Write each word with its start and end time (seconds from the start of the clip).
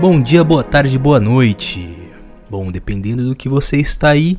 Bom 0.00 0.20
dia, 0.22 0.44
boa 0.44 0.62
tarde, 0.62 0.96
boa 0.96 1.18
noite. 1.18 1.92
Bom, 2.48 2.70
dependendo 2.70 3.28
do 3.28 3.34
que 3.34 3.48
você 3.48 3.78
está 3.78 4.10
aí, 4.10 4.38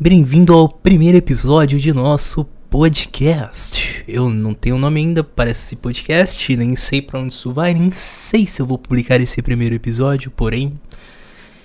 bem-vindo 0.00 0.54
ao 0.54 0.70
primeiro 0.70 1.18
episódio 1.18 1.78
de 1.78 1.92
nosso 1.92 2.46
podcast. 2.70 4.02
Eu 4.08 4.30
não 4.30 4.54
tenho 4.54 4.78
nome 4.78 5.00
ainda 5.00 5.22
para 5.22 5.50
esse 5.50 5.76
podcast, 5.76 6.56
nem 6.56 6.74
sei 6.76 7.02
para 7.02 7.20
onde 7.20 7.34
isso 7.34 7.52
vai, 7.52 7.74
nem 7.74 7.92
sei 7.92 8.46
se 8.46 8.62
eu 8.62 8.64
vou 8.64 8.78
publicar 8.78 9.20
esse 9.20 9.42
primeiro 9.42 9.74
episódio, 9.74 10.30
porém, 10.30 10.80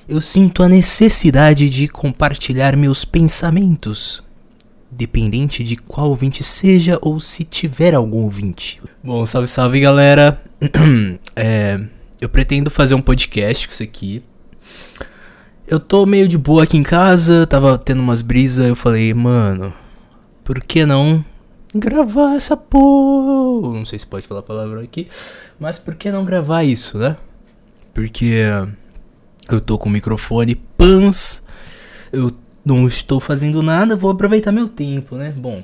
eu 0.06 0.20
sinto 0.20 0.62
a 0.62 0.68
necessidade 0.68 1.70
de 1.70 1.88
compartilhar 1.88 2.76
meus 2.76 3.06
pensamentos, 3.06 4.22
dependente 4.92 5.64
de 5.64 5.78
qual 5.78 6.10
ouvinte 6.10 6.44
seja 6.44 7.00
ou 7.02 7.22
se 7.22 7.46
tiver 7.46 7.96
algum 7.96 8.24
ouvinte. 8.24 8.82
Bom, 9.02 9.26
salve, 9.26 9.48
salve 9.48 9.80
galera. 9.80 10.38
é, 11.34 11.80
eu 12.22 12.28
pretendo 12.28 12.70
fazer 12.70 12.96
um 12.96 13.02
podcast 13.02 13.68
com 13.68 13.74
isso 13.74 13.84
aqui. 13.84 14.24
Eu 15.68 15.80
tô 15.80 16.06
meio 16.06 16.28
de 16.28 16.38
boa 16.38 16.64
aqui 16.64 16.78
em 16.78 16.84
casa, 16.84 17.46
tava 17.46 17.78
tendo 17.78 18.02
umas 18.02 18.22
brisas, 18.22 18.68
eu 18.68 18.76
falei, 18.76 19.14
mano, 19.14 19.74
por 20.44 20.60
que 20.62 20.86
não 20.86 21.24
gravar 21.74 22.36
essa 22.36 22.58
porra? 22.58 23.78
Não 23.78 23.86
sei 23.86 24.00
se 24.00 24.08
pode 24.08 24.26
falar 24.28 24.40
a 24.40 24.44
palavra 24.44 24.82
aqui, 24.82 25.08
mas 25.60 25.78
por 25.78 25.96
que 25.96 26.12
não 26.12 26.26
gravar 26.26 26.64
isso, 26.64 26.98
né? 26.98 27.16
Porque 27.94 28.42
eu 29.50 29.62
tô 29.62 29.78
com 29.78 29.90
o 29.90 29.92
microfone 29.92 30.56
pans, 30.56 31.44
eu 32.12 32.32
não 32.66 32.88
estou 32.88 33.20
fazendo 33.20 33.62
nada, 33.62 33.96
vou 33.96 34.12
aproveitar 34.12 34.52
meu 34.52 34.68
tempo, 34.68 35.16
né? 35.16 35.32
Bom, 35.38 35.64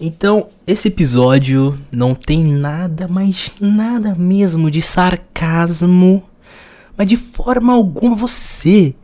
então 0.00 0.48
esse 0.66 0.88
episódio 0.88 1.78
não 1.90 2.14
tem 2.14 2.44
nada, 2.44 3.08
mais 3.08 3.52
nada 3.60 4.14
mesmo 4.14 4.70
de 4.70 4.80
sarcasmo, 4.80 6.22
mas 6.96 7.08
de 7.08 7.16
forma 7.16 7.72
alguma 7.72 8.14
você, 8.14 8.94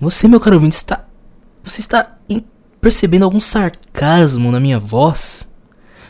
você 0.00 0.26
meu 0.26 0.40
caro 0.40 0.56
ouvinte, 0.56 0.76
está, 0.76 1.04
você 1.62 1.80
está 1.80 2.18
percebendo 2.80 3.24
algum 3.24 3.40
sarcasmo 3.40 4.50
na 4.50 4.60
minha 4.60 4.78
voz? 4.78 5.52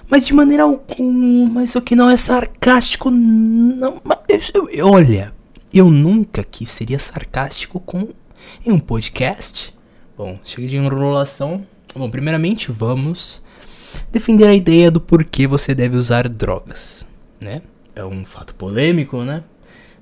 Mas 0.09 0.27
de 0.27 0.33
maneira 0.33 0.65
alguma, 0.65 1.65
isso 1.65 1.79
aqui 1.79 1.97
não 1.97 2.11
é 2.11 2.17
sarcástico, 2.17 3.11
não. 3.11 4.01
Mas, 4.05 4.53
olha, 4.83 5.33
eu 5.73 5.91
nunca 5.91 6.45
quis 6.45 6.69
seria 6.69 6.99
sarcástico 6.99 7.81
com 7.81 8.09
em 8.65 8.73
um 8.73 8.79
podcast. 8.79 9.75
Bom, 10.17 10.39
chega 10.45 10.69
de 10.69 10.77
enrolação. 10.77 11.67
Bom, 11.95 12.11
primeiramente 12.11 12.71
vamos 12.71 13.44
defender 14.11 14.47
a 14.47 14.55
ideia 14.55 14.91
do 14.91 15.01
porquê 15.01 15.47
você 15.47 15.75
deve 15.75 15.97
usar 15.97 16.29
drogas, 16.29 17.07
né? 17.41 17.63
É 17.95 18.05
um 18.05 18.25
fato 18.25 18.55
polêmico, 18.55 19.23
né? 19.23 19.45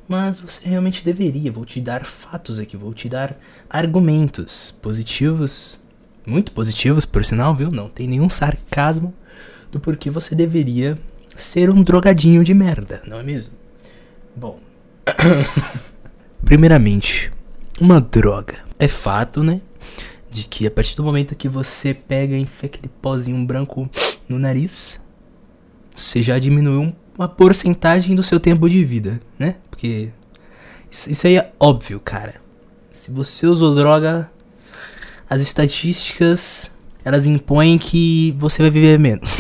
Mas 0.09 0.41
você 0.41 0.69
realmente 0.69 1.05
deveria. 1.05 1.53
Vou 1.53 1.65
te 1.65 1.81
dar 1.81 2.05
fatos 2.05 2.59
aqui, 2.59 2.77
vou 2.77 2.93
te 2.93 3.09
dar 3.09 3.37
argumentos 3.69 4.70
positivos, 4.83 5.83
muito 6.27 6.53
positivos, 6.53 7.07
por 7.07 7.25
sinal, 7.25 7.55
viu? 7.55 7.70
Não 7.70 7.89
tem 7.89 8.07
nenhum 8.07 8.29
sarcasmo 8.29 9.15
do 9.70 9.81
porquê 9.81 10.11
você 10.11 10.35
deveria 10.35 10.98
ser 11.37 11.70
um 11.70 11.83
drogadinho 11.83 12.45
de 12.45 12.53
merda, 12.53 13.03
não 13.07 13.19
é 13.19 13.23
mesmo? 13.23 13.57
Bom, 14.37 14.59
Primeiramente, 16.45 17.33
uma 17.81 18.01
droga. 18.01 18.57
É 18.79 18.89
fato, 18.89 19.43
né? 19.43 19.61
De 20.33 20.45
que 20.45 20.67
a 20.67 20.71
partir 20.71 20.97
do 20.97 21.05
momento 21.05 21.37
que 21.37 21.47
você 21.47 21.93
pega 21.93 22.35
e 22.35 22.41
enfia 22.41 22.67
aquele 22.67 22.89
pozinho 22.89 23.45
branco 23.45 23.87
no 24.27 24.39
nariz, 24.39 24.98
você 25.95 26.23
já 26.23 26.39
diminuiu 26.39 26.95
uma 27.19 27.29
porcentagem 27.29 28.17
do 28.17 28.23
seu 28.23 28.41
tempo 28.41 28.67
de 28.67 28.83
vida, 28.83 29.21
né? 29.39 29.57
Porque 29.71 30.09
isso, 30.91 31.27
aí 31.27 31.37
é 31.37 31.53
óbvio, 31.61 32.01
cara. 32.01 32.37
Se 32.91 33.11
você 33.11 33.47
usou 33.47 33.75
droga, 33.75 34.31
as 35.29 35.42
estatísticas 35.42 36.71
elas 37.05 37.27
impõem 37.27 37.77
que 37.79 38.35
você 38.39 38.63
vai 38.63 38.71
viver 38.71 38.98
menos. 38.98 39.39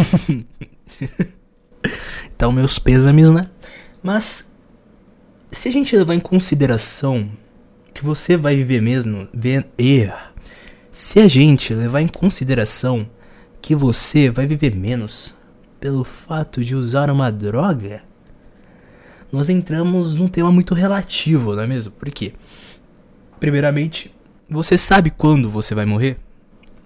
então, 2.34 2.52
meus 2.52 2.78
pêsames, 2.78 3.30
né? 3.30 3.48
Mas 4.02 4.52
se 5.50 5.68
a 5.68 5.72
gente 5.72 5.96
levar 5.96 6.14
em 6.14 6.20
consideração 6.20 7.30
que 7.94 8.04
você 8.04 8.36
vai 8.36 8.56
viver 8.56 8.82
mesmo, 8.82 9.28
ver, 9.32 9.66
se 10.92 11.18
a 11.18 11.26
gente 11.26 11.72
levar 11.72 12.02
em 12.02 12.06
consideração 12.06 13.08
que 13.62 13.74
você 13.74 14.28
vai 14.28 14.46
viver 14.46 14.76
menos 14.76 15.34
pelo 15.80 16.04
fato 16.04 16.62
de 16.62 16.76
usar 16.76 17.10
uma 17.10 17.32
droga, 17.32 18.02
nós 19.32 19.48
entramos 19.48 20.14
num 20.14 20.28
tema 20.28 20.52
muito 20.52 20.74
relativo, 20.74 21.56
não 21.56 21.62
é 21.62 21.66
mesmo? 21.66 21.92
Por 21.92 22.10
quê? 22.10 22.34
Primeiramente, 23.40 24.14
você 24.50 24.76
sabe 24.76 25.10
quando 25.10 25.48
você 25.48 25.74
vai 25.74 25.86
morrer? 25.86 26.18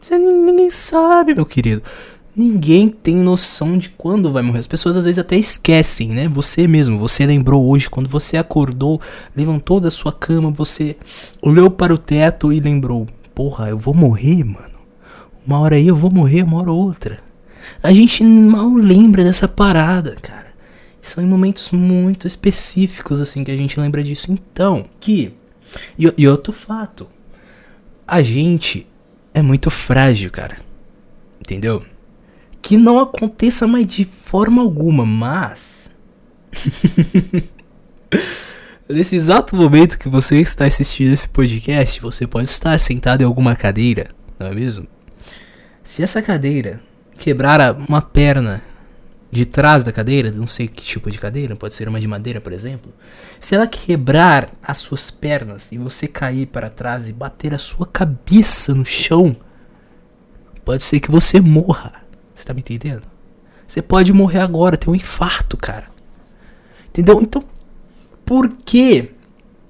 Você 0.00 0.16
ninguém 0.16 0.71
sabe, 0.71 1.34
meu 1.34 1.45
querido. 1.45 1.83
Ninguém 2.34 2.89
tem 2.89 3.16
noção 3.16 3.77
de 3.77 3.89
quando 3.89 4.31
vai 4.31 4.43
morrer. 4.43 4.61
As 4.61 4.66
pessoas 4.69 4.97
às 4.97 5.05
vezes 5.05 5.19
até 5.19 5.37
esquecem, 5.37 6.11
né? 6.11 6.28
Você 6.28 6.69
mesmo, 6.69 6.97
você 6.97 7.27
lembrou 7.27 7.66
hoje, 7.69 7.91
quando 7.91 8.09
você 8.09 8.37
acordou, 8.37 9.00
levantou 9.34 9.81
da 9.81 9.91
sua 9.91 10.12
cama, 10.12 10.50
você 10.50 10.97
olhou 11.43 11.71
para 11.71 11.93
o 11.93 11.99
teto 11.99 12.53
e 12.53 12.61
lembrou: 12.61 13.09
Porra, 13.36 13.69
eu 13.69 13.78
vou 13.78 13.94
morrer, 13.94 14.42
mano. 14.42 14.74
Uma 15.47 15.60
hora 15.60 15.76
aí 15.76 15.86
eu 15.86 15.94
vou 15.94 16.10
morrer, 16.10 16.42
uma 16.42 16.58
hora 16.58 16.72
outra. 16.72 17.20
A 17.80 17.92
gente 17.92 18.24
mal 18.24 18.74
lembra 18.74 19.22
dessa 19.22 19.47
parada, 19.47 20.16
cara. 20.20 20.52
São 21.00 21.22
em 21.22 21.28
momentos 21.28 21.70
muito 21.70 22.26
específicos, 22.26 23.20
assim, 23.20 23.44
que 23.44 23.52
a 23.52 23.56
gente 23.56 23.78
lembra 23.78 24.02
disso. 24.02 24.32
Então, 24.32 24.86
que. 24.98 25.32
E, 25.97 26.12
e 26.19 26.26
outro 26.26 26.52
fato. 26.52 27.06
A 28.04 28.22
gente 28.22 28.88
é 29.32 29.41
muito 29.41 29.70
frágil, 29.70 30.32
cara. 30.32 30.56
Entendeu? 31.38 31.84
que 32.66 32.76
não 32.76 32.98
aconteça 32.98 33.64
mais 33.64 33.86
de 33.86 34.04
forma 34.04 34.60
alguma, 34.60 35.06
mas. 35.06 35.94
Nesse 38.88 39.16
exato 39.16 39.56
momento 39.56 39.98
que 39.98 40.08
você 40.08 40.36
está 40.36 40.64
assistindo 40.64 41.12
esse 41.12 41.28
podcast, 41.28 42.00
você 42.00 42.24
pode 42.24 42.48
estar 42.48 42.78
sentado 42.78 43.20
em 43.20 43.24
alguma 43.24 43.56
cadeira, 43.56 44.06
não 44.38 44.47
é 44.47 44.54
mesmo? 44.54 44.86
Se 45.82 46.04
essa 46.04 46.22
cadeira 46.22 46.80
quebrar 47.19 47.74
uma 47.74 48.00
perna 48.00 48.62
de 49.28 49.44
trás 49.44 49.82
da 49.82 49.91
cadeira, 49.91 50.30
não 50.30 50.47
sei 50.47 50.69
que 50.69 50.84
tipo 50.84 51.10
de 51.10 51.19
cadeira, 51.19 51.56
pode 51.56 51.74
ser 51.74 51.88
uma 51.88 51.98
de 52.00 52.06
madeira, 52.06 52.41
por 52.41 52.52
exemplo. 52.52 52.92
Se 53.41 53.56
ela 53.56 53.66
quebrar 53.66 54.48
as 54.62 54.78
suas 54.78 55.10
pernas 55.10 55.72
e 55.72 55.78
você 55.78 56.06
cair 56.06 56.47
para 56.47 56.70
trás 56.70 57.08
e 57.08 57.12
bater 57.12 57.53
a 57.53 57.58
sua 57.58 57.86
cabeça 57.88 58.72
no 58.72 58.86
chão, 58.86 59.34
pode 60.64 60.84
ser 60.84 61.00
que 61.00 61.10
você 61.10 61.41
morra. 61.41 61.92
Você 62.32 62.44
tá 62.44 62.54
me 62.54 62.60
entendendo? 62.60 63.03
Você 63.66 63.82
pode 63.82 64.12
morrer 64.12 64.38
agora, 64.38 64.76
ter 64.76 64.88
um 64.88 64.94
infarto, 64.94 65.56
cara. 65.56 65.88
Entendeu? 66.88 67.20
Então, 67.20 67.42
por 68.26 68.53
que 68.53 69.12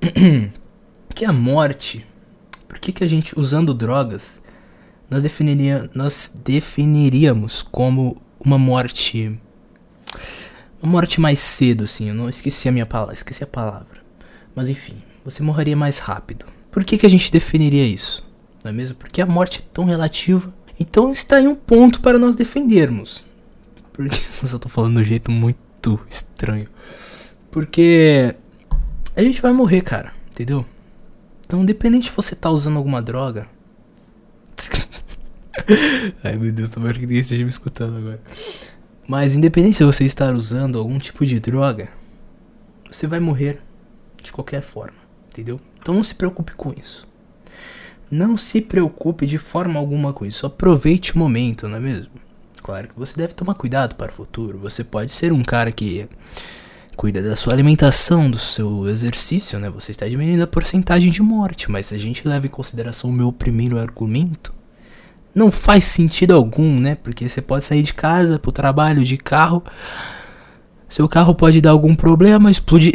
que 1.15 1.25
a 1.25 1.33
morte, 1.33 2.05
por 2.67 2.79
que 2.81 2.91
que 2.93 3.05
a 3.05 3.07
gente 3.07 3.39
usando 3.39 3.73
drogas, 3.73 4.43
nós 5.09 5.23
definiria, 5.23 5.89
nós 5.95 6.37
definiríamos 6.45 7.63
como 7.63 8.21
uma 8.41 8.59
morte 8.59 9.39
uma 10.83 10.91
morte 10.91 11.21
mais 11.21 11.39
cedo, 11.39 11.85
assim, 11.85 12.09
eu 12.09 12.15
não 12.15 12.29
esqueci 12.29 12.69
a 12.69 12.73
minha 12.73 12.85
palavra, 12.85 13.15
esqueci 13.15 13.43
a 13.45 13.47
palavra. 13.47 14.05
Mas 14.55 14.69
enfim, 14.69 15.03
você 15.25 15.43
morreria 15.43 15.77
mais 15.77 15.99
rápido. 15.99 16.47
Por 16.71 16.85
que 16.85 16.99
que 16.99 17.07
a 17.07 17.09
gente 17.09 17.31
definiria 17.31 17.87
isso? 17.87 18.27
Não 18.65 18.71
é 18.71 18.75
mesmo? 18.75 18.97
Porque 18.97 19.23
a 19.23 19.27
morte 19.27 19.61
é 19.61 19.73
tão 19.73 19.85
relativa 19.85 20.53
então 20.79 21.11
está 21.11 21.37
aí 21.37 21.49
um 21.49 21.55
ponto 21.55 22.01
para 22.01 22.19
nós 22.19 22.37
defendermos. 22.37 23.25
Porque 23.93 24.17
eu 24.53 24.59
tô 24.59 24.69
falando 24.69 24.95
de 24.97 25.01
um 25.01 25.05
jeito 25.05 25.31
muito 25.31 25.99
estranho. 26.09 26.69
Porque 27.51 28.35
a 29.17 29.23
gente 29.23 29.41
vai 29.41 29.53
morrer, 29.53 29.81
cara, 29.81 30.13
entendeu? 30.31 30.65
Então, 31.47 31.63
independente 31.63 32.11
se 32.11 32.17
você 32.17 32.37
tá 32.37 32.51
usando 32.51 32.77
alguma 32.77 33.01
droga. 33.01 33.49
Ai 36.23 36.37
meu 36.37 36.53
Deus, 36.53 36.69
tomara 36.69 36.93
que 36.95 37.01
ninguém 37.01 37.21
esteja 37.21 37.43
me 37.43 37.49
escutando 37.49 37.97
agora. 37.97 38.21
Mas 39.09 39.35
independente 39.35 39.77
se 39.77 39.85
você 39.85 40.05
estar 40.05 40.35
usando 40.35 40.79
algum 40.79 40.99
tipo 40.99 41.25
de 41.25 41.41
droga, 41.41 41.89
você 42.91 43.07
vai 43.07 43.21
morrer 43.21 43.61
de 44.23 44.33
qualquer 44.33 44.61
forma, 44.61 44.99
entendeu? 45.29 45.61
Então 45.81 45.95
não 45.95 46.03
se 46.03 46.15
preocupe 46.15 46.53
com 46.55 46.75
isso. 46.79 47.09
Não 48.11 48.37
se 48.37 48.61
preocupe 48.61 49.27
de 49.27 49.39
forma 49.39 49.79
alguma 49.81 50.13
com 50.13 50.27
isso. 50.27 50.47
Aproveite 50.47 51.15
o 51.15 51.19
momento, 51.19 51.69
não 51.69 51.77
é 51.77 51.81
mesmo? 51.81 52.13
Claro 52.63 52.89
que 52.89 52.99
você 52.99 53.17
deve 53.17 53.33
tomar 53.35 53.55
cuidado 53.55 53.95
para 53.95 54.11
o 54.11 54.15
futuro. 54.15 54.59
Você 54.59 54.85
pode 54.85 55.13
ser 55.13 55.33
um 55.33 55.43
cara 55.43 55.71
que 55.73 56.09
cuida 56.97 57.23
da 57.23 57.37
sua 57.37 57.53
alimentação, 57.53 58.31
do 58.31 58.39
seu 58.39 58.89
exercício, 58.89 59.59
né? 59.59 59.69
Você 59.69 59.91
está 59.91 60.09
diminuindo 60.09 60.43
a 60.43 60.47
porcentagem 60.47 61.13
de 61.13 61.21
morte, 61.21 61.71
mas 61.71 61.87
se 61.87 61.95
a 61.95 61.99
gente 61.99 62.27
leva 62.27 62.47
em 62.47 62.51
consideração 62.51 63.11
o 63.11 63.13
meu 63.13 63.31
primeiro 63.31 63.79
argumento, 63.79 64.55
não 65.35 65.53
faz 65.53 65.85
sentido 65.85 66.35
algum, 66.35 66.81
né? 66.81 66.95
Porque 66.95 67.29
você 67.29 67.43
pode 67.43 67.65
sair 67.67 67.83
de 67.83 67.93
casa 67.93 68.39
pro 68.39 68.51
trabalho 68.51 69.05
de 69.05 69.19
carro, 69.19 69.63
seu 70.89 71.07
carro 71.07 71.35
pode 71.35 71.61
dar 71.61 71.71
algum 71.71 71.95
problema, 71.95 72.51
explodir. 72.51 72.95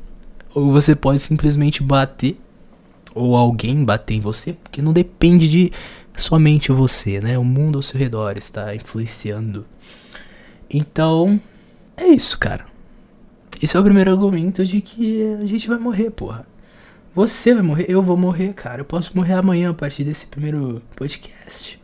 ou 0.54 0.72
você 0.72 0.94
pode 0.94 1.20
simplesmente 1.20 1.82
bater 1.82 2.40
ou 3.14 3.36
alguém 3.36 3.84
bater 3.84 4.14
em 4.14 4.20
você, 4.20 4.54
porque 4.54 4.80
não 4.80 4.92
depende 4.92 5.48
de 5.48 5.70
somente 6.16 6.72
você, 6.72 7.20
né? 7.20 7.38
O 7.38 7.44
mundo 7.44 7.76
ao 7.76 7.82
seu 7.82 8.00
redor 8.00 8.38
está 8.38 8.74
influenciando. 8.74 9.66
Então, 10.70 11.38
é 11.96 12.06
isso, 12.06 12.38
cara. 12.38 12.73
Esse 13.62 13.76
é 13.76 13.80
o 13.80 13.84
primeiro 13.84 14.10
argumento 14.10 14.64
de 14.64 14.80
que 14.80 15.22
a 15.42 15.46
gente 15.46 15.68
vai 15.68 15.78
morrer, 15.78 16.10
porra. 16.10 16.46
Você 17.14 17.54
vai 17.54 17.62
morrer, 17.62 17.86
eu 17.88 18.02
vou 18.02 18.16
morrer, 18.16 18.52
cara. 18.54 18.80
Eu 18.80 18.84
posso 18.84 19.16
morrer 19.16 19.34
amanhã 19.34 19.70
a 19.70 19.74
partir 19.74 20.02
desse 20.02 20.26
primeiro 20.26 20.82
podcast. 20.96 21.80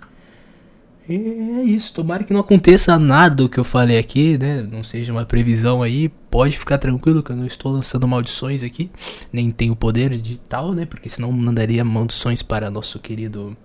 E 1.08 1.14
é 1.14 1.62
isso. 1.64 1.94
Tomara 1.94 2.24
que 2.24 2.32
não 2.32 2.40
aconteça 2.40 2.98
nada 2.98 3.34
do 3.34 3.48
que 3.48 3.58
eu 3.58 3.64
falei 3.64 3.98
aqui, 3.98 4.36
né? 4.36 4.62
Não 4.62 4.82
seja 4.82 5.12
uma 5.12 5.24
previsão 5.24 5.82
aí. 5.82 6.08
Pode 6.30 6.58
ficar 6.58 6.78
tranquilo 6.78 7.22
que 7.22 7.30
eu 7.30 7.36
não 7.36 7.46
estou 7.46 7.72
lançando 7.72 8.06
maldições 8.06 8.62
aqui. 8.62 8.90
Nem 9.32 9.50
tenho 9.50 9.74
poder 9.74 10.16
de 10.16 10.38
tal, 10.38 10.72
né? 10.72 10.84
Porque 10.84 11.08
senão 11.08 11.30
mandaria 11.32 11.84
maldições 11.84 12.42
para 12.42 12.70
nosso 12.70 12.98
querido 12.98 13.56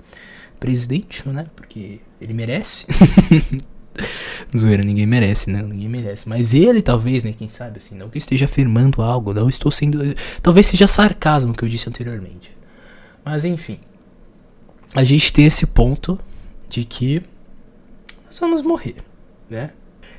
presidente, 0.60 1.28
né? 1.30 1.48
Porque 1.56 2.00
ele 2.22 2.34
merece. 2.34 2.86
Zoeira, 4.56 4.83
ninguém 4.83 5.06
merece, 5.06 5.50
né? 5.50 5.62
Ninguém 5.62 5.89
merece. 5.89 6.27
Mas 6.27 6.53
ele, 6.53 6.81
talvez, 6.81 7.24
né? 7.24 7.33
Quem 7.38 7.50
sabe, 7.50 7.77
assim, 7.77 7.95
não 7.95 8.09
que 8.09 8.18
esteja 8.18 8.45
afirmando 8.45 9.01
algo, 9.01 9.33
não 9.33 9.50
estou 9.50 9.71
sendo. 9.71 10.00
Talvez 10.42 10.68
seja 10.68 10.88
sarcasmo 10.88 11.53
que 11.53 11.63
eu 11.63 11.69
disse 11.69 11.89
anteriormente. 11.89 12.51
Mas 13.24 13.44
enfim. 13.44 13.80
A 14.94 15.03
gente 15.03 15.33
tem 15.33 15.45
esse 15.45 15.65
ponto 15.65 16.18
de 16.69 16.86
que 16.86 17.21
nós 18.25 18.39
vamos 18.39 18.62
morrer, 18.62 18.95
né? 19.50 19.71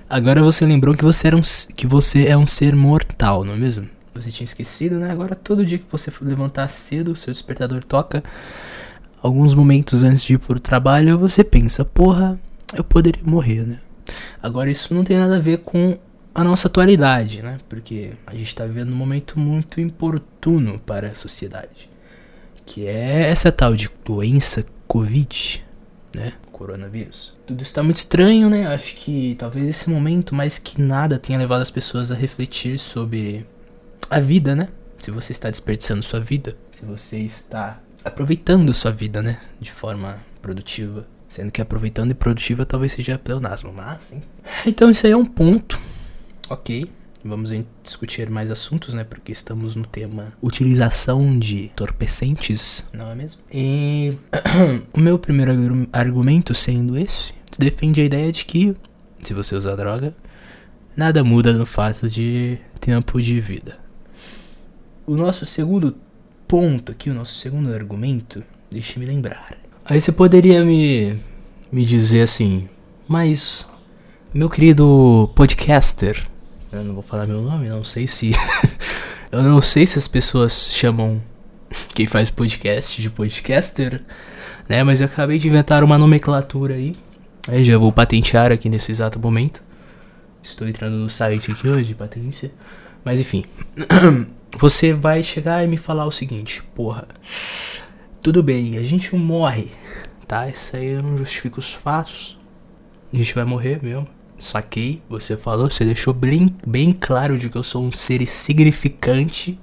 Agora 0.09 0.43
você 0.43 0.65
lembrou 0.65 0.95
que 0.95 1.05
você, 1.05 1.29
era 1.29 1.37
um, 1.37 1.41
que 1.75 1.87
você 1.87 2.27
é 2.27 2.37
um 2.37 2.47
ser 2.47 2.77
mortal, 2.77 3.43
não 3.43 3.55
é 3.55 3.57
mesmo? 3.57 3.89
Você 4.15 4.31
tinha 4.31 4.45
esquecido, 4.45 4.99
né? 4.99 5.11
Agora 5.11 5.35
todo 5.35 5.65
dia 5.65 5.79
que 5.79 5.85
você 5.91 6.13
levantar 6.21 6.69
cedo, 6.69 7.13
o 7.13 7.17
seu 7.17 7.33
despertador 7.33 7.83
toca. 7.83 8.23
Alguns 9.23 9.55
momentos 9.55 10.03
antes 10.05 10.23
de 10.23 10.35
ir 10.35 10.39
pro 10.39 10.61
trabalho, 10.61 11.19
você 11.19 11.43
pensa, 11.43 11.85
porra, 11.85 12.39
eu 12.75 12.85
poderia 12.85 13.23
morrer, 13.25 13.67
né? 13.67 13.81
Agora 14.43 14.71
isso 14.71 14.95
não 14.95 15.05
tem 15.05 15.17
nada 15.17 15.37
a 15.37 15.41
ver 15.41 15.59
com 15.59 15.99
a 16.35 16.45
nossa 16.45 16.69
atualidade, 16.69 17.43
né? 17.43 17.59
Porque 17.69 18.13
a 18.27 18.33
gente 18.33 18.49
está 18.49 18.65
vivendo 18.65 18.93
um 18.93 18.97
momento 18.97 19.39
muito 19.39 19.81
importuno 19.81 20.79
para 20.79 21.09
a 21.09 21.15
sociedade, 21.15 21.91
que 22.65 22.87
é 22.87 23.29
essa 23.29 23.51
tal 23.51 23.75
de 23.75 23.91
doença 24.05 24.65
Covid, 24.87 25.65
né? 26.15 26.35
Coronavírus. 26.53 27.37
Tudo 27.47 27.63
está 27.63 27.83
muito 27.83 27.97
estranho, 27.97 28.49
né? 28.49 28.67
Acho 28.67 28.97
que 28.97 29.35
talvez 29.39 29.67
esse 29.67 29.91
momento, 29.91 30.35
mais 30.35 30.59
que 30.59 30.81
nada, 30.81 31.19
tenha 31.19 31.39
levado 31.39 31.63
as 31.63 31.71
pessoas 31.71 32.13
a 32.13 32.15
refletir 32.15 32.79
sobre 32.79 33.47
a 34.11 34.21
vida, 34.21 34.55
né? 34.55 34.69
Se 34.99 35.11
você 35.11 35.33
está 35.33 35.51
desperdiçando 35.51 36.03
sua 36.03 36.21
vida, 36.21 36.57
se 36.73 36.85
você 36.85 37.19
está 37.19 37.81
aproveitando 38.05 38.73
sua 38.73 38.91
vida, 38.91 39.23
né? 39.23 39.39
De 39.61 39.71
forma 39.71 40.19
produtiva. 40.41 41.07
Sendo 41.37 41.53
que 41.53 41.61
aproveitando 41.61 42.13
e 42.13 42.15
produtiva 42.15 42.65
talvez 42.65 42.95
seja 42.95 43.19
pleonasmo, 43.19 43.71
mas. 43.71 44.15
Hein? 44.15 44.23
Então 44.65 44.91
isso 44.91 45.07
aí 45.07 45.13
é 45.13 45.17
um 45.17 45.27
ponto. 45.27 45.79
Ok. 46.49 46.91
Vamos 47.23 47.53
discutir 47.85 48.31
mais 48.31 48.51
assuntos, 48.51 48.95
né? 48.95 49.05
Porque 49.05 49.33
estamos 49.33 49.77
no 49.77 49.85
tema 49.85 50.33
utilização 50.41 51.39
de 51.39 51.65
entorpecentes, 51.65 52.87
não 52.91 53.11
é 53.11 53.15
mesmo? 53.15 53.43
E 53.53 54.17
o 54.95 54.99
meu 54.99 55.19
primeiro 55.19 55.53
argumento 55.93 56.55
sendo 56.55 56.97
esse, 56.97 57.35
defende 57.59 58.01
a 58.01 58.05
ideia 58.05 58.33
de 58.33 58.47
que 58.47 58.75
se 59.23 59.35
você 59.35 59.55
usar 59.55 59.77
droga, 59.77 60.17
nada 60.97 61.23
muda 61.23 61.53
no 61.53 61.67
fato 61.67 62.09
de 62.09 62.57
tempo 62.81 63.21
de 63.21 63.43
vida. 63.43 63.79
O 65.07 65.15
nosso 65.15 65.45
segundo 65.45 65.99
ponto 66.49 66.93
aqui, 66.93 67.11
o 67.11 67.15
nosso 67.15 67.35
segundo 67.35 67.75
argumento, 67.75 68.43
deixe-me 68.71 69.05
lembrar. 69.05 69.66
Aí 69.89 70.01
você 70.01 70.11
poderia 70.11 70.65
me, 70.65 71.17
me 71.71 71.85
dizer 71.85 72.23
assim, 72.23 72.69
mas 73.07 73.69
meu 74.35 74.51
querido 74.51 75.31
podcaster, 75.37 76.27
eu 76.73 76.83
não 76.83 76.95
vou 76.95 77.05
falar 77.05 77.25
meu 77.25 77.41
nome, 77.41 77.69
não 77.69 77.85
sei 77.85 78.09
se. 78.09 78.33
eu 79.31 79.45
não 79.45 79.61
sei 79.61 79.87
se 79.87 79.97
as 79.97 80.09
pessoas 80.09 80.73
chamam 80.73 81.23
quem 81.95 82.09
faz 82.09 82.33
podcast 82.33 83.01
de 83.01 83.09
podcaster, 83.09 84.03
né? 84.69 84.83
Mas 84.83 85.01
eu 85.01 85.07
acabei 85.07 85.39
de 85.39 85.47
inventar 85.47 85.85
uma 85.85 85.97
nomenclatura 85.97 86.75
aí. 86.75 86.93
Aí 87.47 87.63
já 87.63 87.79
vou 87.79 87.93
patentear 87.93 88.51
aqui 88.51 88.69
nesse 88.69 88.91
exato 88.91 89.21
momento. 89.21 89.63
Estou 90.43 90.67
entrando 90.67 90.97
no 90.97 91.09
site 91.09 91.53
aqui 91.53 91.69
hoje, 91.69 91.95
patência. 91.95 92.51
Mas 93.05 93.21
enfim. 93.21 93.45
Você 94.59 94.93
vai 94.93 95.23
chegar 95.23 95.63
e 95.63 95.69
me 95.69 95.77
falar 95.77 96.07
o 96.07 96.11
seguinte, 96.11 96.63
porra. 96.75 97.07
Tudo 98.27 98.43
bem, 98.43 98.77
a 98.77 98.83
gente 98.83 99.15
morre, 99.15 99.69
tá? 100.27 100.49
Isso 100.49 100.77
aí 100.77 100.87
eu 100.89 101.01
não 101.01 101.17
justifico 101.17 101.61
os 101.61 101.73
fatos. 101.73 102.37
A 103.13 103.17
gente 103.17 103.33
vai 103.33 103.45
morrer 103.45 103.79
mesmo 103.81 104.05
saquei, 104.37 105.01
você 105.09 105.37
falou, 105.37 105.71
você 105.71 105.85
deixou 105.85 106.13
bem, 106.13 106.49
bem 106.67 106.91
claro 106.91 107.39
de 107.39 107.49
que 107.49 107.57
eu 107.57 107.63
sou 107.63 107.85
um 107.85 107.93
ser 107.93 108.21
insignificante, 108.21 109.57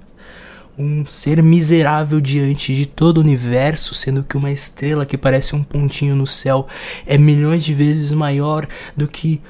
um 0.78 1.04
ser 1.04 1.42
miserável 1.42 2.22
diante 2.22 2.74
de 2.74 2.86
todo 2.86 3.18
o 3.18 3.20
universo, 3.20 3.92
sendo 3.92 4.24
que 4.24 4.34
uma 4.34 4.50
estrela 4.50 5.04
que 5.04 5.18
parece 5.18 5.54
um 5.54 5.62
pontinho 5.62 6.16
no 6.16 6.26
céu 6.26 6.66
é 7.06 7.18
milhões 7.18 7.62
de 7.62 7.74
vezes 7.74 8.12
maior 8.12 8.66
do 8.96 9.06
que 9.06 9.42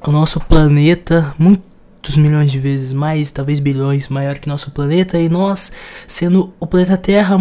o 0.00 0.10
nosso 0.10 0.40
planeta, 0.40 1.34
muitos 1.38 2.16
milhões 2.16 2.50
de 2.50 2.58
vezes 2.58 2.94
mais, 2.94 3.30
talvez 3.30 3.60
bilhões 3.60 4.08
maior 4.08 4.38
que 4.38 4.48
nosso 4.48 4.70
planeta, 4.70 5.18
e 5.18 5.28
nós, 5.28 5.72
sendo 6.06 6.54
o 6.58 6.66
planeta 6.66 6.96
Terra 6.96 7.38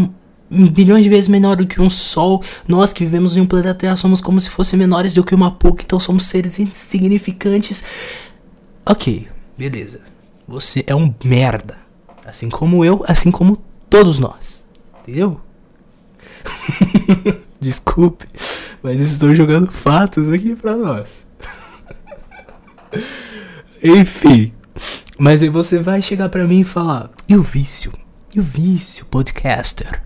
bilhões 0.51 1.03
de 1.03 1.09
vezes 1.09 1.29
menor 1.29 1.55
do 1.55 1.65
que 1.65 1.81
um 1.81 1.89
Sol. 1.89 2.43
Nós 2.67 2.91
que 2.91 3.05
vivemos 3.05 3.37
em 3.37 3.41
um 3.41 3.45
planeta 3.45 3.73
Terra 3.73 3.95
somos 3.95 4.19
como 4.19 4.39
se 4.39 4.49
fossem 4.49 4.77
menores 4.77 5.13
do 5.13 5.23
que 5.23 5.33
uma 5.33 5.51
PUC, 5.51 5.83
então 5.85 5.99
somos 5.99 6.25
seres 6.25 6.59
insignificantes. 6.59 7.83
Ok, 8.85 9.27
beleza. 9.57 10.01
Você 10.47 10.83
é 10.85 10.95
um 10.95 11.13
merda. 11.23 11.77
Assim 12.25 12.49
como 12.49 12.83
eu, 12.83 13.03
assim 13.07 13.31
como 13.31 13.63
todos 13.89 14.19
nós. 14.19 14.67
Entendeu? 15.01 15.39
Desculpe, 17.59 18.25
mas 18.81 18.99
estou 18.99 19.33
jogando 19.35 19.71
fatos 19.71 20.29
aqui 20.29 20.55
pra 20.55 20.75
nós. 20.75 21.27
Enfim. 23.83 24.53
Mas 25.17 25.41
aí 25.41 25.49
você 25.49 25.77
vai 25.77 26.01
chegar 26.01 26.29
pra 26.29 26.47
mim 26.47 26.61
e 26.61 26.65
falar: 26.65 27.11
e 27.29 27.35
o 27.35 27.43
vício? 27.43 27.93
E 28.35 28.39
o 28.39 28.43
vício, 28.43 29.05
podcaster? 29.05 30.01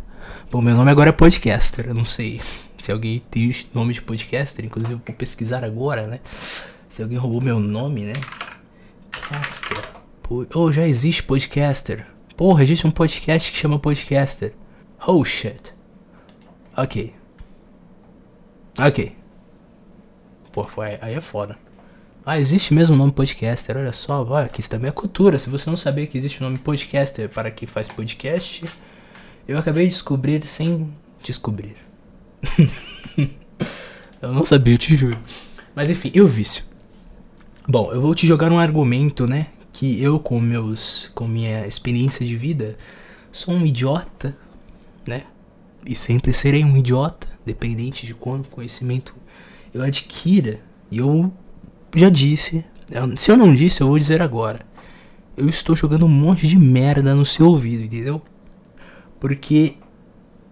Bom, 0.56 0.62
meu 0.62 0.74
nome 0.74 0.90
agora 0.90 1.10
é 1.10 1.12
podcaster. 1.12 1.88
Eu 1.90 1.94
não 1.94 2.06
sei 2.06 2.40
se 2.78 2.90
alguém 2.90 3.20
tem 3.30 3.54
nome 3.74 3.94
de 3.94 4.02
podcaster. 4.02 4.64
Inclusive, 4.64 4.94
eu 4.94 5.02
vou 5.06 5.14
pesquisar 5.14 5.66
agora, 5.66 6.08
né? 6.08 6.22
Se 6.88 7.04
alguém 7.04 7.18
roubou 7.18 7.42
meu 7.42 7.60
nome, 7.60 8.06
né? 8.06 8.14
Caster. 9.12 9.78
Oh, 10.54 10.72
já 10.72 10.88
existe 10.88 11.24
podcaster. 11.24 12.08
Porra, 12.38 12.64
existe 12.64 12.88
um 12.88 12.92
podcast 12.92 13.52
que 13.52 13.58
chama 13.58 13.78
podcaster. 13.78 14.54
Oh 15.06 15.26
shit. 15.26 15.74
Ok. 16.78 17.14
Ok. 18.80 19.14
Pô, 20.54 20.66
aí 21.02 21.16
é 21.16 21.20
foda. 21.20 21.58
Ah, 22.26 22.40
existe 22.40 22.74
mesmo 22.74 22.96
o 22.96 22.98
nome 22.98 23.12
podcaster, 23.12 23.76
olha 23.76 23.92
só, 23.92 24.26
olha, 24.26 24.46
aqui 24.46 24.68
também 24.70 24.88
é 24.88 24.94
cultura. 24.94 25.38
Se 25.38 25.50
você 25.50 25.70
não 25.70 25.76
sabia 25.76 26.08
que 26.08 26.18
existe 26.18 26.40
o 26.40 26.46
nome 26.46 26.58
podcaster 26.58 27.28
para 27.28 27.52
quem 27.52 27.68
faz 27.68 27.90
podcast, 27.90 28.66
eu 29.48 29.58
acabei 29.58 29.88
de 29.88 29.94
descobrir 29.94 30.46
sem 30.48 30.92
descobrir. 31.22 31.76
eu 34.22 34.34
não 34.34 34.46
sabia, 34.46 34.74
eu 34.74 34.78
te 34.78 34.96
juro. 34.96 35.18
Mas 35.76 35.92
enfim, 35.92 36.12
e 36.14 36.22
o 36.22 36.28
vício? 36.28 36.64
Bom, 37.68 37.92
eu 37.92 38.02
vou 38.02 38.16
te 38.16 38.26
jogar 38.26 38.52
um 38.52 38.60
argumento, 38.60 39.28
né? 39.28 39.48
Que 39.74 40.02
eu, 40.02 40.20
com 40.20 40.40
meus. 40.40 41.12
com 41.14 41.28
minha 41.28 41.68
experiência 41.68 42.26
de 42.26 42.36
vida, 42.36 42.78
sou 43.32 43.54
um 43.54 43.66
idiota, 43.66 44.36
né? 45.08 45.24
E 45.86 45.96
sempre 45.96 46.34
serei 46.34 46.64
um 46.64 46.78
idiota, 46.78 47.28
dependente 47.46 48.08
de 48.08 48.14
quanto 48.14 48.50
conhecimento 48.50 49.16
eu 49.74 49.84
adquira. 49.84 50.60
E 50.90 51.00
eu 51.00 51.32
já 51.96 52.10
disse. 52.10 52.66
Se 53.18 53.32
eu 53.32 53.38
não 53.38 53.54
disse, 53.54 53.82
eu 53.82 53.88
vou 53.88 53.98
dizer 53.98 54.22
agora. 54.22 54.60
Eu 55.36 55.50
estou 55.50 55.76
jogando 55.76 56.06
um 56.06 56.10
monte 56.10 56.48
de 56.48 56.58
merda 56.58 57.14
no 57.14 57.26
seu 57.26 57.48
ouvido, 57.48 57.84
entendeu? 57.84 58.22
Porque 59.20 59.76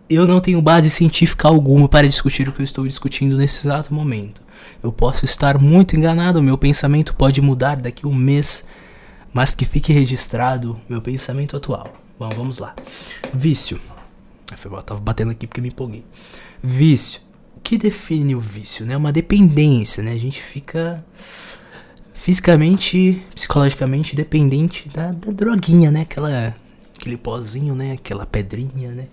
eu 0.09 0.27
não 0.27 0.39
tenho 0.39 0.61
base 0.61 0.89
científica 0.89 1.47
alguma 1.47 1.87
para 1.87 2.07
discutir 2.07 2.47
o 2.47 2.51
que 2.51 2.61
eu 2.61 2.63
estou 2.63 2.85
discutindo 2.85 3.37
nesse 3.37 3.67
exato 3.67 3.93
momento. 3.93 4.41
Eu 4.81 4.91
posso 4.91 5.25
estar 5.25 5.57
muito 5.57 5.95
enganado, 5.95 6.43
meu 6.43 6.57
pensamento 6.57 7.15
pode 7.15 7.41
mudar 7.41 7.77
daqui 7.77 8.05
a 8.05 8.09
um 8.09 8.13
mês, 8.13 8.65
mas 9.33 9.55
que 9.55 9.65
fique 9.65 9.91
registrado 9.93 10.79
meu 10.87 11.01
pensamento 11.01 11.55
atual. 11.55 11.87
Bom, 12.19 12.29
vamos 12.29 12.59
lá. 12.59 12.75
Vício. 13.33 13.79
Eu 14.63 14.81
tava 14.83 14.99
batendo 14.99 15.31
aqui 15.31 15.47
porque 15.47 15.61
me 15.61 15.69
empolguei. 15.69 16.05
Vício. 16.61 17.21
O 17.57 17.61
que 17.61 17.77
define 17.77 18.35
o 18.35 18.39
vício? 18.39 18.85
Né? 18.85 18.95
Uma 18.95 19.11
dependência, 19.11 20.03
né? 20.03 20.11
A 20.11 20.19
gente 20.19 20.41
fica 20.41 21.03
fisicamente, 22.13 23.21
psicologicamente 23.33 24.15
dependente 24.15 24.87
da, 24.89 25.11
da 25.11 25.31
droguinha, 25.31 25.91
né? 25.91 26.01
Aquela 26.01 26.55
aquele 27.03 27.17
pozinho, 27.17 27.75
né? 27.75 27.91
Aquela 27.91 28.25
pedrinha, 28.25 28.91
né? 28.91 29.07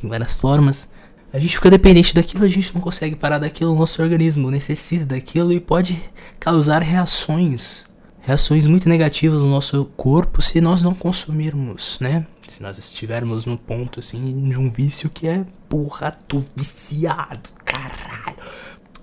Tem 0.00 0.08
várias 0.08 0.34
formas. 0.34 0.88
A 1.32 1.38
gente 1.38 1.56
fica 1.56 1.68
dependente 1.68 2.14
daquilo, 2.14 2.44
a 2.44 2.48
gente 2.48 2.72
não 2.72 2.80
consegue 2.80 3.16
parar 3.16 3.38
daquilo, 3.38 3.72
o 3.72 3.78
nosso 3.78 4.00
organismo 4.00 4.50
necessita 4.50 5.04
daquilo 5.04 5.52
e 5.52 5.60
pode 5.60 6.00
causar 6.38 6.82
reações, 6.82 7.84
reações 8.20 8.64
muito 8.66 8.88
negativas 8.88 9.42
no 9.42 9.50
nosso 9.50 9.84
corpo 9.96 10.40
se 10.40 10.60
nós 10.60 10.82
não 10.82 10.94
consumirmos, 10.94 11.98
né? 12.00 12.24
Se 12.46 12.62
nós 12.62 12.78
estivermos 12.78 13.44
no 13.44 13.58
ponto 13.58 13.98
assim 13.98 14.48
de 14.48 14.56
um 14.56 14.70
vício 14.70 15.10
que 15.10 15.26
é 15.26 15.44
porra, 15.68 16.12
tô 16.12 16.42
viciado, 16.54 17.50
caralho. 17.64 18.36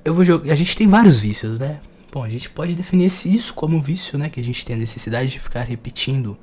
Eu 0.03 0.13
vou 0.13 0.23
jogar, 0.23 0.51
a 0.51 0.55
gente 0.55 0.77
tem 0.77 0.87
vários 0.87 1.19
vícios, 1.19 1.59
né? 1.59 1.81
Bom, 2.11 2.23
a 2.23 2.29
gente 2.29 2.49
pode 2.49 2.73
definir 2.73 3.05
isso 3.07 3.53
como 3.53 3.77
um 3.77 3.81
vício, 3.81 4.17
né? 4.17 4.29
Que 4.29 4.39
a 4.39 4.43
gente 4.43 4.65
tem 4.65 4.75
a 4.75 4.79
necessidade 4.79 5.29
de 5.29 5.39
ficar 5.39 5.63
repetindo, 5.63 6.37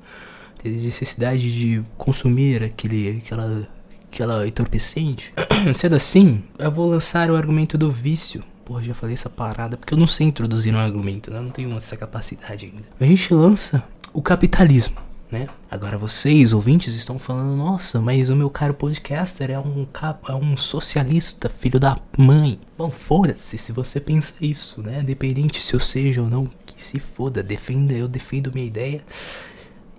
tem 0.63 0.73
a 0.73 0.75
necessidade 0.75 1.55
de 1.55 1.83
consumir 1.97 2.63
aquele, 2.63 3.19
aquela, 3.19 3.69
aquela 4.11 4.47
entorpecente. 4.47 5.33
Sendo 5.75 5.97
assim, 5.97 6.43
eu 6.59 6.71
vou 6.71 6.91
lançar 6.91 7.31
o 7.31 7.37
argumento 7.37 7.79
do 7.79 7.91
vício. 7.91 8.43
Porra, 8.65 8.83
já 8.83 8.95
falei 8.95 9.15
essa 9.15 9.29
parada, 9.29 9.77
porque 9.77 9.95
eu 9.95 9.99
não 9.99 10.07
sei 10.07 10.27
introduzir 10.27 10.75
um 10.75 10.79
argumento, 10.79 11.31
né? 11.31 11.41
Não 11.41 11.51
tenho 11.51 11.77
essa 11.77 11.97
capacidade 11.97 12.67
ainda. 12.67 12.87
A 13.01 13.05
gente 13.05 13.35
lança 13.35 13.83
o 14.13 14.23
capitalismo 14.23 15.11
né? 15.31 15.47
Agora 15.71 15.97
vocês, 15.97 16.53
ouvintes, 16.53 16.95
estão 16.95 17.19
falando, 17.19 17.57
nossa, 17.57 18.01
mas 18.01 18.31
o 18.31 18.37
meu 18.37 18.51
caro 18.51 18.75
podcaster 18.75 19.51
é 19.51 19.59
um, 19.59 19.87
é 20.29 20.35
um 20.35 20.57
socialista, 20.57 21.49
filho 21.49 21.79
da 21.79 21.97
mãe. 22.19 22.59
Bom, 22.77 22.91
foda-se 22.91 23.57
se 23.57 23.71
você 23.71 24.01
pensa 24.01 24.35
isso, 24.41 24.83
né? 24.83 25.03
Dependente 25.03 25.63
se 25.63 25.75
eu 25.75 25.81
seja 25.81 26.23
ou 26.23 26.29
não, 26.29 26.49
que 26.67 26.83
se 26.83 26.99
foda, 26.99 27.43
defenda, 27.43 27.93
eu 27.93 28.09
defendo 28.09 28.53
minha 28.53 28.67
ideia. 28.67 29.05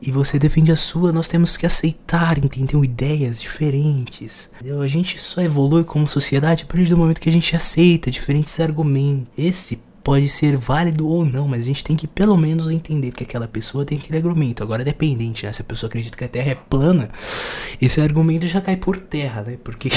E 0.01 0.09
você 0.11 0.39
defende 0.39 0.71
a 0.71 0.75
sua, 0.75 1.11
nós 1.11 1.27
temos 1.27 1.55
que 1.55 1.65
aceitar, 1.65 2.37
entendeu? 2.43 2.83
Ideias 2.83 3.39
diferentes. 3.39 4.49
Entendeu? 4.55 4.81
A 4.81 4.87
gente 4.87 5.21
só 5.21 5.41
evolui 5.41 5.83
como 5.83 6.07
sociedade 6.07 6.63
a 6.63 6.65
partir 6.65 6.89
do 6.89 6.97
momento 6.97 7.21
que 7.21 7.29
a 7.29 7.31
gente 7.31 7.55
aceita 7.55 8.09
diferentes 8.09 8.59
argumentos. 8.59 9.31
Esse 9.37 9.79
pode 10.03 10.27
ser 10.27 10.57
válido 10.57 11.07
ou 11.07 11.23
não, 11.25 11.47
mas 11.47 11.61
a 11.61 11.67
gente 11.67 11.83
tem 11.83 11.95
que 11.95 12.07
pelo 12.07 12.35
menos 12.35 12.71
entender 12.71 13.11
que 13.11 13.23
aquela 13.23 13.47
pessoa 13.47 13.85
tem 13.85 13.97
aquele 13.97 14.17
argumento. 14.17 14.63
Agora, 14.63 14.83
dependente, 14.83 15.45
né? 15.45 15.53
Se 15.53 15.61
a 15.61 15.65
pessoa 15.65 15.87
acredita 15.87 16.17
que 16.17 16.23
a 16.23 16.27
Terra 16.27 16.51
é 16.51 16.55
plana, 16.55 17.09
esse 17.79 18.01
argumento 18.01 18.47
já 18.47 18.59
cai 18.59 18.77
por 18.77 18.97
terra, 18.97 19.43
né? 19.43 19.57
Porque. 19.63 19.89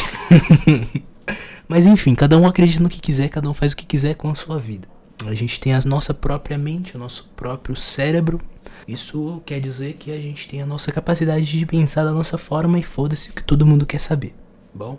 mas 1.67 1.87
enfim, 1.87 2.15
cada 2.15 2.37
um 2.39 2.47
acredita 2.47 2.83
no 2.83 2.89
que 2.89 3.01
quiser, 3.01 3.29
cada 3.29 3.49
um 3.49 3.55
faz 3.55 3.73
o 3.73 3.77
que 3.77 3.87
quiser 3.87 4.15
com 4.15 4.31
a 4.31 4.35
sua 4.35 4.59
vida. 4.59 4.87
A 5.27 5.33
gente 5.33 5.59
tem 5.59 5.73
a 5.73 5.81
nossa 5.87 6.13
própria 6.13 6.59
mente, 6.59 6.97
o 6.97 6.99
nosso 6.99 7.31
próprio 7.35 7.75
cérebro. 7.75 8.41
Isso 8.87 9.43
quer 9.47 9.61
dizer 9.61 9.95
que 9.95 10.13
a 10.13 10.21
gente 10.21 10.49
tem 10.49 10.63
a 10.63 10.67
nossa 10.67 10.93
capacidade 10.93 11.47
de 11.47 11.67
pensar 11.67 12.05
da 12.05 12.13
nossa 12.13 12.37
forma 12.39 12.79
e 12.79 12.83
foda-se 12.83 13.31
o 13.31 13.33
que 13.33 13.43
todo 13.43 13.67
mundo 13.67 13.87
quer 13.87 13.99
saber. 13.99 14.35
Bom, 14.73 14.99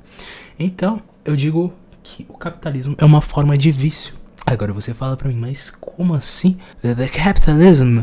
então 0.57 1.01
eu 1.23 1.35
digo 1.35 1.73
que 2.01 2.25
o 2.29 2.37
capitalismo 2.37 2.95
é 2.97 3.05
uma 3.05 3.21
forma 3.21 3.57
de 3.57 3.71
vício 3.71 4.15
Agora 4.45 4.71
você 4.71 4.93
fala 4.93 5.17
pra 5.17 5.27
mim, 5.27 5.35
mas 5.35 5.71
como 5.71 6.13
assim? 6.13 6.57
The 6.81 7.07
capitalism 7.07 8.01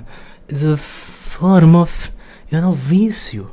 is 0.49 0.65
a 0.65 0.77
form 0.77 1.77
of. 1.77 2.11
Eu 2.51 2.61
não 2.61 2.73
vício. 2.73 3.49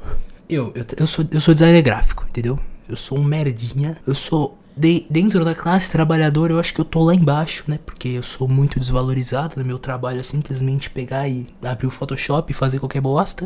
Eu, 0.50 0.74
eu, 0.74 0.83
eu, 0.98 1.05
sou, 1.05 1.24
eu 1.31 1.39
sou 1.39 1.53
designer 1.53 1.83
gráfico, 1.83 2.25
entendeu? 2.27 2.59
Eu 2.88 2.95
sou 2.95 3.19
um 3.19 3.24
merdinha. 3.24 3.98
Eu 4.07 4.15
sou. 4.15 4.57
De, 4.79 5.05
dentro 5.09 5.43
da 5.43 5.53
classe 5.53 5.91
trabalhadora, 5.91 6.53
eu 6.53 6.59
acho 6.59 6.74
que 6.74 6.79
eu 6.79 6.86
tô 6.86 7.03
lá 7.03 7.13
embaixo, 7.13 7.65
né? 7.67 7.77
Porque 7.86 8.07
eu 8.07 8.24
sou 8.24 8.48
muito 8.48 8.79
desvalorizado. 8.79 9.55
No 9.57 9.65
meu 9.65 9.77
trabalho 9.77 10.21
é 10.21 10.24
simplesmente 10.24 10.89
pegar 10.89 11.27
e 11.27 11.45
abrir 11.62 11.86
o 11.86 11.91
Photoshop 11.91 12.50
e 12.50 12.55
fazer 12.55 12.79
qualquer 12.79 13.01
bosta. 13.01 13.45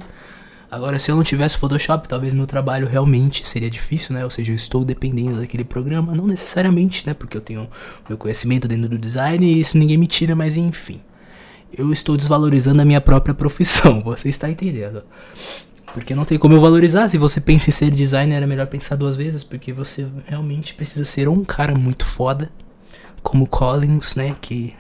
Agora, 0.70 1.00
se 1.00 1.10
eu 1.10 1.16
não 1.16 1.24
tivesse 1.24 1.58
Photoshop, 1.58 2.08
talvez 2.08 2.36
meu 2.36 2.46
trabalho 2.46 2.86
realmente 2.86 3.48
seria 3.48 3.68
difícil, 3.68 4.14
né? 4.14 4.24
Ou 4.24 4.30
seja, 4.30 4.52
eu 4.52 4.56
estou 4.56 4.86
dependendo 4.86 5.40
daquele 5.40 5.64
programa, 5.64 6.14
não 6.14 6.28
necessariamente, 6.28 7.08
né? 7.08 7.16
Porque 7.16 7.36
eu 7.36 7.42
tenho 7.42 7.68
meu 8.08 8.16
conhecimento 8.16 8.68
dentro 8.68 8.88
do 8.88 9.00
design 9.00 9.44
e 9.44 9.60
isso 9.60 9.76
ninguém 9.76 9.98
me 9.98 10.06
tira, 10.06 10.36
mas 10.36 10.56
enfim. 10.56 11.02
Eu 11.76 11.92
estou 11.92 12.16
desvalorizando 12.16 12.80
a 12.80 12.86
minha 12.86 13.02
própria 13.02 13.34
profissão, 13.34 14.02
você 14.06 14.30
está 14.30 14.52
entendendo? 14.52 15.02
Porque 15.94 16.16
não 16.16 16.26
tem 16.26 16.38
como 16.38 16.56
eu 16.56 16.62
valorizar. 16.62 17.08
Se 17.08 17.18
você 17.18 17.40
pensa 17.40 17.70
em 17.70 17.74
ser 17.74 17.92
designer, 17.92 18.42
é 18.42 18.46
melhor 18.48 18.68
pensar 18.68 18.96
duas 18.96 19.16
vezes, 19.16 19.44
porque 19.44 19.72
você 19.72 20.08
realmente 20.26 20.74
precisa 20.74 21.06
ser 21.06 21.30
um 21.30 21.44
cara 21.46 21.76
muito 21.76 22.06
foda, 22.06 22.52
como 23.22 23.48
Collins, 23.48 24.16
né? 24.16 24.36
Que 24.42 24.74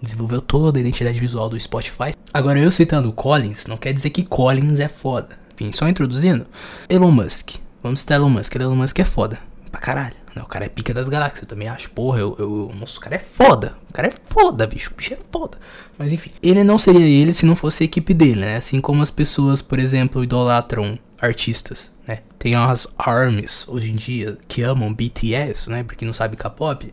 desenvolveu 0.00 0.40
toda 0.40 0.78
a 0.78 0.80
identidade 0.80 1.20
visual 1.20 1.48
do 1.48 1.60
Spotify. 1.60 2.14
Agora, 2.32 2.58
eu 2.58 2.70
citando 2.70 3.12
Collins, 3.12 3.66
não 3.66 3.76
quer 3.76 3.92
dizer 3.92 4.10
que 4.10 4.24
Collins 4.24 4.80
é 4.80 4.88
foda. 4.88 5.38
Enfim, 5.54 5.72
só 5.72 5.86
introduzindo. 5.88 6.46
Elon 6.88 7.10
Musk. 7.10 7.56
Vamos 7.82 8.00
citar 8.00 8.16
Elon 8.16 8.30
Musk. 8.30 8.54
Elon 8.56 8.76
Musk 8.76 8.98
é 8.98 9.04
foda. 9.04 9.38
Caralho. 9.80 10.14
O 10.36 10.46
cara 10.46 10.66
é 10.66 10.68
pica 10.68 10.94
das 10.94 11.08
galáxias, 11.08 11.42
eu 11.42 11.48
também 11.48 11.68
acho. 11.68 11.90
Porra, 11.90 12.20
eu, 12.20 12.36
eu, 12.38 12.72
nossa, 12.78 12.98
o 12.98 13.00
cara 13.00 13.16
é 13.16 13.18
foda. 13.18 13.74
O 13.88 13.92
cara 13.92 14.08
é 14.08 14.12
foda, 14.26 14.66
bicho. 14.66 14.92
O 14.92 14.96
bicho 14.96 15.14
é 15.14 15.18
foda. 15.32 15.58
Mas 15.98 16.12
enfim, 16.12 16.30
ele 16.42 16.62
não 16.62 16.78
seria 16.78 17.04
ele 17.04 17.32
se 17.32 17.46
não 17.46 17.56
fosse 17.56 17.82
a 17.82 17.86
equipe 17.86 18.14
dele, 18.14 18.40
né? 18.40 18.56
Assim 18.56 18.80
como 18.80 19.02
as 19.02 19.10
pessoas, 19.10 19.60
por 19.60 19.78
exemplo, 19.78 20.22
idolatram 20.22 20.98
artistas, 21.20 21.90
né? 22.06 22.20
Tem 22.38 22.54
as 22.54 22.86
armies 22.96 23.66
hoje 23.68 23.90
em 23.90 23.96
dia 23.96 24.38
que 24.46 24.62
amam 24.62 24.94
BTS, 24.94 25.68
né? 25.68 25.82
Porque 25.82 26.04
não 26.04 26.12
sabe 26.12 26.36
K-pop 26.36 26.92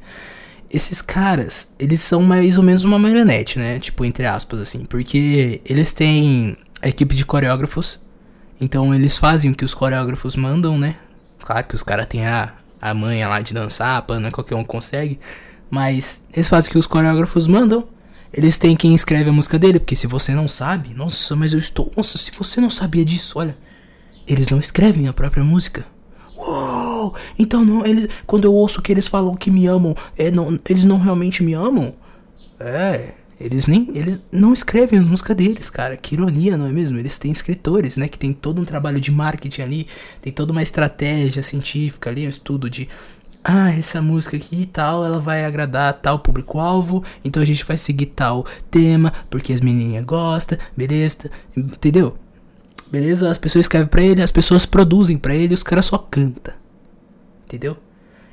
esses 0.70 1.02
caras, 1.02 1.74
eles 1.80 2.02
são 2.02 2.22
mais 2.22 2.58
ou 2.58 2.64
menos 2.64 2.84
uma 2.84 3.00
marionete, 3.00 3.58
né? 3.58 3.80
Tipo, 3.80 4.04
entre 4.04 4.26
aspas, 4.26 4.62
assim. 4.62 4.84
Porque 4.86 5.62
eles 5.66 5.94
têm 5.94 6.58
a 6.82 6.90
equipe 6.90 7.16
de 7.16 7.26
coreógrafos. 7.26 8.02
Então 8.60 8.94
eles 8.94 9.18
fazem 9.18 9.52
o 9.52 9.56
que 9.56 9.64
os 9.64 9.74
coreógrafos 9.74 10.36
mandam, 10.36 10.78
né? 10.78 10.98
Claro 11.40 11.66
que 11.66 11.76
os 11.76 11.84
caras 11.84 12.08
têm 12.08 12.26
a, 12.26 12.54
a 12.82 12.94
manha 12.94 13.28
lá 13.28 13.42
de 13.42 13.54
dançar, 13.54 14.02
pá, 14.04 14.20
não 14.20 14.28
é 14.30 14.32
qualquer 14.32 14.56
um 14.56 14.64
consegue. 14.64 15.20
Mas 15.70 16.26
eles 16.34 16.48
fazem 16.48 16.70
o 16.70 16.72
que 16.72 16.78
os 16.78 16.88
coreógrafos 16.88 17.48
mandam. 17.48 17.88
Eles 18.32 18.58
têm 18.58 18.76
quem 18.76 18.94
escreve 18.94 19.30
a 19.30 19.34
música 19.34 19.58
dele, 19.58 19.80
porque 19.80 19.96
se 19.96 20.08
você 20.08 20.34
não 20.34 20.48
sabe, 20.48 20.94
nossa, 20.94 21.36
mas 21.36 21.54
eu 21.54 21.60
estou. 21.60 21.92
Nossa, 21.96 22.18
se 22.18 22.32
você 22.32 22.62
não 22.62 22.70
sabia 22.70 23.04
disso, 23.04 23.40
olha. 23.40 23.58
Eles 24.28 24.50
não 24.50 24.60
escrevem 24.60 25.08
a 25.08 25.14
própria 25.14 25.44
música. 25.44 25.86
Uou! 26.36 27.16
Então 27.40 27.64
não, 27.64 27.86
eles, 27.86 28.10
quando 28.26 28.44
eu 28.44 28.54
ouço 28.54 28.82
que 28.82 28.92
eles 28.92 29.08
falam 29.08 29.36
que 29.36 29.50
me 29.50 29.66
amam, 29.66 29.96
é, 30.18 30.30
não, 30.30 30.60
eles 30.70 30.84
não 30.84 31.00
realmente 31.00 31.42
me 31.42 31.54
amam? 31.54 31.96
É, 32.60 33.14
eles 33.40 33.68
nem 33.68 33.92
eles 33.96 34.22
não 34.32 34.52
escrevem 34.52 35.00
as 35.00 35.08
músicas 35.08 35.36
deles, 35.36 35.70
cara. 35.70 35.96
Que 35.96 36.16
ironia, 36.16 36.58
não 36.58 36.66
é 36.66 36.72
mesmo? 36.72 36.98
Eles 36.98 37.20
têm 37.20 37.32
escritores, 37.32 37.96
né, 37.98 38.08
que 38.08 38.18
tem 38.18 38.34
todo 38.34 38.62
um 38.62 38.66
trabalho 38.66 39.00
de 39.00 39.12
marketing 39.12 39.62
ali, 39.62 39.88
tem 40.22 40.34
toda 40.34 40.52
uma 40.52 40.64
estratégia 40.64 41.44
científica 41.44 42.10
ali, 42.10 42.26
um 42.26 42.30
estudo 42.30 42.70
de 42.70 42.90
ah, 43.44 43.72
essa 43.72 44.02
música 44.02 44.36
aqui 44.36 44.64
e 44.64 44.66
tal, 44.66 45.06
ela 45.06 45.22
vai 45.22 45.46
agradar 45.46 45.94
tal 45.94 46.20
público-alvo, 46.20 47.04
então 47.24 47.42
a 47.42 47.46
gente 47.46 47.64
vai 47.64 47.78
seguir 47.78 48.08
tal 48.08 48.46
tema, 48.70 49.14
porque 49.30 49.54
as 49.54 49.62
menininhas 49.62 50.04
gostam, 50.04 50.58
beleza? 50.76 51.32
Entendeu? 51.56 52.18
Beleza? 52.92 53.30
As 53.30 53.38
pessoas 53.38 53.66
escrevem 53.66 53.88
pra 53.88 54.02
ele, 54.02 54.22
as 54.22 54.32
pessoas 54.32 54.66
produzem 54.66 55.18
pra 55.18 55.34
ele, 55.34 55.54
os 55.54 55.64
caras 55.64 55.86
só 55.86 55.98
canta. 55.98 56.56
Entendeu? 57.46 57.78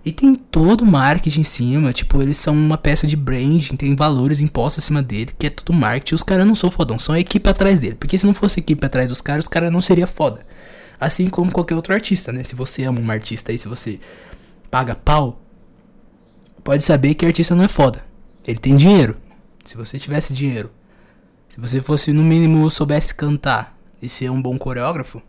E 0.04 0.12
tem 0.12 0.34
todo 0.34 0.84
marketing 0.84 1.40
em 1.40 1.44
cima, 1.44 1.92
tipo, 1.92 2.20
eles 2.20 2.36
são 2.36 2.54
uma 2.54 2.76
peça 2.76 3.06
de 3.06 3.16
branding, 3.16 3.74
tem 3.74 3.96
valores 3.96 4.40
impostos 4.40 4.84
acima 4.84 5.02
dele, 5.02 5.32
que 5.38 5.46
é 5.46 5.50
tudo 5.50 5.72
marketing. 5.72 6.14
Os 6.14 6.22
caras 6.22 6.46
não 6.46 6.54
são 6.54 6.70
fodão, 6.70 6.98
são 6.98 7.14
a 7.14 7.20
equipe 7.20 7.48
atrás 7.48 7.80
dele. 7.80 7.94
Porque 7.94 8.18
se 8.18 8.26
não 8.26 8.34
fosse 8.34 8.60
a 8.60 8.62
equipe 8.62 8.84
atrás 8.84 9.08
dos 9.08 9.20
caras, 9.20 9.46
os 9.46 9.48
caras 9.48 9.72
não 9.72 9.80
seria 9.80 10.06
foda. 10.06 10.44
Assim 11.00 11.30
como 11.30 11.50
qualquer 11.50 11.74
outro 11.74 11.94
artista, 11.94 12.32
né? 12.32 12.44
Se 12.44 12.54
você 12.54 12.84
ama 12.84 13.00
um 13.00 13.10
artista 13.10 13.50
aí, 13.50 13.58
se 13.58 13.66
você 13.66 13.98
paga 14.70 14.94
pau, 14.94 15.40
pode 16.62 16.82
saber 16.82 17.14
que 17.14 17.24
artista 17.24 17.54
não 17.54 17.64
é 17.64 17.68
foda. 17.68 18.04
Ele 18.46 18.58
tem 18.58 18.76
dinheiro. 18.76 19.16
Se 19.64 19.76
você 19.76 19.98
tivesse 19.98 20.34
dinheiro, 20.34 20.70
se 21.48 21.58
você 21.58 21.80
fosse 21.80 22.12
no 22.12 22.22
mínimo 22.22 22.68
soubesse 22.68 23.14
cantar, 23.14 23.74
e 24.04 24.08
ser 24.08 24.30
um 24.30 24.40
bom 24.40 24.58
coreógrafo, 24.58 25.22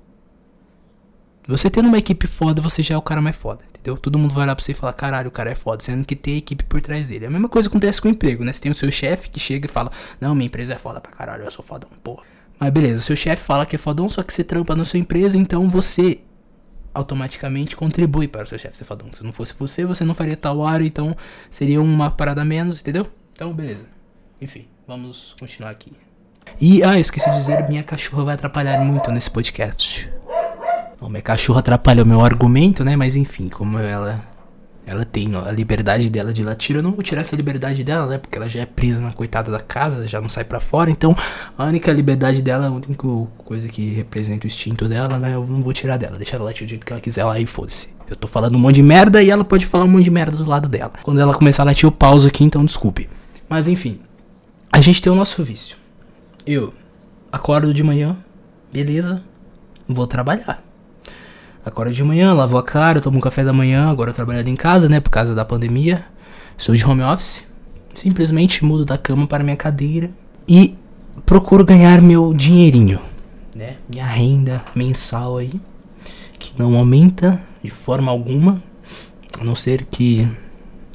você 1.48 1.70
tendo 1.70 1.88
uma 1.88 1.98
equipe 1.98 2.28
foda, 2.28 2.62
você 2.62 2.84
já 2.84 2.96
é 2.96 2.98
o 2.98 3.02
cara 3.02 3.22
mais 3.22 3.36
foda, 3.36 3.64
entendeu? 3.86 3.98
Todo 3.98 4.18
mundo 4.18 4.34
vai 4.34 4.44
olhar 4.44 4.56
pra 4.56 4.64
você 4.64 4.72
e 4.72 4.76
falar, 4.76 4.94
caralho, 4.94 5.28
o 5.28 5.32
cara 5.32 5.52
é 5.52 5.56
foda, 5.56 5.84
sendo 5.84 6.04
que 6.04 6.16
tem 6.16 6.38
equipe 6.38 6.64
por 6.64 6.82
trás 6.82 7.08
dele. 7.08 7.28
A 7.28 7.30
mesma 7.30 7.48
coisa 7.48 7.70
acontece 7.70 8.02
com 8.02 8.08
o 8.08 8.12
emprego, 8.12 8.44
né? 8.44 8.52
Você 8.52 8.62
tem 8.62 8.72
o 8.72 8.76
seu 8.76 8.92
chefe 8.92 9.30
que 9.30 9.40
chega 9.40 9.66
e 9.66 9.70
fala, 9.70 9.92
não, 10.20 10.34
minha 10.34 10.48
empresa 10.48 10.74
é 10.74 10.78
foda 10.78 11.00
pra 11.00 11.12
caralho, 11.12 11.44
eu 11.44 11.52
sou 11.52 11.64
fodão, 11.64 11.90
porra. 12.04 12.24
Mas 12.60 12.72
beleza, 12.72 13.00
o 13.00 13.04
seu 13.04 13.16
chefe 13.16 13.44
fala 13.44 13.66
que 13.66 13.76
é 13.76 13.80
fodão, 13.80 14.10
só 14.10 14.24
que 14.24 14.34
você 14.34 14.44
trampa 14.44 14.76
na 14.76 14.86
sua 14.86 15.00
empresa, 15.00 15.38
então 15.38 15.70
você 15.70 16.20
automaticamente 16.94 17.76
contribui 17.76 18.28
para 18.28 18.44
o 18.44 18.48
seu 18.48 18.58
chefe 18.58 18.78
ser 18.78 18.86
fodão. 18.86 19.08
Se 19.14 19.24
não 19.24 19.34
fosse 19.34 19.54
você, 19.58 19.86
você 19.86 20.04
não 20.04 20.16
faria 20.16 20.38
tal 20.38 20.66
área, 20.66 20.86
então 20.86 21.16
seria 21.50 21.82
uma 21.82 22.10
parada 22.10 22.42
a 22.42 22.46
menos, 22.46 22.82
entendeu? 22.82 23.08
Então, 23.34 23.54
beleza. 23.54 23.86
Enfim, 24.42 24.66
vamos 24.88 25.36
continuar 25.38 25.72
aqui. 25.72 25.92
E, 26.62 26.84
ah, 26.84 26.96
eu 26.96 27.02
esqueci 27.02 27.30
de 27.30 27.36
dizer, 27.36 27.68
minha 27.68 27.84
cachorra 27.84 28.24
vai 28.24 28.36
atrapalhar 28.36 28.80
muito 28.80 29.12
nesse 29.12 29.30
podcast. 29.30 30.10
Bom, 31.00 31.10
minha 31.10 31.22
cachorra 31.22 31.60
atrapalha 31.60 32.04
o 32.04 32.06
meu 32.06 32.22
argumento, 32.22 32.84
né? 32.84 32.96
Mas 32.96 33.16
enfim, 33.16 33.50
como 33.50 33.78
ela 33.78 34.22
Ela 34.88 35.04
tem 35.04 35.36
a 35.36 35.52
liberdade 35.52 36.10
dela 36.12 36.32
de 36.32 36.44
latir. 36.44 36.76
Eu 36.76 36.84
não 36.84 36.92
vou 36.92 37.02
tirar 37.02 37.22
essa 37.22 37.36
liberdade 37.36 37.84
dela, 37.84 38.06
né? 38.06 38.18
Porque 38.20 38.38
ela 38.38 38.48
já 38.48 38.62
é 38.62 38.66
presa 38.68 39.02
na 39.02 39.12
coitada 39.12 39.52
da 39.52 39.60
casa, 39.60 40.08
já 40.08 40.22
não 40.22 40.30
sai 40.30 40.44
para 40.44 40.60
fora. 40.60 40.92
Então, 40.92 41.16
a 41.58 41.66
única 41.66 41.92
liberdade 41.92 42.40
dela, 42.42 42.68
a 42.68 42.72
única 42.72 43.08
coisa 43.40 43.68
que 43.68 43.94
representa 43.94 44.46
o 44.46 44.48
instinto 44.48 44.88
dela, 44.88 45.18
né? 45.18 45.34
Eu 45.34 45.46
não 45.46 45.64
vou 45.64 45.74
tirar 45.74 45.98
dela. 45.98 46.18
Deixar 46.18 46.38
ela 46.38 46.46
latir 46.46 46.68
do 46.68 46.70
jeito 46.70 46.86
que 46.86 46.94
ela 46.94 47.02
quiser 47.02 47.24
lá 47.24 47.40
e 47.40 47.48
foda-se. 47.48 47.90
Eu 48.08 48.16
tô 48.16 48.28
falando 48.28 48.56
um 48.56 48.60
monte 48.60 48.76
de 48.76 48.84
merda 48.84 49.24
e 49.24 49.32
ela 49.32 49.44
pode 49.44 49.66
falar 49.66 49.86
um 49.86 49.88
monte 49.88 50.04
de 50.04 50.12
merda 50.12 50.38
do 50.38 50.48
lado 50.48 50.70
dela. 50.70 50.94
Quando 51.02 51.20
ela 51.20 51.34
começar 51.34 51.64
a 51.64 51.66
latir, 51.66 51.88
eu 51.88 51.92
pauso 51.92 52.28
aqui, 52.28 52.44
então 52.44 52.64
desculpe. 52.64 53.10
Mas 53.50 53.68
enfim, 53.68 54.00
a 54.72 54.80
gente 54.82 55.02
tem 55.02 55.12
o 55.12 55.16
nosso 55.16 55.44
vício. 55.44 55.78
Eu 56.46 56.72
acordo 57.32 57.74
de 57.74 57.82
manhã, 57.82 58.16
beleza, 58.72 59.24
vou 59.88 60.06
trabalhar. 60.06 60.64
Acordo 61.66 61.92
de 61.92 62.04
manhã, 62.04 62.32
lavo 62.32 62.60
a 62.60 62.64
cara, 62.64 63.02
tomo 63.02 63.18
um 63.18 63.22
café 63.22 63.44
da 63.44 63.52
manhã, 63.52 63.90
agora 63.90 64.14
trabalhando 64.14 64.48
em 64.50 64.56
casa, 64.56 64.88
né, 64.88 65.00
por 65.00 65.10
causa 65.10 65.34
da 65.34 65.44
pandemia. 65.44 66.06
Sou 66.56 66.76
de 66.76 66.86
home 66.86 67.02
office. 67.02 67.48
Simplesmente 67.96 68.64
mudo 68.64 68.86
da 68.86 69.00
cama 69.00 69.26
para 69.26 69.44
minha 69.44 69.56
cadeira 69.56 70.12
e 70.48 70.76
procuro 71.26 71.66
ganhar 71.66 72.02
meu 72.02 72.34
dinheirinho, 72.34 73.00
né? 73.56 73.78
Minha 73.90 74.06
renda 74.06 74.64
mensal 74.76 75.38
aí, 75.38 75.54
que 76.38 76.54
não 76.58 76.76
aumenta 76.76 77.42
de 77.64 77.72
forma 77.72 78.12
alguma, 78.12 78.62
a 79.40 79.44
não 79.44 79.56
ser 79.56 79.86
que 79.90 80.28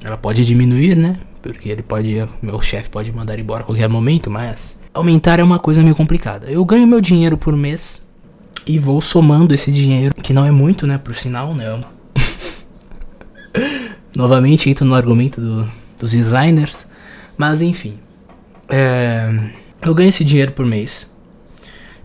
ela 0.05 0.17
pode 0.17 0.45
diminuir, 0.45 0.95
né? 0.95 1.19
Porque 1.43 1.69
ele 1.71 1.83
pode, 1.83 2.17
meu 2.43 2.61
chefe 2.61 2.91
pode 2.91 3.11
mandar 3.11 3.39
embora 3.39 3.63
a 3.63 3.67
qualquer 3.67 3.89
momento, 3.89 4.31
mas 4.31 4.83
aumentar 4.93 5.41
é 5.41 5.43
uma 5.43 5.59
coisa 5.59 5.83
meio 5.83 5.97
complicada. 5.97 6.51
Eu 6.51 6.65
ganho 6.65 6.87
meu 6.87 7.01
dinheiro 7.01 7.37
por 7.37 7.57
mês 7.57 8.07
e 8.67 8.79
vou 8.79 9.01
somando 9.01 9.55
esse 9.55 9.71
dinheiro, 9.73 10.15
que 10.15 10.33
não 10.33 10.45
é 10.45 10.51
muito, 10.51 10.87
né, 10.87 10.99
por 10.99 11.15
sinal, 11.15 11.55
né? 11.55 11.83
Novamente 14.15 14.69
entro 14.69 14.85
no 14.85 14.95
argumento 14.95 15.41
do, 15.41 15.71
dos 15.99 16.13
designers, 16.13 16.89
mas 17.37 17.63
enfim. 17.63 17.99
É, 18.69 19.51
eu 19.83 19.95
ganho 19.95 20.09
esse 20.09 20.25
dinheiro 20.25 20.53
por 20.53 20.65
mês. 20.65 21.11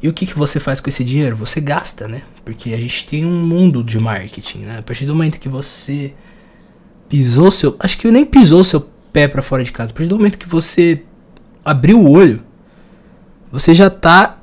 E 0.02 0.08
o 0.08 0.14
que, 0.14 0.26
que 0.26 0.38
você 0.38 0.60
faz 0.60 0.80
com 0.80 0.90
esse 0.90 1.04
dinheiro? 1.04 1.36
Você 1.36 1.60
gasta, 1.60 2.08
né? 2.08 2.22
Porque 2.44 2.74
a 2.74 2.78
gente 2.78 3.08
tem 3.08 3.26
um 3.26 3.44
mundo 3.46 3.84
de 3.84 4.00
marketing, 4.00 4.60
né? 4.60 4.80
A 4.80 4.84
partir 4.84 5.06
do 5.06 5.16
momento 5.16 5.40
que 5.40 5.50
você 5.50 6.14
pisou 7.10 7.50
seu. 7.50 7.76
Acho 7.80 7.98
que 7.98 8.10
nem 8.12 8.26
pisou 8.26 8.64
seu 8.64 8.82
pé 9.12 9.28
para 9.28 9.42
fora 9.42 9.64
de 9.64 9.72
casa. 9.72 9.92
A 9.92 9.94
partir 9.94 10.10
do 10.10 10.18
momento 10.18 10.38
que 10.38 10.48
você 10.48 11.02
abriu 11.64 12.00
o 12.00 12.10
olho, 12.10 12.44
você 13.52 13.74
já 13.74 13.90
tá 13.90 14.40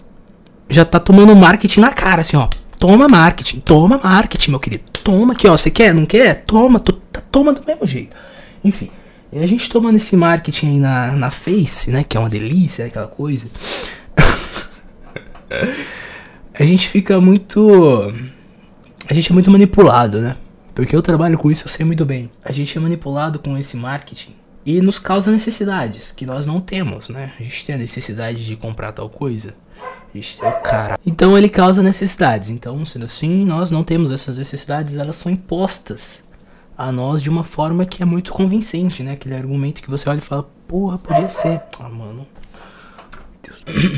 já 0.69 0.85
tá 0.85 0.99
tomando 0.99 1.35
marketing 1.35 1.81
na 1.81 1.91
cara, 1.91 2.21
assim, 2.23 2.37
ó. 2.37 2.49
Toma 2.79 3.07
marketing, 3.09 3.61
toma 3.61 4.01
marketing, 4.03 4.51
meu 4.51 4.61
querido. 4.61 4.85
Toma 5.05 5.35
aqui, 5.35 5.47
ó. 5.47 5.57
Você 5.57 5.71
quer? 5.71 5.95
Não 5.95 6.05
quer? 6.05 6.45
Toma, 6.45 6.81
tá, 6.81 7.21
toma 7.31 7.53
do 7.53 7.65
mesmo 7.65 7.87
jeito. 7.87 8.17
Enfim. 8.65 8.91
A 9.33 9.47
gente 9.47 9.71
tomando 9.71 9.97
esse 9.97 10.17
marketing 10.17 10.67
aí 10.67 10.79
na, 10.79 11.13
na 11.13 11.31
Face, 11.31 11.91
né? 11.91 12.05
Que 12.05 12.17
é 12.17 12.21
uma 12.21 12.29
delícia, 12.29 12.85
aquela 12.85 13.07
coisa. 13.07 13.47
a 16.53 16.65
gente 16.65 16.89
fica 16.89 17.21
muito. 17.21 18.13
A 19.09 19.15
gente 19.15 19.31
é 19.31 19.33
muito 19.33 19.51
manipulado, 19.51 20.21
né? 20.21 20.37
Porque 20.75 20.95
eu 20.95 21.03
trabalho 21.03 21.39
com 21.39 21.51
isso, 21.51 21.65
eu 21.65 21.69
sei 21.69 21.85
muito 21.85 22.05
bem. 22.05 22.31
A 22.45 22.53
gente 22.53 22.77
é 22.77 22.81
manipulado 22.81 23.39
com 23.39 23.57
esse 23.57 23.77
marketing 23.77 24.35
e 24.65 24.81
nos 24.81 24.99
causa 24.99 25.31
necessidades 25.31 26.13
que 26.13 26.25
nós 26.25 26.47
não 26.47 26.61
temos, 26.61 27.09
né? 27.09 27.33
A 27.39 27.43
gente 27.43 27.65
tem 27.65 27.75
a 27.75 27.79
necessidade 27.79 28.45
de 28.45 28.57
comprar 28.57 28.93
tal 28.93 29.09
coisa. 29.09 29.55
O 30.15 30.63
cara. 30.63 30.99
Então 31.07 31.39
ele 31.39 31.49
causa 31.49 31.83
necessidades. 31.83 32.51
Então, 32.51 32.85
sendo 32.85 33.07
assim, 33.07 33.45
nós 33.47 33.71
não 33.71 33.83
temos 33.83 34.13
essas 34.13 34.37
necessidades, 34.37 34.99
elas 34.99 35.17
são 35.17 35.33
impostas 35.33 36.29
a 36.77 36.93
nós 36.93 37.23
de 37.23 37.31
uma 37.31 37.45
forma 37.45 37.87
que 37.87 38.03
é 38.03 38.07
muito 38.07 38.33
convincente, 38.33 39.03
né? 39.03 39.13
Aquele 39.13 39.35
argumento 39.35 39.83
que 39.83 39.91
você 39.91 40.09
olha 40.09 40.19
e 40.19 40.23
fala, 40.23 40.49
porra, 40.69 40.99
podia 40.99 41.29
ser. 41.29 41.63
Ah, 41.81 41.89
mano. 41.89 42.27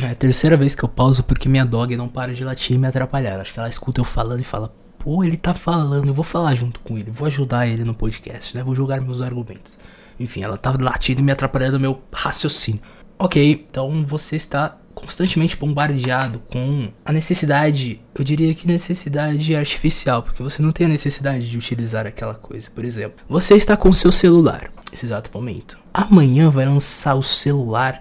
É 0.03 0.11
a 0.11 0.14
terceira 0.14 0.59
vez 0.59 0.75
que 0.75 0.85
eu 0.85 0.88
pauso 0.88 1.23
porque 1.23 1.49
minha 1.49 1.64
dog 1.64 1.97
não 1.97 2.07
para 2.07 2.35
de 2.35 2.44
latir 2.44 2.77
e 2.77 2.79
me 2.79 2.87
atrapalhar. 2.87 3.40
Acho 3.40 3.53
que 3.53 3.59
ela 3.59 3.68
escuta 3.68 4.01
eu 4.01 4.05
falando 4.05 4.40
e 4.40 4.44
fala, 4.44 4.75
pô, 4.99 5.25
ele 5.25 5.38
tá 5.38 5.55
falando, 5.55 6.09
eu 6.09 6.14
vou 6.14 6.25
falar 6.25 6.55
junto 6.55 6.81
com 6.81 6.99
ele, 6.99 7.11
vou 7.11 7.27
ajudar 7.27 7.66
ele 7.66 7.83
no 7.83 7.94
podcast, 7.94 8.55
né? 8.55 8.62
Vou 8.62 8.75
jogar 8.75 9.01
meus 9.01 9.23
argumentos. 9.23 9.79
Enfim, 10.20 10.42
ela 10.42 10.57
tá 10.59 10.75
latindo 10.79 11.20
e 11.20 11.25
me 11.25 11.33
atrapalhando 11.33 11.81
meu 11.81 12.03
raciocínio. 12.12 12.83
Ok, 13.18 13.66
então 13.70 14.05
você 14.05 14.37
está 14.37 14.77
constantemente 14.95 15.57
bombardeado 15.57 16.41
com 16.51 16.89
a 17.05 17.13
necessidade, 17.13 18.01
eu 18.15 18.25
diria 18.25 18.55
que 18.55 18.67
necessidade 18.67 19.55
artificial, 19.55 20.23
porque 20.23 20.43
você 20.43 20.63
não 20.63 20.73
tem 20.73 20.87
a 20.87 20.91
necessidade 20.91 21.51
de 21.51 21.59
utilizar 21.59 22.07
aquela 22.07 22.35
coisa. 22.35 22.71
Por 22.71 22.85
exemplo, 22.85 23.25
você 23.29 23.55
está 23.55 23.77
com 23.77 23.93
seu 23.93 24.13
celular 24.13 24.71
nesse 24.91 25.07
exato 25.07 25.31
momento. 25.35 25.77
Amanhã 25.93 26.49
vai 26.51 26.65
lançar 26.65 27.15
o 27.15 27.23
celular 27.23 28.01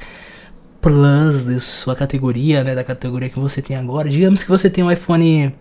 Plus 0.83 1.45
da 1.45 1.57
sua 1.61 1.95
categoria, 1.95 2.61
né, 2.61 2.75
da 2.75 2.83
categoria 2.83 3.29
que 3.29 3.39
você 3.39 3.61
tem 3.61 3.77
agora. 3.77 4.09
Digamos 4.09 4.43
que 4.43 4.49
você 4.49 4.69
tem 4.69 4.83
um 4.83 4.91
iPhone, 4.91 5.55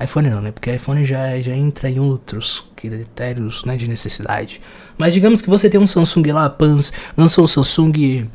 iPhone 0.00 0.30
não, 0.30 0.40
né, 0.40 0.52
porque 0.52 0.70
iPhone 0.70 1.04
já 1.04 1.40
já 1.40 1.52
entra 1.52 1.90
em 1.90 1.98
outros 1.98 2.64
critérios, 2.76 3.64
né, 3.64 3.76
de 3.76 3.88
necessidade. 3.88 4.60
Mas 4.98 5.14
digamos 5.14 5.40
que 5.40 5.48
você 5.48 5.70
tem 5.70 5.80
um 5.80 5.86
Samsung 5.86 6.32
lá, 6.32 6.50
Pans, 6.50 6.92
lançou 7.16 7.44
o 7.44 7.48
Samsung 7.48 8.28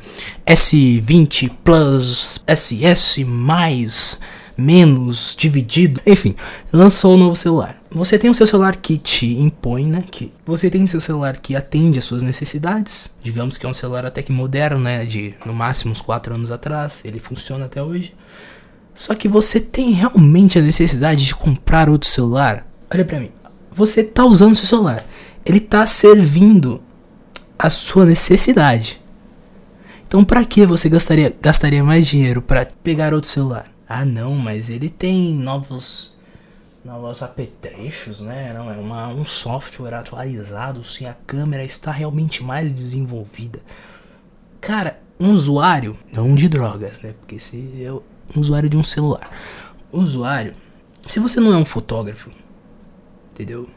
S20 0.46 1.50
Plus, 1.62 2.42
SS 2.46 3.24
mais 3.24 4.18
menos 4.56 5.34
dividido, 5.38 6.00
enfim, 6.06 6.34
lançou 6.72 7.12
o 7.12 7.14
um 7.14 7.18
novo 7.18 7.36
celular. 7.36 7.76
Você 7.90 8.18
tem 8.18 8.30
o 8.30 8.34
seu 8.34 8.46
celular 8.46 8.76
que 8.76 8.98
te 8.98 9.34
impõe, 9.34 9.86
né? 9.86 10.04
Que 10.10 10.32
você 10.44 10.70
tem 10.70 10.84
o 10.84 10.88
seu 10.88 11.00
celular 11.00 11.38
que 11.38 11.54
atende 11.54 11.98
às 11.98 12.04
suas 12.04 12.22
necessidades. 12.22 13.14
Digamos 13.22 13.56
que 13.56 13.66
é 13.66 13.68
um 13.68 13.74
celular 13.74 14.06
até 14.06 14.22
que 14.22 14.32
moderno, 14.32 14.80
né? 14.80 15.04
De 15.04 15.34
no 15.44 15.52
máximo 15.52 15.92
uns 15.92 16.00
4 16.00 16.34
anos 16.34 16.50
atrás. 16.50 17.04
Ele 17.04 17.20
funciona 17.20 17.66
até 17.66 17.82
hoje. 17.82 18.14
Só 18.94 19.14
que 19.14 19.28
você 19.28 19.60
tem 19.60 19.90
realmente 19.90 20.58
a 20.58 20.62
necessidade 20.62 21.24
de 21.24 21.34
comprar 21.34 21.88
outro 21.88 22.08
celular? 22.08 22.66
Olha 22.92 23.04
pra 23.04 23.18
mim. 23.18 23.30
Você 23.72 24.04
tá 24.04 24.24
usando 24.24 24.54
seu 24.54 24.66
celular. 24.66 25.04
Ele 25.44 25.60
tá 25.60 25.86
servindo 25.86 26.82
a 27.58 27.70
sua 27.70 28.06
necessidade. 28.06 29.00
Então, 30.06 30.24
para 30.24 30.44
que 30.44 30.64
você 30.64 30.88
gastaria, 30.88 31.34
gastaria 31.40 31.82
mais 31.82 32.06
dinheiro 32.06 32.40
para 32.40 32.66
pegar 32.82 33.12
outro 33.12 33.28
celular? 33.30 33.70
Ah, 33.88 34.04
não, 34.04 34.34
mas 34.34 34.70
ele 34.70 34.88
tem 34.88 35.34
novos 35.34 36.14
novos 36.84 37.22
apetrechos, 37.22 38.20
né? 38.20 38.52
Não, 38.52 38.70
é 38.70 38.76
uma, 38.76 39.08
um 39.08 39.24
software 39.24 39.94
atualizado, 39.94 40.84
se 40.84 41.06
a 41.06 41.16
câmera 41.26 41.64
está 41.64 41.90
realmente 41.90 42.44
mais 42.44 42.72
desenvolvida. 42.72 43.60
Cara, 44.60 45.00
um 45.18 45.32
usuário, 45.32 45.96
não 46.12 46.34
de 46.34 46.48
drogas, 46.48 47.00
né? 47.00 47.14
Porque 47.18 47.38
se 47.38 47.82
é 47.82 47.90
um 47.90 48.02
usuário 48.40 48.68
de 48.68 48.76
um 48.76 48.84
celular. 48.84 49.30
Usuário, 49.90 50.54
se 51.08 51.18
você 51.20 51.40
não 51.40 51.52
é 51.52 51.56
um 51.56 51.64
fotógrafo, 51.64 52.30
entendeu? 53.32 53.68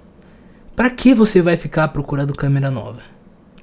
Para 0.78 0.90
que 0.90 1.14
você 1.14 1.42
vai 1.42 1.58
ficar 1.58 1.90
procurando 1.90 2.34
câmera 2.34 2.72
nova? 2.72 3.02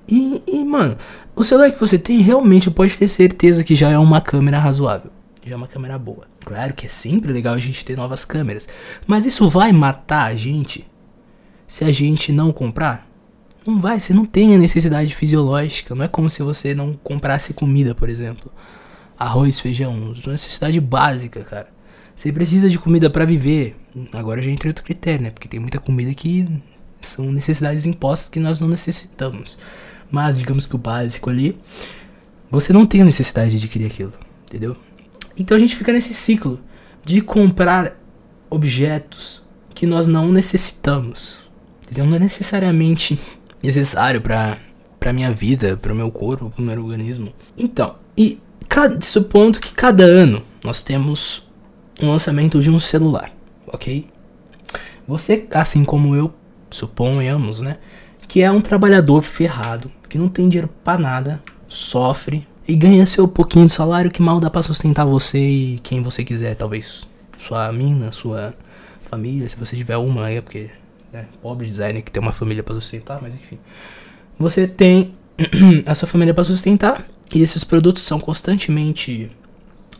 E, 0.07 0.43
e, 0.47 0.63
mano, 0.63 0.99
o 1.35 1.43
celular 1.43 1.71
que 1.71 1.81
você 1.81 1.99
tem 1.99 2.19
realmente 2.21 2.71
pode 2.71 2.99
ter 2.99 3.09
certeza 3.09 3.65
que 3.65 3.75
já 3.75 3.89
é 3.89 3.97
uma 3.97 4.21
câmera 4.21 4.59
razoável 4.59 5.11
já 5.47 5.55
é 5.55 5.57
uma 5.57 5.69
câmera 5.69 5.99
boa. 5.99 6.27
Claro 6.45 6.75
que 6.75 6.87
é 6.87 6.89
sempre 6.89 7.33
legal 7.33 7.55
a 7.55 7.59
gente 7.59 7.85
ter 7.85 7.97
novas 7.97 8.25
câmeras, 8.25 8.69
mas 9.07 9.27
isso 9.27 9.49
vai 9.49 9.73
matar 9.73 10.25
a 10.25 10.35
gente 10.35 10.87
se 11.67 11.85
a 11.85 11.93
gente 11.93 12.33
não 12.33 12.53
comprar? 12.53 13.07
Não 13.67 13.81
vai, 13.81 13.99
você 13.99 14.13
não 14.13 14.25
tem 14.25 14.55
a 14.55 14.59
necessidade 14.59 15.15
fisiológica. 15.15 15.95
Não 15.95 16.05
é 16.05 16.09
como 16.09 16.29
se 16.29 16.43
você 16.43 16.75
não 16.75 16.95
comprasse 16.95 17.55
comida, 17.55 17.95
por 17.95 18.09
exemplo. 18.09 18.53
Arroz, 19.19 19.59
feijão, 19.59 19.95
uma 19.95 20.33
necessidade 20.33 20.81
básica, 20.81 21.43
cara. 21.43 21.69
Você 22.15 22.31
precisa 22.31 22.69
de 22.69 22.79
comida 22.79 23.09
para 23.09 23.25
viver. 23.25 23.77
Agora 24.13 24.43
já 24.43 24.51
entra 24.51 24.69
outro 24.69 24.85
critério, 24.85 25.25
né? 25.25 25.31
Porque 25.31 25.49
tem 25.49 25.59
muita 25.59 25.79
comida 25.79 26.13
que 26.15 26.47
são 27.07 27.31
necessidades 27.31 27.87
impostas 27.87 28.29
que 28.29 28.41
nós 28.41 28.61
não 28.61 28.69
necessitamos. 28.69 29.59
Mas 30.11 30.39
digamos 30.39 30.67
que 30.67 30.75
o 30.75 30.79
básico 30.79 31.31
ali, 31.31 31.59
você 32.51 32.73
não 32.73 32.87
tem 32.87 33.03
a 33.03 33.05
necessidade 33.05 33.51
de 33.51 33.57
adquirir 33.57 33.87
aquilo, 33.87 34.13
entendeu? 34.47 34.77
Então 35.39 35.57
a 35.57 35.61
gente 35.61 35.77
fica 35.77 35.93
nesse 35.93 36.15
ciclo 36.15 36.61
de 37.05 37.21
comprar 37.21 37.99
objetos 38.49 39.43
que 39.75 39.87
nós 39.87 40.07
não 40.07 40.31
necessitamos. 40.31 41.41
Entendeu? 41.83 42.07
Não 42.07 42.17
é 42.17 42.21
necessariamente 42.21 43.19
necessário 43.63 44.21
para 44.21 44.59
para 45.05 45.13
minha 45.13 45.31
vida, 45.31 45.77
para 45.77 45.93
o 45.93 45.95
meu 45.95 46.11
corpo, 46.11 46.49
para 46.49 46.63
o 46.63 46.65
meu 46.65 46.83
organismo. 46.83 47.31
Então, 47.59 47.97
e 48.17 48.41
cada, 48.71 48.99
supondo 49.03 49.61
que 49.61 49.75
cada 49.75 50.03
ano 50.03 50.43
nós 50.65 50.81
temos 50.81 51.47
um 52.01 52.09
lançamento 52.09 52.59
de 52.59 52.71
um 52.71 52.81
celular, 52.81 53.31
ok? 53.67 54.09
Você, 55.07 55.47
assim 55.51 55.85
como 55.85 56.17
eu, 56.17 56.33
suponhamos, 56.75 57.61
né, 57.61 57.79
que 58.27 58.43
é 58.43 58.51
um 58.51 58.61
trabalhador 58.61 59.23
ferrado, 59.23 59.91
que 60.09 60.19
não 60.19 60.29
tem 60.29 60.49
dinheiro 60.49 60.71
para 60.83 61.01
nada, 61.01 61.43
sofre, 61.69 62.47
e 62.67 62.75
ganha 62.75 63.05
seu 63.05 63.29
pouquinho 63.29 63.67
de 63.67 63.73
salário 63.73 64.11
que 64.11 64.23
mal 64.23 64.41
dá 64.41 64.49
para 64.49 64.63
sustentar 64.63 65.05
você 65.05 65.39
e 65.39 65.81
quem 65.83 66.03
você 66.03 66.25
quiser, 66.25 66.57
talvez 66.57 67.07
sua 67.37 67.71
mina, 67.71 68.11
sua 68.11 68.55
família, 69.03 69.49
se 69.49 69.57
você 69.57 69.77
tiver 69.77 69.99
uma 69.99 70.25
aí, 70.25 70.41
porque 70.41 70.71
né? 71.15 71.27
Pobre 71.41 71.69
designer 71.69 72.03
que 72.03 72.11
tem 72.11 72.21
uma 72.21 72.33
família 72.33 72.63
para 72.63 72.75
sustentar, 72.75 73.23
mas 73.23 73.37
enfim. 73.37 73.57
Você 74.37 74.67
tem 74.67 75.15
essa 75.87 76.09
família 76.09 76.35
para 76.35 76.43
sustentar 76.43 77.07
e 77.33 77.41
esses 77.41 77.63
produtos 77.63 78.03
são 78.03 78.19
constantemente 78.19 79.31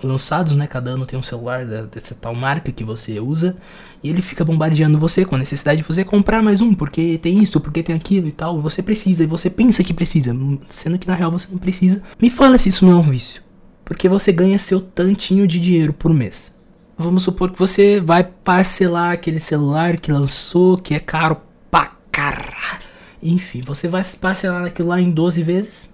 lançados, 0.05 0.57
né? 0.57 0.67
Cada 0.67 0.91
ano 0.91 1.07
tem 1.07 1.19
um 1.19 1.23
celular 1.23 1.65
dessa 1.65 2.15
tal 2.15 2.35
marca 2.35 2.71
que 2.71 2.85
você 2.85 3.19
usa 3.19 3.57
e 4.03 4.11
ele 4.11 4.21
fica 4.21 4.45
bombardeando 4.45 4.99
você 4.99 5.25
com 5.25 5.35
a 5.35 5.39
necessidade 5.39 5.81
de 5.81 5.87
você 5.87 6.05
comprar 6.05 6.43
mais 6.43 6.61
um, 6.61 6.75
porque 6.75 7.19
tem 7.19 7.43
isso, 7.43 7.61
porque 7.61 7.83
tem 7.83 7.97
aquilo 7.97 8.29
e 8.29 8.33
tal. 8.33 8.61
Você 8.61 8.83
precisa 8.83 9.25
e 9.25 9.27
você 9.27 9.49
pensa 9.49 9.83
que 9.83 9.95
precisa, 9.95 10.37
sendo 10.69 10.99
que 10.99 11.07
na 11.07 11.15
real 11.15 11.31
você 11.31 11.49
não 11.51 11.59
precisa. 11.59 12.03
Me 12.21 12.29
fala 12.29 12.59
se 12.59 12.69
isso 12.69 12.85
não 12.85 12.93
é 12.93 12.97
um 12.97 13.03
vício, 13.03 13.43
porque 13.85 14.09
você 14.09 14.31
ganha 14.31 14.59
seu 14.59 14.81
tantinho 14.81 15.47
de 15.47 15.59
dinheiro 15.59 15.93
por 15.93 16.13
mês. 16.13 16.55
Vamos 16.97 17.23
supor 17.23 17.51
que 17.51 17.59
você 17.59 18.01
vai 18.01 18.23
parcelar 18.23 19.13
aquele 19.13 19.41
celular 19.41 19.99
que 19.99 20.13
lançou, 20.13 20.77
que 20.77 20.95
é 20.95 21.01
caro 21.01 21.39
pra 21.71 21.93
caralho. 22.13 22.85
Enfim, 23.23 23.63
você 23.63 23.89
vai 23.89 24.03
parcelar 24.21 24.67
aquilo 24.67 24.91
lá 24.91 25.01
em 25.01 25.11
12 25.11 25.43
vezes 25.43 25.94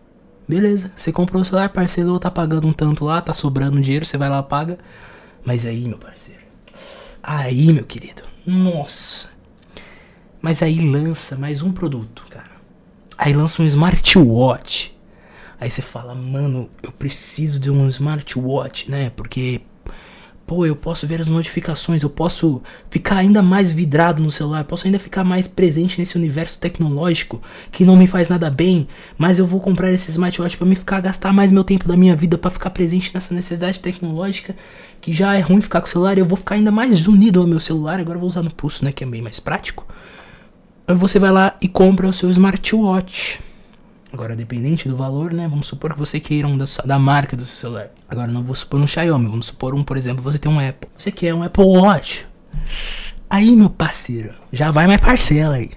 Beleza, 0.51 0.91
você 0.97 1.13
comprou 1.13 1.43
o 1.43 1.45
celular, 1.45 1.69
parcelou, 1.69 2.19
tá 2.19 2.29
pagando 2.29 2.67
um 2.67 2.73
tanto 2.73 3.05
lá, 3.05 3.23
tá 3.23 3.33
sobrando 3.33 3.81
dinheiro, 3.81 4.05
você 4.05 4.19
vai 4.19 4.29
lá 4.29 4.43
paga. 4.43 4.81
Mas 5.45 5.65
aí, 5.65 5.87
meu 5.87 5.97
parceiro. 5.97 6.41
Aí, 7.23 7.73
meu 7.73 7.85
querido. 7.85 8.25
Nossa. 8.45 9.31
Mas 10.43 10.61
aí 10.61 10.81
lança 10.81 11.37
mais 11.37 11.63
um 11.63 11.71
produto, 11.71 12.25
cara. 12.29 12.51
Aí 13.17 13.33
lança 13.33 13.63
um 13.63 13.65
smartwatch. 13.65 14.99
Aí 15.61 15.71
você 15.71 15.83
fala, 15.83 16.17
mano, 16.17 16.69
eu 16.83 16.91
preciso 16.91 17.61
de 17.61 17.71
um 17.71 17.87
smartwatch, 17.87 18.91
né? 18.91 19.11
Porque 19.11 19.61
pô, 20.51 20.67
eu 20.67 20.75
posso 20.75 21.07
ver 21.07 21.21
as 21.21 21.29
notificações, 21.29 22.03
eu 22.03 22.11
posso 22.11 22.61
ficar 22.91 23.19
ainda 23.19 23.41
mais 23.41 23.71
vidrado 23.71 24.21
no 24.21 24.33
celular, 24.33 24.65
posso 24.65 24.85
ainda 24.85 24.99
ficar 24.99 25.23
mais 25.23 25.47
presente 25.47 25.97
nesse 25.97 26.19
universo 26.19 26.59
tecnológico 26.59 27.41
que 27.71 27.85
não 27.85 27.95
me 27.95 28.09
faz 28.09 28.29
nada 28.29 28.51
bem, 28.51 28.89
mas 29.17 29.39
eu 29.39 29.47
vou 29.47 29.61
comprar 29.61 29.93
esse 29.93 30.11
smartwatch 30.11 30.57
para 30.57 30.67
me 30.67 30.75
ficar 30.75 31.01
gastar 31.03 31.33
mais 31.33 31.53
meu 31.53 31.63
tempo 31.63 31.87
da 31.87 31.97
minha 31.97 32.17
vida 32.17 32.37
para 32.37 32.51
ficar 32.51 32.71
presente 32.71 33.13
nessa 33.15 33.33
necessidade 33.33 33.79
tecnológica 33.79 34.57
que 35.01 35.13
já 35.13 35.37
é 35.37 35.41
ruim 35.41 35.61
ficar 35.61 35.81
com 35.83 35.87
o 35.87 35.91
celular, 35.91 36.19
eu 36.19 36.25
vou 36.25 36.37
ficar 36.37 36.57
ainda 36.57 36.73
mais 36.73 37.07
unido 37.07 37.41
ao 37.41 37.47
meu 37.47 37.61
celular, 37.61 38.01
agora 38.01 38.17
eu 38.17 38.21
vou 38.21 38.29
usar 38.29 38.43
no 38.43 38.51
pulso, 38.53 38.85
né, 38.85 38.91
que 38.91 39.05
é 39.05 39.07
bem 39.07 39.23
mais 39.23 39.39
prático. 39.39 39.87
Aí 40.89 40.97
você 40.97 41.21
vai 41.21 41.31
lá 41.31 41.57
e 41.63 41.69
compra 41.69 42.09
o 42.09 42.13
seu 42.13 42.29
smartwatch. 42.29 43.39
Agora, 44.13 44.35
dependente 44.35 44.89
do 44.89 44.97
valor, 44.97 45.33
né? 45.33 45.47
Vamos 45.49 45.69
supor 45.69 45.93
que 45.93 45.99
você 45.99 46.19
queira 46.19 46.49
um 46.49 46.59
da, 46.59 46.65
da 46.85 46.99
marca 46.99 47.37
do 47.37 47.45
seu 47.45 47.57
celular. 47.57 47.91
Agora, 48.09 48.27
não 48.27 48.43
vou 48.43 48.55
supor 48.55 48.81
um 48.81 48.87
Xiaomi. 48.87 49.29
Vamos 49.29 49.47
supor 49.47 49.75
um, 49.75 49.85
por 49.85 49.97
exemplo, 49.97 50.23
você 50.23 50.39
tem 50.39 50.51
um 50.51 50.59
Apple. 50.59 50.91
Você 50.97 51.13
quer 51.13 51.33
um 51.33 51.43
Apple 51.43 51.65
Watch. 51.65 52.27
Aí, 53.29 53.55
meu 53.55 53.71
parceiro, 53.71 54.35
já 54.53 54.73
vai 54.73 54.89
mais 54.89 55.01
parcela 55.01 55.55
aí. 55.55 55.71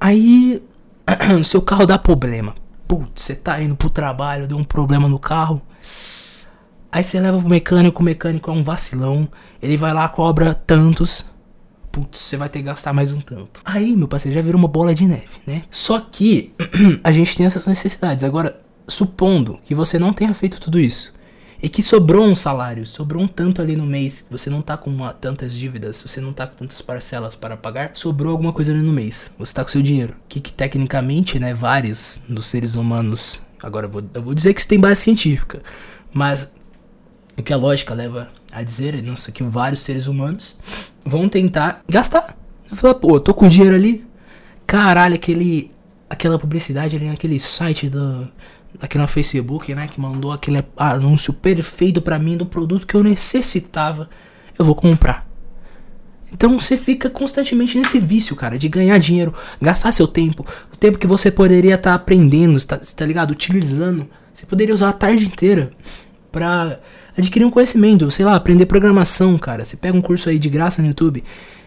Aí, 0.00 0.62
seu 1.44 1.60
carro 1.60 1.84
dá 1.84 1.98
problema. 1.98 2.54
Putz, 2.88 3.22
você 3.22 3.34
tá 3.34 3.60
indo 3.60 3.76
pro 3.76 3.90
trabalho, 3.90 4.46
deu 4.46 4.56
um 4.56 4.64
problema 4.64 5.06
no 5.06 5.18
carro. 5.18 5.60
Aí 6.90 7.04
você 7.04 7.20
leva 7.20 7.38
pro 7.38 7.48
mecânico, 7.48 8.00
o 8.00 8.04
mecânico 8.04 8.50
é 8.50 8.54
um 8.54 8.62
vacilão. 8.62 9.28
Ele 9.60 9.76
vai 9.76 9.92
lá, 9.92 10.08
cobra 10.08 10.54
tantos 10.54 11.26
putz, 11.96 12.18
você 12.20 12.36
vai 12.36 12.50
ter 12.50 12.58
que 12.58 12.66
gastar 12.66 12.92
mais 12.92 13.10
um 13.10 13.20
tanto. 13.22 13.62
Aí, 13.64 13.96
meu 13.96 14.06
parceiro, 14.06 14.34
já 14.34 14.42
virou 14.42 14.58
uma 14.58 14.68
bola 14.68 14.94
de 14.94 15.06
neve, 15.06 15.40
né? 15.46 15.62
Só 15.70 15.98
que 15.98 16.52
a 17.02 17.10
gente 17.10 17.34
tem 17.34 17.46
essas 17.46 17.64
necessidades. 17.64 18.22
Agora, 18.22 18.60
supondo 18.86 19.58
que 19.64 19.74
você 19.74 19.98
não 19.98 20.12
tenha 20.12 20.34
feito 20.34 20.60
tudo 20.60 20.78
isso 20.78 21.14
e 21.62 21.70
que 21.70 21.82
sobrou 21.82 22.26
um 22.26 22.34
salário, 22.34 22.84
sobrou 22.84 23.22
um 23.22 23.26
tanto 23.26 23.62
ali 23.62 23.74
no 23.74 23.86
mês, 23.86 24.26
você 24.30 24.50
não 24.50 24.60
tá 24.60 24.76
com 24.76 24.90
uma, 24.90 25.14
tantas 25.14 25.54
dívidas, 25.54 26.02
você 26.02 26.20
não 26.20 26.34
tá 26.34 26.46
com 26.46 26.54
tantas 26.54 26.82
parcelas 26.82 27.34
para 27.34 27.56
pagar, 27.56 27.92
sobrou 27.94 28.32
alguma 28.32 28.52
coisa 28.52 28.72
ali 28.72 28.82
no 28.82 28.92
mês. 28.92 29.32
Você 29.38 29.54
tá 29.54 29.64
com 29.64 29.70
seu 29.70 29.80
dinheiro. 29.80 30.14
Que, 30.28 30.38
que 30.38 30.52
tecnicamente, 30.52 31.38
né, 31.38 31.54
vários 31.54 32.22
dos 32.28 32.44
seres 32.44 32.74
humanos, 32.74 33.40
agora 33.62 33.86
eu 33.86 33.90
vou, 33.90 34.04
eu 34.12 34.22
vou 34.22 34.34
dizer 34.34 34.52
que 34.52 34.60
isso 34.60 34.68
tem 34.68 34.78
base 34.78 35.00
científica, 35.00 35.62
mas 36.12 36.54
o 37.38 37.42
que 37.42 37.54
a 37.54 37.56
lógica 37.56 37.94
leva 37.94 38.28
a 38.56 38.62
dizer, 38.62 39.02
não 39.02 39.14
sei 39.14 39.34
que 39.34 39.42
vários 39.42 39.80
seres 39.80 40.06
humanos 40.06 40.56
vão 41.04 41.28
tentar 41.28 41.84
gastar. 41.86 42.34
Falar, 42.72 42.94
pô, 42.94 43.20
tô 43.20 43.34
com 43.34 43.50
dinheiro 43.50 43.76
ali. 43.76 44.02
Caralho, 44.66 45.14
aquele. 45.14 45.70
Aquela 46.08 46.38
publicidade 46.38 46.96
ali 46.96 47.06
naquele 47.06 47.38
site 47.38 47.90
do. 47.90 48.26
Aqui 48.80 48.96
no 48.96 49.06
Facebook, 49.06 49.74
né? 49.74 49.86
Que 49.88 50.00
mandou 50.00 50.32
aquele 50.32 50.64
anúncio 50.74 51.34
perfeito 51.34 52.00
para 52.00 52.18
mim 52.18 52.34
do 52.34 52.46
produto 52.46 52.86
que 52.86 52.94
eu 52.94 53.04
necessitava. 53.04 54.08
Eu 54.58 54.64
vou 54.64 54.74
comprar. 54.74 55.28
Então 56.32 56.58
você 56.58 56.78
fica 56.78 57.10
constantemente 57.10 57.78
nesse 57.78 58.00
vício, 58.00 58.34
cara, 58.34 58.58
de 58.58 58.70
ganhar 58.70 58.98
dinheiro, 58.98 59.34
gastar 59.60 59.92
seu 59.92 60.08
tempo, 60.08 60.44
o 60.72 60.76
tempo 60.76 60.98
que 60.98 61.06
você 61.06 61.30
poderia 61.30 61.74
estar 61.74 61.90
tá 61.90 61.94
aprendendo, 61.94 62.58
tá, 62.64 62.78
tá 62.78 63.04
ligado? 63.04 63.32
Utilizando. 63.32 64.08
Você 64.32 64.46
poderia 64.46 64.74
usar 64.74 64.88
a 64.88 64.94
tarde 64.94 65.26
inteira 65.26 65.72
pra 66.32 66.78
adquirir 67.16 67.44
um 67.44 67.50
conhecimento, 67.50 68.10
sei 68.10 68.24
lá, 68.24 68.34
aprender 68.34 68.66
programação, 68.66 69.38
cara. 69.38 69.64
Você 69.64 69.76
pega 69.76 69.96
um 69.96 70.02
curso 70.02 70.28
aí 70.28 70.38
de 70.38 70.48
graça 70.48 70.82
no 70.82 70.88
YouTube. 70.88 71.24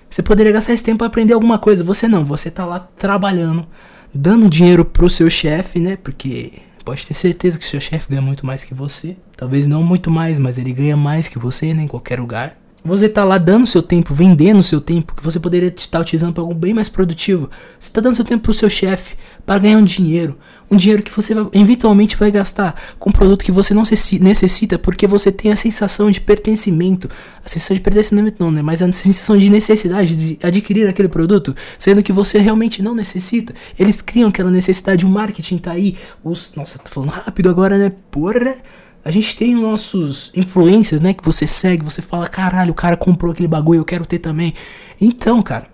Você 0.10 0.22
poderia 0.22 0.52
gastar 0.52 0.74
esse 0.74 0.84
tempo 0.84 1.00
para 1.00 1.08
aprender 1.08 1.34
alguma 1.34 1.60
coisa. 1.60 1.84
Você 1.84 2.08
não, 2.08 2.26
você 2.26 2.50
tá 2.50 2.66
lá 2.66 2.80
trabalhando, 2.80 3.66
dando 4.14 4.50
dinheiro 4.50 4.84
pro 4.84 5.10
seu 5.10 5.30
chefe, 5.30 5.80
né? 5.80 5.98
Porque 6.02 6.54
pode 6.84 7.06
ter 7.06 7.14
certeza 7.14 7.60
que 7.60 7.66
seu 7.66 7.80
chefe 7.80 8.10
ganha 8.10 8.22
muito 8.22 8.46
mais 8.46 8.64
que 8.64 8.74
você. 8.74 9.16
Talvez 9.38 9.68
não 9.68 9.84
muito 9.84 10.10
mais, 10.10 10.40
mas 10.40 10.58
ele 10.58 10.74
ganha 10.74 10.98
mais 10.98 11.28
que 11.28 11.38
você, 11.38 11.74
né? 11.74 11.84
Em 11.84 11.88
qualquer 11.88 12.20
lugar. 12.20 12.58
Você 12.90 13.08
tá 13.08 13.24
lá 13.24 13.38
dando 13.38 13.68
seu 13.68 13.84
tempo, 13.84 14.16
vendendo 14.16 14.64
seu 14.64 14.82
tempo, 14.82 15.14
que 15.14 15.24
você 15.24 15.40
poderia 15.40 15.72
estar 15.76 16.00
utilizando 16.00 16.34
para 16.34 16.42
algo 16.42 16.56
bem 16.56 16.74
mais 16.74 16.90
produtivo. 16.90 17.48
Você 17.80 17.92
tá 17.92 18.02
dando 18.02 18.16
seu 18.16 18.26
tempo 18.26 18.42
pro 18.42 18.52
seu 18.52 18.68
chefe 18.68 19.16
para 19.46 19.60
ganhar 19.60 19.78
um 19.78 19.84
dinheiro. 19.84 20.36
Um 20.72 20.76
dinheiro 20.76 21.04
que 21.04 21.12
você 21.12 21.36
eventualmente 21.54 22.18
vai 22.18 22.32
gastar 22.32 22.76
com 22.98 23.12
um 23.12 23.14
produto 23.14 23.46
que 23.46 23.52
você 23.52 23.76
não 23.76 23.84
necessita 24.22 24.80
porque 24.80 25.06
você 25.06 25.32
tem 25.32 25.52
a 25.52 25.56
sensação 25.56 26.10
de 26.10 26.20
pertencimento. 26.20 27.08
A 27.46 27.50
sensação 27.50 27.76
de 27.76 27.82
pertencimento 27.82 28.44
não, 28.44 28.50
né? 28.50 28.64
Mas 28.64 28.82
a 28.82 28.92
sensação 28.92 29.38
de 29.38 29.50
necessidade 29.52 30.16
de 30.16 30.40
adquirir 30.42 30.88
aquele 30.88 31.08
produto, 31.08 31.56
sendo 31.78 32.02
que 32.02 32.12
você 32.12 32.40
realmente 32.40 32.82
não 32.82 32.96
necessita. 32.96 33.54
Eles 33.78 34.02
criam 34.02 34.30
aquela 34.30 34.50
necessidade, 34.50 35.06
o 35.06 35.10
marketing 35.10 35.60
tá 35.60 35.72
aí. 35.74 35.96
Os, 36.24 36.54
nossa, 36.56 36.80
tô 36.80 36.90
falando 36.90 37.10
rápido 37.12 37.50
agora, 37.50 37.78
né? 37.78 37.92
Porra. 38.10 38.56
A 39.04 39.12
gente 39.12 39.38
tem 39.38 39.56
nossos 39.56 40.32
influências, 40.36 41.00
né? 41.02 41.14
Que 41.14 41.24
você 41.24 41.48
segue, 41.48 41.84
você 41.84 42.02
fala, 42.02 42.28
caralho, 42.28 42.72
o 42.72 42.76
cara 42.76 42.98
comprou 42.98 43.32
aquele 43.32 43.48
bagulho, 43.48 43.80
eu 43.80 43.86
quero 43.86 44.06
ter 44.06 44.20
também. 44.20 44.54
Então, 45.00 45.42
cara, 45.42 45.68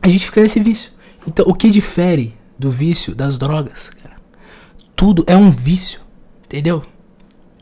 a 0.00 0.08
gente 0.08 0.26
fica 0.26 0.40
nesse 0.40 0.60
vício. 0.60 0.92
Então, 1.26 1.44
o 1.48 1.54
que 1.54 1.70
difere 1.70 2.34
do 2.58 2.70
vício 2.70 3.14
das 3.14 3.36
drogas, 3.36 3.90
cara? 3.90 4.16
Tudo 4.94 5.24
é 5.26 5.36
um 5.36 5.50
vício, 5.50 6.00
entendeu? 6.44 6.84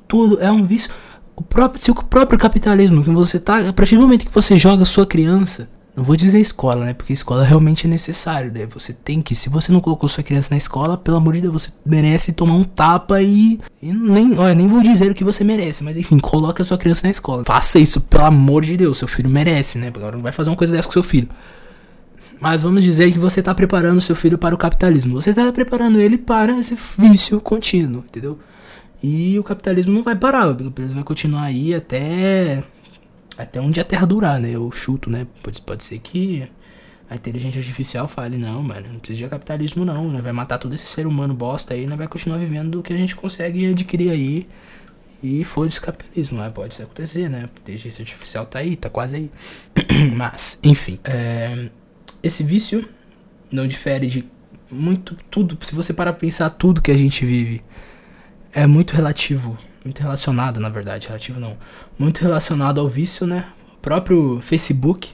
Tudo 0.06 0.38
é 0.40 0.50
um 0.50 0.64
vício. 0.64 0.90
O 1.34 1.42
próprio, 1.42 1.80
se 1.80 1.90
o 1.90 1.94
próprio 1.94 2.38
capitalismo 2.38 3.02
que 3.02 3.10
você 3.10 3.40
tá, 3.40 3.68
a 3.68 3.72
partir 3.72 3.96
do 3.96 4.02
momento 4.02 4.26
que 4.26 4.34
você 4.34 4.56
joga 4.56 4.84
sua 4.84 5.06
criança 5.06 5.68
não 5.96 6.02
vou 6.02 6.16
dizer 6.16 6.40
escola, 6.40 6.86
né? 6.86 6.94
Porque 6.94 7.12
escola 7.12 7.44
realmente 7.44 7.86
é 7.86 7.90
necessário. 7.90 8.50
Daí 8.50 8.66
você 8.66 8.92
tem 8.92 9.22
que, 9.22 9.34
se 9.34 9.48
você 9.48 9.70
não 9.70 9.78
colocou 9.78 10.08
sua 10.08 10.24
criança 10.24 10.48
na 10.50 10.56
escola, 10.56 10.98
pelo 10.98 11.16
amor 11.16 11.34
de 11.34 11.42
Deus, 11.42 11.52
você 11.52 11.70
merece 11.86 12.32
tomar 12.32 12.54
um 12.54 12.64
tapa 12.64 13.22
e. 13.22 13.60
e 13.80 13.92
nem, 13.92 14.36
olha, 14.36 14.54
nem 14.54 14.66
vou 14.66 14.82
dizer 14.82 15.12
o 15.12 15.14
que 15.14 15.22
você 15.22 15.44
merece, 15.44 15.84
mas 15.84 15.96
enfim, 15.96 16.18
coloca 16.18 16.62
a 16.62 16.66
sua 16.66 16.76
criança 16.76 17.06
na 17.06 17.12
escola. 17.12 17.44
Faça 17.44 17.78
isso, 17.78 18.00
pelo 18.00 18.24
amor 18.24 18.64
de 18.64 18.76
Deus, 18.76 18.98
seu 18.98 19.06
filho 19.06 19.30
merece, 19.30 19.78
né? 19.78 19.92
Agora 19.94 20.16
não 20.16 20.22
vai 20.22 20.32
fazer 20.32 20.50
uma 20.50 20.56
coisa 20.56 20.72
dessa 20.72 20.88
com 20.88 20.92
seu 20.92 21.02
filho. 21.02 21.28
Mas 22.40 22.64
vamos 22.64 22.82
dizer 22.82 23.12
que 23.12 23.18
você 23.18 23.38
está 23.38 23.54
preparando 23.54 24.00
seu 24.00 24.16
filho 24.16 24.36
para 24.36 24.54
o 24.54 24.58
capitalismo. 24.58 25.14
Você 25.20 25.30
está 25.30 25.50
preparando 25.52 26.00
ele 26.00 26.18
para 26.18 26.58
esse 26.58 26.76
vício 26.98 27.40
contínuo, 27.40 28.04
entendeu? 28.06 28.38
E 29.00 29.38
o 29.38 29.44
capitalismo 29.44 29.92
não 29.92 30.02
vai 30.02 30.16
parar, 30.16 30.48
o 30.48 30.56
capitalismo 30.56 30.96
vai 30.96 31.04
continuar 31.04 31.42
aí 31.42 31.72
até 31.72 32.64
até 33.38 33.60
onde 33.60 33.80
a 33.80 33.84
Terra 33.84 34.06
durar, 34.06 34.40
né? 34.40 34.50
Eu 34.50 34.70
chuto, 34.70 35.10
né? 35.10 35.26
Pode, 35.42 35.60
pode 35.62 35.84
ser 35.84 35.98
que 35.98 36.48
a 37.08 37.16
inteligência 37.16 37.58
artificial 37.58 38.08
fale, 38.08 38.38
não, 38.38 38.62
mano, 38.62 38.88
não 38.92 38.98
precisa 38.98 39.24
de 39.24 39.28
capitalismo 39.28 39.84
não, 39.84 40.10
né? 40.10 40.20
Vai 40.20 40.32
matar 40.32 40.58
todo 40.58 40.74
esse 40.74 40.86
ser 40.86 41.06
humano 41.06 41.34
bosta 41.34 41.74
aí, 41.74 41.86
né? 41.86 41.96
Vai 41.96 42.08
continuar 42.08 42.38
vivendo 42.38 42.72
do 42.72 42.82
que 42.82 42.92
a 42.92 42.96
gente 42.96 43.14
consegue 43.14 43.70
adquirir 43.70 44.10
aí. 44.10 44.48
E 45.22 45.42
foda-se 45.42 45.80
capitalismo, 45.80 46.38
né? 46.38 46.50
Pode 46.50 46.80
acontecer, 46.82 47.28
né? 47.28 47.42
A 47.42 47.60
inteligência 47.60 48.02
artificial 48.02 48.46
tá 48.46 48.58
aí, 48.58 48.76
tá 48.76 48.90
quase 48.90 49.16
aí. 49.16 49.30
Mas, 50.16 50.60
enfim. 50.62 50.98
É, 51.04 51.68
esse 52.22 52.42
vício 52.42 52.86
não 53.50 53.66
difere 53.66 54.06
de 54.06 54.24
muito 54.70 55.16
tudo. 55.30 55.56
Se 55.64 55.74
você 55.74 55.92
parar 55.92 56.12
pra 56.12 56.20
pensar 56.20 56.50
tudo 56.50 56.82
que 56.82 56.90
a 56.90 56.96
gente 56.96 57.24
vive, 57.24 57.62
é 58.52 58.66
muito 58.66 58.94
relativo 58.94 59.56
muito 59.84 60.00
relacionado, 60.00 60.58
na 60.58 60.68
verdade, 60.68 61.06
relativo 61.06 61.38
não, 61.38 61.56
muito 61.98 62.20
relacionado 62.20 62.80
ao 62.80 62.88
vício, 62.88 63.26
né? 63.26 63.44
O 63.74 63.78
próprio 63.78 64.40
Facebook. 64.40 65.12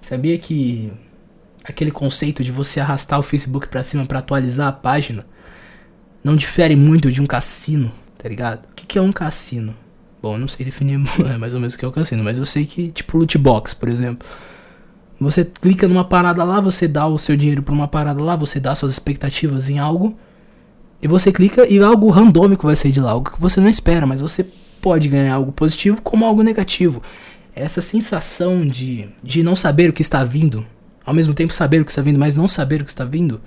Sabia 0.00 0.38
que 0.38 0.92
aquele 1.62 1.90
conceito 1.90 2.42
de 2.42 2.50
você 2.50 2.80
arrastar 2.80 3.18
o 3.18 3.22
Facebook 3.22 3.68
para 3.68 3.82
cima 3.82 4.06
para 4.06 4.20
atualizar 4.20 4.68
a 4.68 4.72
página 4.72 5.26
não 6.24 6.34
difere 6.34 6.74
muito 6.74 7.12
de 7.12 7.20
um 7.20 7.26
cassino, 7.26 7.92
tá 8.16 8.28
ligado? 8.28 8.64
O 8.72 8.74
que, 8.74 8.86
que 8.86 8.98
é 8.98 9.02
um 9.02 9.12
cassino? 9.12 9.74
Bom, 10.22 10.34
eu 10.34 10.38
não 10.38 10.48
sei 10.48 10.64
definir 10.64 11.00
é 11.32 11.36
mais 11.36 11.54
ou 11.54 11.60
menos 11.60 11.74
o 11.74 11.78
que 11.78 11.84
é 11.84 11.88
o 11.88 11.92
cassino, 11.92 12.24
mas 12.24 12.38
eu 12.38 12.46
sei 12.46 12.64
que, 12.66 12.90
tipo, 12.90 13.18
loot 13.18 13.36
box, 13.38 13.74
por 13.74 13.88
exemplo. 13.88 14.26
Você 15.20 15.44
clica 15.44 15.86
numa 15.88 16.04
parada 16.04 16.42
lá, 16.44 16.60
você 16.60 16.88
dá 16.88 17.06
o 17.06 17.16
seu 17.18 17.36
dinheiro 17.36 17.62
pra 17.62 17.72
uma 17.72 17.88
parada 17.88 18.22
lá, 18.22 18.36
você 18.36 18.58
dá 18.60 18.74
suas 18.74 18.92
expectativas 18.92 19.70
em 19.70 19.78
algo. 19.78 20.18
E 21.02 21.08
você 21.08 21.30
clica 21.30 21.66
e 21.66 21.78
algo 21.78 22.08
randômico 22.10 22.66
vai 22.66 22.76
sair 22.76 22.92
de 22.92 23.00
lá, 23.00 23.10
algo 23.10 23.30
que 23.30 23.40
você 23.40 23.60
não 23.60 23.68
espera, 23.68 24.06
mas 24.06 24.20
você 24.20 24.46
pode 24.80 25.08
ganhar 25.08 25.34
algo 25.34 25.52
positivo 25.52 26.00
como 26.02 26.24
algo 26.24 26.42
negativo. 26.42 27.02
Essa 27.54 27.82
sensação 27.82 28.66
de, 28.66 29.08
de 29.22 29.42
não 29.42 29.56
saber 29.56 29.90
o 29.90 29.92
que 29.92 30.02
está 30.02 30.24
vindo, 30.24 30.66
ao 31.04 31.14
mesmo 31.14 31.34
tempo 31.34 31.52
saber 31.52 31.80
o 31.80 31.84
que 31.84 31.90
está 31.90 32.02
vindo, 32.02 32.18
mas 32.18 32.34
não 32.34 32.48
saber 32.48 32.80
o 32.80 32.84
que 32.84 32.90
está 32.90 33.04
vindo, 33.04 33.40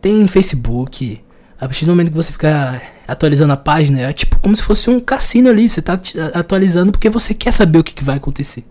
tem 0.00 0.26
Facebook. 0.26 1.20
A 1.60 1.66
partir 1.66 1.84
do 1.84 1.90
momento 1.90 2.10
que 2.10 2.16
você 2.16 2.32
fica 2.32 2.80
atualizando 3.06 3.52
a 3.52 3.56
página, 3.56 4.00
é 4.00 4.12
tipo 4.12 4.38
como 4.38 4.56
se 4.56 4.62
fosse 4.62 4.88
um 4.88 4.98
cassino 4.98 5.50
ali. 5.50 5.68
Você 5.68 5.82
tá 5.82 6.00
atualizando 6.32 6.90
porque 6.90 7.10
você 7.10 7.34
quer 7.34 7.52
saber 7.52 7.78
o 7.78 7.84
que, 7.84 7.94
que 7.94 8.04
vai 8.04 8.16
acontecer. 8.16 8.64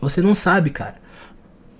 Você 0.00 0.22
não 0.22 0.34
sabe, 0.34 0.70
cara. 0.70 0.94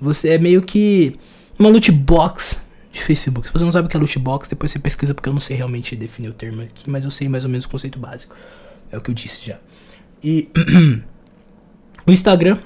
Você 0.00 0.30
é 0.30 0.38
meio 0.38 0.60
que 0.60 1.16
uma 1.58 1.68
loot 1.68 1.90
box 1.92 2.62
de 2.92 3.02
Facebook. 3.02 3.46
Se 3.46 3.52
você 3.52 3.64
não 3.64 3.72
sabe 3.72 3.86
o 3.86 3.88
que 3.90 3.96
é 3.96 4.00
loot 4.00 4.18
box, 4.18 4.48
depois 4.48 4.70
você 4.70 4.78
pesquisa 4.78 5.14
porque 5.14 5.28
eu 5.28 5.32
não 5.32 5.40
sei 5.40 5.56
realmente 5.56 5.94
definir 5.94 6.28
o 6.28 6.32
termo 6.32 6.62
aqui, 6.62 6.88
mas 6.90 7.04
eu 7.04 7.10
sei 7.10 7.28
mais 7.28 7.44
ou 7.44 7.50
menos 7.50 7.64
o 7.64 7.68
conceito 7.68 7.98
básico. 7.98 8.34
É 8.90 8.98
o 8.98 9.00
que 9.00 9.10
eu 9.10 9.14
disse 9.14 9.46
já. 9.46 9.58
E 10.22 10.48
o 12.06 12.10
Instagram 12.10 12.58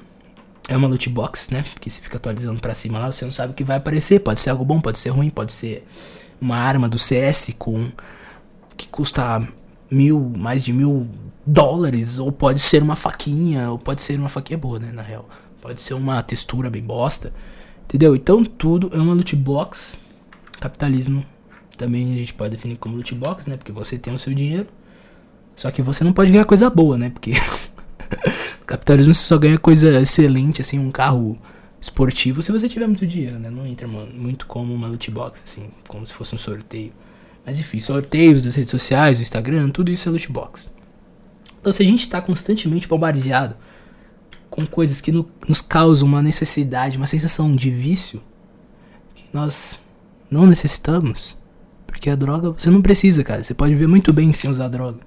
é 0.69 0.77
uma 0.77 0.89
loot 0.89 1.09
box, 1.11 1.53
né? 1.53 1.63
Porque 1.75 1.91
você 1.91 2.01
fica 2.01 2.17
atualizando 2.17 2.61
para 2.61 2.73
cima 2.75 2.99
lá, 2.99 3.13
você 3.13 3.25
não 3.25 3.33
sabe 3.33 3.53
o 3.53 3.55
que 3.55 3.65
vai 3.65 3.77
aparecer. 3.77 4.21
Pode 4.21 4.41
ser 4.41 4.51
algo 4.51 4.65
bom, 4.65 4.81
pode 4.81 4.99
ser 4.99 5.11
ruim, 5.11 5.29
pode 5.29 5.53
ser 5.53 5.87
uma 6.41 6.57
arma 6.57 6.89
do 6.89 6.99
CS 6.99 7.55
com 7.59 7.91
que 8.77 8.89
custa 8.89 9.47
mil, 9.91 10.33
mais 10.37 10.65
de 10.65 10.73
mil 10.73 11.07
dólares, 11.47 12.19
ou 12.19 12.33
pode 12.33 12.61
ser 12.61 12.83
uma 12.83 12.97
faquinha, 12.97 13.71
ou 13.71 13.79
pode 13.79 14.03
ser 14.03 14.19
uma 14.19 14.29
faquinha 14.29 14.59
boa, 14.59 14.79
né? 14.79 14.91
Na 14.93 15.03
real, 15.03 15.29
pode 15.61 15.81
ser 15.83 15.95
uma 15.95 16.23
textura 16.23 16.71
bem 16.71 16.83
bosta, 16.83 17.33
entendeu? 17.85 18.17
Então 18.17 18.43
tudo 18.43 18.91
é 18.93 18.99
uma 18.99 19.15
loot 19.15 19.37
box. 19.37 20.04
Capitalismo 20.65 21.23
também 21.77 22.15
a 22.15 22.17
gente 22.17 22.33
pode 22.33 22.53
definir 22.53 22.79
como 22.79 22.97
loot 22.97 23.15
box, 23.15 23.47
né? 23.47 23.59
Porque 23.59 23.71
você 23.71 23.99
tem 23.99 24.15
o 24.15 24.19
seu 24.19 24.33
dinheiro, 24.33 24.67
só 25.55 25.71
que 25.71 25.83
você 25.83 26.03
não 26.03 26.11
pode 26.11 26.33
ganhar 26.33 26.47
coisa 26.47 26.71
boa, 26.71 26.97
né? 26.97 27.11
Porque 27.11 27.33
capitalismo 28.65 29.13
você 29.13 29.21
só 29.27 29.37
ganha 29.37 29.59
coisa 29.59 30.01
excelente, 30.01 30.63
assim, 30.63 30.79
um 30.79 30.91
carro 30.91 31.39
esportivo 31.79 32.41
se 32.41 32.51
você 32.51 32.67
tiver 32.67 32.87
muito 32.87 33.07
dinheiro, 33.07 33.39
né? 33.39 33.51
Não 33.51 33.67
entra 33.67 33.87
muito 33.87 34.47
como 34.47 34.73
uma 34.73 34.89
loot 34.89 35.11
box, 35.11 35.43
assim, 35.45 35.69
como 35.87 36.07
se 36.07 36.15
fosse 36.15 36.35
um 36.35 36.39
sorteio. 36.39 36.95
Mas 37.45 37.59
enfim, 37.59 37.79
sorteios 37.79 38.43
das 38.43 38.55
redes 38.55 38.71
sociais, 38.71 39.19
o 39.19 39.23
Instagram, 39.23 39.69
tudo 39.69 39.91
isso 39.91 40.09
é 40.09 40.13
loot 40.13 40.33
box. 40.33 40.75
Então 41.61 41.71
se 41.71 41.83
a 41.83 41.87
gente 41.87 42.01
está 42.01 42.23
constantemente 42.23 42.89
bombardeado 42.89 43.55
com 44.49 44.65
coisas 44.67 45.03
que 45.03 45.13
no, 45.13 45.29
nos 45.47 45.61
causam 45.61 46.09
uma 46.09 46.23
necessidade, 46.23 46.97
uma 46.97 47.07
sensação 47.07 47.55
de 47.55 47.71
vício, 47.71 48.23
que 49.15 49.25
nós 49.31 49.84
não 50.35 50.49
necessitamos, 50.49 51.37
porque 51.87 52.11
a 52.11 52.17
droga 52.17 52.51
você 52.51 52.69
não 52.69 52.83
precisa, 52.83 53.23
cara. 53.23 53.43
Você 53.43 53.55
pode 53.55 53.73
ver 53.77 53.87
muito 53.87 54.13
bem 54.13 54.33
sem 54.33 54.51
usar 54.51 54.67
droga. 54.67 54.99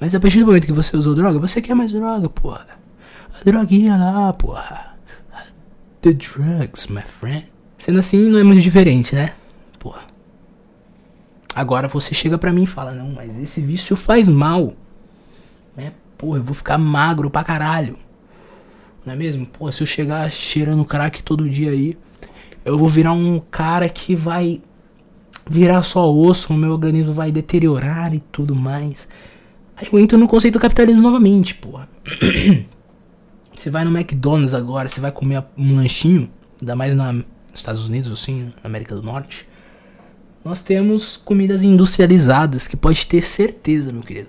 Mas 0.00 0.12
a 0.12 0.18
partir 0.18 0.40
do 0.40 0.46
momento 0.46 0.66
que 0.66 0.72
você 0.72 0.96
usou 0.96 1.14
droga, 1.14 1.38
você 1.38 1.62
quer 1.62 1.74
mais 1.74 1.92
droga, 1.92 2.28
porra. 2.28 2.66
A 3.40 3.44
droguinha 3.44 3.96
lá, 3.96 4.32
porra. 4.32 4.96
The 6.02 6.12
drugs, 6.12 6.88
my 6.88 7.02
friend. 7.02 7.46
Sendo 7.78 8.00
assim, 8.00 8.28
não 8.28 8.40
é 8.40 8.42
muito 8.42 8.60
diferente, 8.60 9.14
né? 9.14 9.34
Porra. 9.78 10.02
Agora 11.54 11.86
você 11.86 12.12
chega 12.12 12.36
pra 12.36 12.52
mim 12.52 12.64
e 12.64 12.66
fala: 12.66 12.92
Não, 12.92 13.12
mas 13.12 13.38
esse 13.38 13.60
vício 13.60 13.94
faz 13.94 14.28
mal. 14.28 14.74
Né? 15.76 15.92
Porra, 16.18 16.38
eu 16.38 16.42
vou 16.42 16.54
ficar 16.54 16.76
magro 16.76 17.30
pra 17.30 17.44
caralho. 17.44 17.96
Não 19.04 19.12
é 19.12 19.16
mesmo? 19.16 19.46
Pô, 19.46 19.70
se 19.70 19.80
eu 19.80 19.86
chegar 19.86 20.28
cheirando 20.30 20.84
crack 20.84 21.22
todo 21.22 21.48
dia 21.48 21.70
aí, 21.70 21.96
eu 22.66 22.76
vou 22.76 22.88
virar 22.88 23.12
um 23.12 23.38
cara 23.38 23.88
que 23.88 24.16
vai 24.16 24.60
virar 25.48 25.82
só 25.82 26.12
osso, 26.12 26.52
o 26.52 26.56
meu 26.56 26.72
organismo 26.72 27.12
vai 27.12 27.30
deteriorar 27.30 28.12
e 28.12 28.18
tudo 28.18 28.56
mais. 28.56 29.08
Aí 29.76 29.88
eu 29.90 29.98
entro 29.98 30.18
no 30.18 30.26
conceito 30.26 30.54
do 30.54 30.60
capitalismo 30.60 31.00
novamente, 31.00 31.54
porra. 31.54 31.88
Você 33.54 33.70
vai 33.70 33.84
no 33.84 33.96
McDonald's 33.96 34.52
agora, 34.52 34.86
você 34.86 35.00
vai 35.00 35.10
comer 35.10 35.42
um 35.56 35.76
lanchinho, 35.76 36.28
ainda 36.60 36.76
mais 36.76 36.92
na, 36.92 37.10
nos 37.14 37.24
Estados 37.54 37.88
Unidos, 37.88 38.12
assim, 38.12 38.52
na 38.62 38.68
América 38.68 38.94
do 38.94 39.02
Norte. 39.02 39.48
Nós 40.44 40.60
temos 40.60 41.16
comidas 41.16 41.62
industrializadas 41.62 42.68
que 42.68 42.76
pode 42.76 43.06
ter 43.06 43.22
certeza, 43.22 43.90
meu 43.90 44.02
querido, 44.02 44.28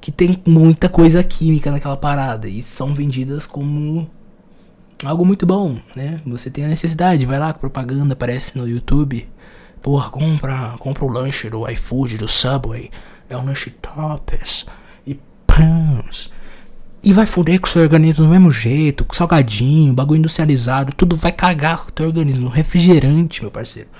que 0.00 0.10
tem 0.10 0.42
muita 0.44 0.88
coisa 0.88 1.22
química 1.22 1.70
naquela 1.70 1.96
parada 1.96 2.48
e 2.48 2.60
são 2.62 2.92
vendidas 2.92 3.46
como 3.46 4.10
algo 5.06 5.24
muito 5.24 5.46
bom, 5.46 5.78
né? 5.94 6.20
Você 6.26 6.50
tem 6.50 6.64
a 6.64 6.68
necessidade, 6.68 7.26
vai 7.26 7.38
lá, 7.38 7.52
propaganda 7.52 8.12
aparece 8.14 8.56
no 8.58 8.68
YouTube. 8.68 9.28
Porra, 9.82 10.10
compra, 10.10 10.74
compra 10.78 11.04
o 11.04 11.08
lanche 11.08 11.50
do 11.50 11.68
iFood, 11.70 12.18
do 12.18 12.28
Subway. 12.28 12.90
É 13.28 13.36
um 13.36 13.44
lanche 13.44 13.70
tops 13.70 14.66
e 15.06 15.18
pães 15.46 16.30
e 17.04 17.12
vai 17.12 17.26
fuder 17.26 17.60
com 17.60 17.66
o 17.66 17.70
seu 17.70 17.82
organismo 17.82 18.24
do 18.24 18.30
mesmo 18.30 18.50
jeito, 18.50 19.04
com 19.04 19.14
salgadinho, 19.14 19.92
bagulho 19.92 20.18
industrializado, 20.18 20.94
tudo 20.94 21.14
vai 21.14 21.30
cagar 21.30 21.82
com 21.82 21.90
o 21.90 21.92
teu 21.92 22.06
organismo. 22.06 22.48
Refrigerante, 22.48 23.42
meu 23.42 23.50
parceiro. 23.50 23.90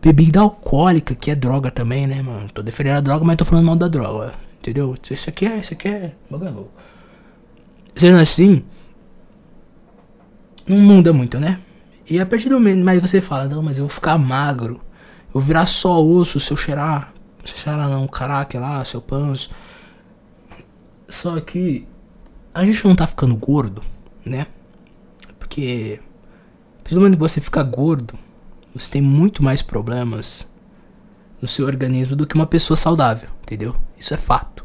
Bebida 0.00 0.38
alcoólica, 0.38 1.16
que 1.16 1.32
é 1.32 1.34
droga 1.34 1.70
também, 1.70 2.06
né, 2.06 2.22
mano? 2.22 2.48
Tô 2.54 2.62
defendendo 2.62 2.98
a 2.98 3.00
droga, 3.00 3.24
mas 3.24 3.36
tô 3.36 3.44
falando 3.44 3.64
mal 3.66 3.74
da 3.74 3.88
droga. 3.88 4.34
Entendeu? 4.60 4.94
Isso 5.10 5.28
aqui 5.28 5.46
é, 5.46 5.58
isso 5.58 5.74
aqui 5.74 5.88
é. 5.88 6.12
Bagulho 6.30 6.48
é 6.48 6.52
louco. 6.52 6.70
Sendo 7.96 8.18
assim, 8.18 8.62
não 10.66 10.78
muda 10.78 11.12
muito, 11.12 11.38
né? 11.38 11.60
E 12.08 12.20
a 12.20 12.26
partir 12.26 12.48
do 12.48 12.54
momento, 12.54 12.84
mas 12.84 13.00
você 13.00 13.20
fala, 13.20 13.46
não, 13.46 13.62
mas 13.62 13.78
eu 13.78 13.84
vou 13.84 13.94
ficar 13.94 14.18
magro. 14.18 14.80
Eu 15.26 15.34
vou 15.34 15.42
virar 15.42 15.66
só 15.66 16.02
osso 16.02 16.38
se 16.38 16.52
eu 16.52 16.56
cheirar. 16.56 17.12
Se 17.44 17.56
cheirar 17.56 17.88
não, 17.88 18.06
caraca 18.06 18.58
lá, 18.58 18.84
seu 18.84 19.00
panço. 19.00 19.50
Só 21.08 21.40
que 21.40 21.86
a 22.52 22.64
gente 22.64 22.86
não 22.86 22.94
tá 22.94 23.06
ficando 23.06 23.36
gordo, 23.36 23.82
né? 24.24 24.46
Porque 25.38 26.00
pelo 26.84 27.00
menos 27.00 27.16
você 27.16 27.40
fica 27.40 27.62
gordo, 27.62 28.18
você 28.74 28.90
tem 28.90 29.02
muito 29.02 29.42
mais 29.42 29.62
problemas 29.62 30.52
no 31.40 31.48
seu 31.48 31.66
organismo 31.66 32.14
do 32.14 32.26
que 32.26 32.34
uma 32.34 32.46
pessoa 32.46 32.76
saudável, 32.76 33.30
entendeu? 33.42 33.74
Isso 33.98 34.12
é 34.12 34.16
fato. 34.16 34.64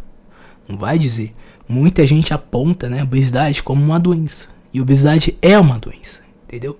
Não 0.67 0.77
vai 0.77 0.99
dizer. 0.99 1.33
Muita 1.67 2.05
gente 2.05 2.33
aponta, 2.33 2.89
né, 2.89 3.03
obesidade 3.03 3.63
como 3.63 3.83
uma 3.83 3.99
doença. 3.99 4.49
E 4.73 4.82
obesidade 4.82 5.38
é 5.41 5.58
uma 5.58 5.79
doença, 5.79 6.21
entendeu? 6.43 6.77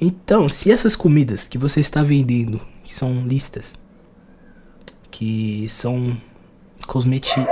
Então, 0.00 0.48
se 0.48 0.70
essas 0.70 0.94
comidas 0.94 1.48
que 1.48 1.58
você 1.58 1.80
está 1.80 2.02
vendendo, 2.02 2.60
que 2.84 2.94
são 2.94 3.26
listas, 3.26 3.74
que 5.10 5.66
são 5.68 6.16
cosméticos, 6.86 7.44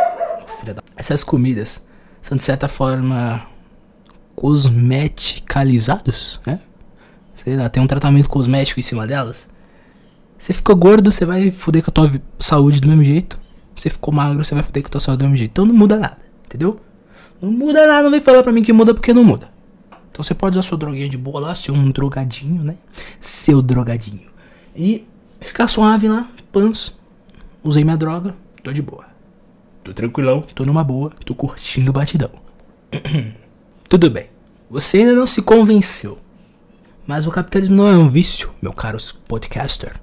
essas 0.96 1.24
comidas 1.24 1.86
são 2.22 2.36
de 2.36 2.42
certa 2.42 2.68
forma 2.68 3.46
cosmeticalizados, 4.36 6.40
né? 6.46 6.60
Sei 7.34 7.56
lá, 7.56 7.68
tem 7.68 7.82
um 7.82 7.86
tratamento 7.86 8.28
cosmético 8.28 8.80
em 8.80 8.82
cima 8.82 9.06
delas. 9.06 9.48
Você 10.38 10.52
ficou 10.52 10.76
gordo, 10.76 11.10
você 11.10 11.24
vai 11.24 11.50
foder 11.50 11.82
com 11.82 11.90
a 11.90 11.92
tua 11.92 12.12
saúde 12.38 12.80
do 12.80 12.88
mesmo 12.88 13.02
jeito. 13.02 13.38
Você 13.74 13.90
ficou 13.90 14.14
magro, 14.14 14.44
você 14.44 14.54
vai 14.54 14.62
foder 14.62 14.82
com 14.82 14.88
a 14.88 14.90
tua 14.90 15.00
saúde 15.00 15.18
do 15.18 15.24
mesmo 15.24 15.36
jeito. 15.36 15.50
Então 15.50 15.66
não 15.66 15.74
muda 15.74 15.98
nada, 15.98 16.18
entendeu? 16.44 16.80
Não 17.40 17.50
muda 17.50 17.86
nada, 17.86 18.04
não 18.04 18.10
vem 18.10 18.20
falar 18.20 18.42
pra 18.42 18.52
mim 18.52 18.62
que 18.62 18.72
muda 18.72 18.94
porque 18.94 19.12
não 19.12 19.24
muda. 19.24 19.55
Então 20.16 20.24
você 20.24 20.32
pode 20.32 20.56
usar 20.56 20.66
sua 20.66 20.78
droguinha 20.78 21.10
de 21.10 21.18
boa 21.18 21.38
lá, 21.38 21.54
ser 21.54 21.72
um 21.72 21.90
drogadinho, 21.90 22.64
né? 22.64 22.76
Seu 23.20 23.60
drogadinho. 23.60 24.30
E 24.74 25.06
ficar 25.42 25.68
suave 25.68 26.08
lá, 26.08 26.26
pans. 26.50 26.96
Usei 27.62 27.84
minha 27.84 27.98
droga, 27.98 28.34
tô 28.62 28.72
de 28.72 28.80
boa. 28.80 29.04
Tô 29.84 29.92
tranquilão, 29.92 30.40
tô 30.40 30.64
numa 30.64 30.82
boa, 30.82 31.10
tô 31.22 31.34
curtindo 31.34 31.90
o 31.90 31.92
batidão. 31.92 32.30
Tudo 33.90 34.08
bem. 34.08 34.30
Você 34.70 35.00
ainda 35.00 35.12
não 35.12 35.26
se 35.26 35.42
convenceu. 35.42 36.18
Mas 37.06 37.26
o 37.26 37.30
capitalismo 37.30 37.76
não 37.76 37.86
é 37.86 37.94
um 37.94 38.08
vício, 38.08 38.54
meu 38.62 38.72
caro 38.72 38.96
podcaster. 39.28 40.00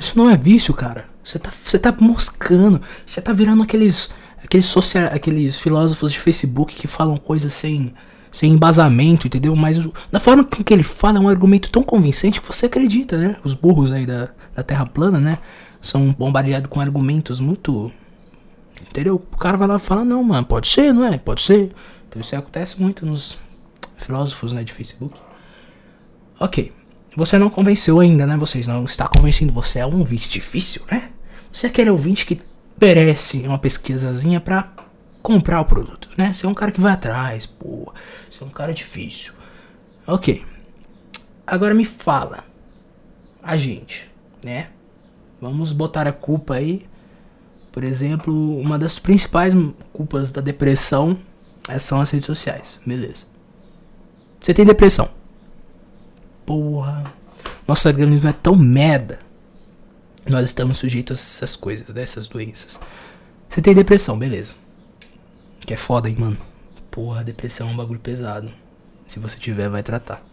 Isso 0.00 0.16
não 0.16 0.30
é 0.30 0.38
vício, 0.38 0.72
cara. 0.72 1.04
Você 1.22 1.38
tá, 1.38 1.50
você 1.50 1.78
tá 1.78 1.94
moscando. 2.00 2.80
Você 3.04 3.20
tá 3.20 3.34
virando 3.34 3.62
aqueles 3.62 4.10
aqueles, 4.42 4.64
social, 4.64 5.10
aqueles 5.12 5.58
filósofos 5.58 6.12
de 6.12 6.18
Facebook 6.18 6.74
que 6.74 6.86
falam 6.86 7.16
coisas 7.16 7.52
sem, 7.52 7.92
sem 8.30 8.52
embasamento, 8.52 9.26
entendeu? 9.26 9.54
Mas 9.56 9.78
da 10.10 10.20
forma 10.20 10.44
que 10.44 10.72
ele 10.72 10.82
fala 10.82 11.18
é 11.18 11.20
um 11.20 11.28
argumento 11.28 11.70
tão 11.70 11.82
convincente 11.82 12.40
que 12.40 12.46
você 12.46 12.66
acredita, 12.66 13.16
né? 13.16 13.36
Os 13.44 13.54
burros 13.54 13.92
aí 13.92 14.06
da, 14.06 14.28
da 14.54 14.62
Terra 14.62 14.86
plana, 14.86 15.18
né? 15.18 15.38
São 15.80 16.10
bombardeados 16.12 16.68
com 16.68 16.80
argumentos 16.80 17.40
muito 17.40 17.92
Entendeu? 18.82 19.16
O 19.16 19.36
cara 19.36 19.56
vai 19.56 19.68
lá 19.68 19.76
e 19.76 19.80
fala, 19.80 20.04
não, 20.04 20.22
mano, 20.22 20.46
pode 20.46 20.68
ser, 20.68 20.92
não 20.92 21.04
é? 21.04 21.18
Pode 21.18 21.42
ser. 21.42 21.72
Então 22.08 22.20
isso 22.20 22.34
acontece 22.34 22.80
muito 22.80 23.04
nos 23.04 23.38
filósofos, 23.96 24.52
né, 24.52 24.62
de 24.62 24.72
Facebook. 24.72 25.18
Ok. 26.38 26.72
Você 27.16 27.38
não 27.38 27.50
convenceu 27.50 27.98
ainda, 28.00 28.26
né? 28.26 28.36
Vocês 28.36 28.66
não 28.66 28.84
está 28.84 29.08
convencendo. 29.08 29.52
Você 29.52 29.80
é 29.80 29.86
um 29.86 29.98
ouvinte 29.98 30.28
difícil, 30.28 30.82
né? 30.90 31.10
Você 31.52 31.66
é 31.66 31.70
aquele 31.70 31.90
ouvinte 31.90 32.24
que 32.24 32.40
merece 32.80 33.38
uma 33.46 33.58
pesquisazinha 33.58 34.40
pra 34.40 34.72
comprar 35.22 35.60
o 35.60 35.64
produto, 35.64 36.08
né? 36.16 36.32
Você 36.32 36.46
é 36.46 36.48
um 36.48 36.54
cara 36.54 36.72
que 36.72 36.80
vai 36.80 36.92
atrás, 36.92 37.46
pô. 37.46 37.92
Você 38.30 38.42
é 38.42 38.46
um 38.46 38.50
cara 38.50 38.72
difícil. 38.72 39.32
Ok. 40.06 40.44
Agora 41.46 41.74
me 41.74 41.84
fala, 41.84 42.44
a 43.42 43.56
gente, 43.56 44.10
né? 44.42 44.68
Vamos 45.40 45.72
botar 45.72 46.06
a 46.06 46.12
culpa 46.12 46.54
aí. 46.54 46.86
Por 47.70 47.84
exemplo, 47.84 48.58
uma 48.58 48.78
das 48.78 48.98
principais 48.98 49.54
culpas 49.92 50.32
da 50.32 50.40
depressão 50.40 51.18
é, 51.68 51.78
são 51.78 52.00
as 52.00 52.10
redes 52.10 52.26
sociais. 52.26 52.80
Beleza. 52.84 53.26
Você 54.40 54.52
tem 54.52 54.64
depressão. 54.64 55.08
Porra. 56.44 57.04
Nosso 57.66 57.86
organismo 57.88 58.28
é 58.28 58.32
tão 58.32 58.56
merda. 58.56 59.20
Nós 60.28 60.46
estamos 60.46 60.78
sujeitos 60.78 61.18
a 61.18 61.22
essas 61.22 61.56
coisas, 61.56 61.88
né? 61.88 62.02
Essas 62.02 62.28
doenças. 62.28 62.80
Você 63.48 63.60
tem 63.60 63.74
depressão, 63.74 64.18
beleza. 64.18 64.54
Que 65.68 65.74
é 65.74 65.76
foda, 65.76 66.08
hein, 66.08 66.16
mano. 66.18 66.38
Porra, 66.90 67.22
depressão 67.22 67.68
é 67.68 67.72
um 67.72 67.76
bagulho 67.76 68.00
pesado. 68.00 68.50
Se 69.06 69.18
você 69.18 69.38
tiver, 69.38 69.68
vai 69.68 69.82
tratar. 69.82 70.24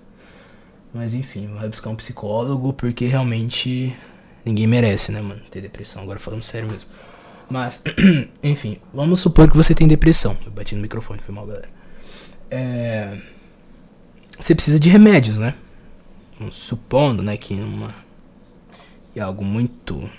Mas 0.93 1.13
enfim, 1.13 1.53
vai 1.53 1.67
buscar 1.67 1.89
um 1.89 1.95
psicólogo 1.97 2.71
porque 2.71 3.05
realmente 3.05 3.93
ninguém 4.45 4.65
merece, 4.65 5.11
né, 5.11 5.21
mano? 5.21 5.41
Ter 5.51 5.59
depressão. 5.59 6.03
Agora 6.03 6.19
falando 6.19 6.41
sério 6.41 6.69
mesmo. 6.69 6.89
Mas, 7.49 7.83
enfim, 8.41 8.77
vamos 8.93 9.19
supor 9.19 9.51
que 9.51 9.57
você 9.57 9.75
tem 9.75 9.89
depressão. 9.89 10.37
Eu 10.45 10.53
bati 10.53 10.73
no 10.73 10.81
microfone, 10.81 11.19
foi 11.19 11.35
mal, 11.35 11.45
galera. 11.45 11.67
É... 12.49 13.19
Você 14.39 14.55
precisa 14.55 14.79
de 14.79 14.87
remédios, 14.87 15.37
né? 15.37 15.53
Supondo, 16.49 17.21
né, 17.21 17.35
que 17.35 17.55
uma. 17.55 17.93
Em 19.13 19.19
algo 19.19 19.43
muito. 19.43 20.09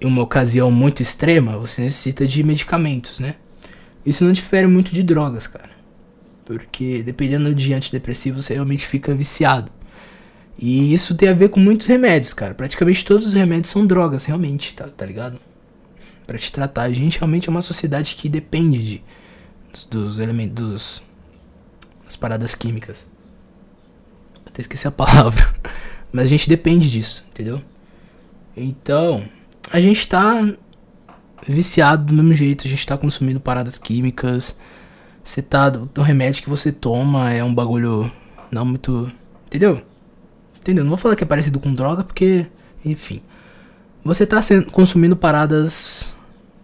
Em 0.00 0.06
uma 0.06 0.22
ocasião 0.22 0.70
muito 0.70 1.02
extrema, 1.02 1.58
você 1.58 1.82
necessita 1.82 2.24
de 2.24 2.44
medicamentos, 2.44 3.18
né? 3.18 3.34
Isso 4.04 4.24
não 4.24 4.32
difere 4.32 4.66
muito 4.66 4.92
de 4.92 5.02
drogas, 5.02 5.46
cara. 5.46 5.70
Porque 6.44 7.02
dependendo 7.02 7.54
de 7.54 7.74
antidepressivo, 7.74 8.40
você 8.40 8.54
realmente 8.54 8.86
fica 8.86 9.14
viciado. 9.14 9.70
E 10.58 10.92
isso 10.92 11.14
tem 11.14 11.28
a 11.28 11.34
ver 11.34 11.48
com 11.48 11.60
muitos 11.60 11.86
remédios, 11.86 12.34
cara. 12.34 12.54
Praticamente 12.54 13.04
todos 13.04 13.24
os 13.24 13.34
remédios 13.34 13.68
são 13.68 13.86
drogas, 13.86 14.24
realmente, 14.24 14.74
tá, 14.74 14.88
tá 14.88 15.06
ligado? 15.06 15.40
Para 16.26 16.38
te 16.38 16.52
tratar. 16.52 16.82
A 16.82 16.92
gente 16.92 17.18
realmente 17.18 17.48
é 17.48 17.50
uma 17.50 17.62
sociedade 17.62 18.14
que 18.14 18.28
depende 18.28 18.78
de, 18.78 19.04
dos 19.90 20.18
elementos, 20.18 20.54
dos, 20.54 21.02
das 22.04 22.16
paradas 22.16 22.54
químicas. 22.54 23.08
Até 24.44 24.60
esqueci 24.60 24.86
a 24.86 24.90
palavra. 24.90 25.48
Mas 26.12 26.26
a 26.26 26.28
gente 26.28 26.48
depende 26.48 26.90
disso, 26.90 27.24
entendeu? 27.30 27.62
Então, 28.56 29.24
a 29.72 29.80
gente 29.80 30.06
tá 30.08 30.46
viciado 31.46 32.04
do 32.04 32.14
mesmo 32.14 32.34
jeito, 32.34 32.66
a 32.66 32.70
gente 32.70 32.86
tá 32.86 32.96
consumindo 32.96 33.40
paradas 33.40 33.78
químicas. 33.78 34.58
Você 35.22 35.42
tá. 35.42 35.72
O 35.96 36.02
remédio 36.02 36.42
que 36.42 36.48
você 36.48 36.72
toma 36.72 37.32
é 37.32 37.42
um 37.42 37.54
bagulho 37.54 38.10
não 38.50 38.64
muito. 38.64 39.10
Entendeu? 39.46 39.82
Entendeu? 40.60 40.84
Não 40.84 40.90
vou 40.90 40.98
falar 40.98 41.16
que 41.16 41.24
é 41.24 41.26
parecido 41.26 41.58
com 41.58 41.74
droga, 41.74 42.04
porque, 42.04 42.46
enfim. 42.84 43.22
Você 44.04 44.24
está 44.24 44.40
consumindo 44.72 45.16
paradas 45.16 46.14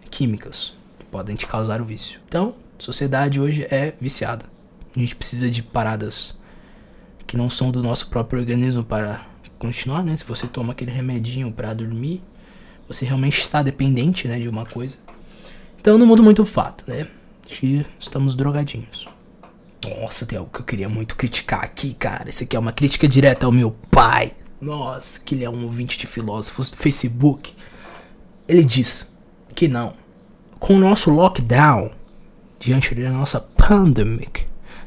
químicas 0.09 0.73
que 0.97 1.05
podem 1.05 1.35
te 1.35 1.45
causar 1.45 1.81
o 1.81 1.85
vício. 1.85 2.19
Então, 2.27 2.55
sociedade 2.79 3.39
hoje 3.39 3.67
é 3.69 3.93
viciada. 4.01 4.45
A 4.95 4.99
gente 4.99 5.15
precisa 5.15 5.49
de 5.49 5.61
paradas 5.61 6.35
que 7.27 7.37
não 7.37 7.49
são 7.49 7.71
do 7.71 7.83
nosso 7.83 8.07
próprio 8.07 8.39
organismo 8.39 8.83
para 8.83 9.25
continuar, 9.59 10.03
né? 10.03 10.15
Se 10.15 10.23
você 10.23 10.47
toma 10.47 10.71
aquele 10.71 10.91
remedinho 10.91 11.51
para 11.51 11.73
dormir, 11.73 12.23
você 12.87 13.05
realmente 13.05 13.39
está 13.39 13.61
dependente, 13.61 14.27
né, 14.27 14.39
de 14.39 14.47
uma 14.47 14.65
coisa. 14.65 14.97
Então 15.79 15.97
não 15.97 16.05
muda 16.05 16.21
muito 16.21 16.41
o 16.41 16.45
fato, 16.45 16.83
né? 16.87 17.07
Que 17.45 17.85
estamos 17.99 18.35
drogadinhos. 18.35 19.07
Nossa, 20.01 20.25
tem 20.25 20.37
algo 20.37 20.51
que 20.51 20.59
eu 20.59 20.65
queria 20.65 20.89
muito 20.89 21.15
criticar 21.15 21.63
aqui, 21.63 21.93
cara. 21.93 22.29
Esse 22.29 22.43
aqui 22.43 22.55
é 22.55 22.59
uma 22.59 22.73
crítica 22.73 23.07
direta 23.07 23.45
ao 23.45 23.51
meu 23.51 23.71
pai. 23.89 24.33
Nossa, 24.59 25.19
que 25.19 25.35
ele 25.35 25.45
é 25.45 25.49
um 25.49 25.63
ouvinte 25.63 25.97
de 25.97 26.07
filósofos 26.07 26.71
do 26.71 26.77
Facebook. 26.77 27.53
Ele 28.47 28.63
diz 28.63 29.11
que 29.55 29.67
não. 29.67 29.93
Com 30.59 30.75
o 30.75 30.79
nosso 30.79 31.11
lockdown, 31.11 31.91
diante 32.59 32.93
da 32.95 33.11
nossa 33.11 33.39
pandemic, 33.39 34.45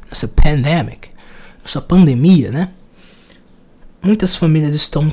nossa 0.08 0.26
pandemic, 0.26 1.08
nossa 1.62 1.80
pandemia, 1.80 2.50
né? 2.50 2.72
Muitas 4.02 4.34
famílias 4.34 4.74
estão, 4.74 5.12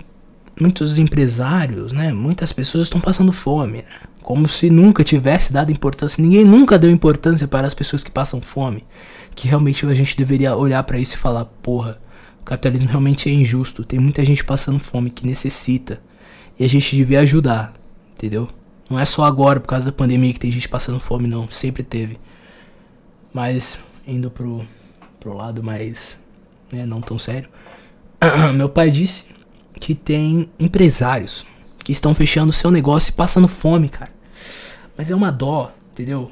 muitos 0.60 0.98
empresários, 0.98 1.92
né? 1.92 2.12
Muitas 2.12 2.52
pessoas 2.52 2.86
estão 2.86 3.00
passando 3.00 3.32
fome, 3.32 3.78
né? 3.78 3.84
Como 4.22 4.48
se 4.48 4.70
nunca 4.70 5.04
tivesse 5.04 5.54
dado 5.54 5.72
importância. 5.72 6.22
Ninguém 6.22 6.44
nunca 6.44 6.78
deu 6.78 6.90
importância 6.90 7.48
para 7.48 7.66
as 7.66 7.74
pessoas 7.74 8.04
que 8.04 8.12
passam 8.12 8.42
fome 8.42 8.84
que 9.38 9.48
realmente 9.48 9.86
a 9.86 9.94
gente 9.94 10.18
deveria 10.18 10.56
olhar 10.56 10.82
para 10.82 10.98
isso 10.98 11.14
e 11.14 11.20
falar, 11.20 11.46
porra, 11.46 12.02
o 12.42 12.44
capitalismo 12.44 12.90
realmente 12.90 13.30
é 13.30 13.32
injusto, 13.32 13.86
tem 13.86 14.00
muita 14.00 14.26
gente 14.26 14.44
passando 14.44 14.80
fome 14.80 15.12
que 15.12 15.28
necessita 15.28 16.02
e 16.60 16.66
a 16.66 16.68
gente 16.68 16.96
devia 16.96 17.20
ajudar, 17.20 17.76
entendeu? 18.16 18.50
Não 18.90 19.00
é 19.00 19.06
só 19.06 19.24
agora 19.24 19.60
por 19.60 19.68
causa 19.68 19.86
da 19.86 19.92
pandemia 19.92 20.34
que 20.34 20.40
tem 20.40 20.52
gente 20.52 20.68
passando 20.68 21.00
fome, 21.00 21.28
não, 21.28 21.48
sempre 21.52 21.84
teve. 21.84 22.18
Mas 23.32 23.80
indo 24.08 24.32
pro 24.32 24.66
pro 25.20 25.34
lado 25.34 25.64
mais, 25.64 26.20
né, 26.72 26.86
não 26.86 27.02
tão 27.02 27.20
sério. 27.20 27.50
Meu 28.56 28.70
pai 28.70 28.90
disse 28.90 29.26
que 29.78 29.96
tem 29.96 30.50
empresários 30.60 31.46
que 31.84 31.92
estão 31.92 32.14
fechando 32.14 32.52
seu 32.52 32.70
negócio 32.70 33.12
e 33.12 33.14
passando 33.14 33.48
fome, 33.48 33.88
cara. 33.88 34.12
Mas 34.98 35.10
é 35.10 35.16
uma 35.16 35.32
dó, 35.32 35.72
entendeu? 35.92 36.32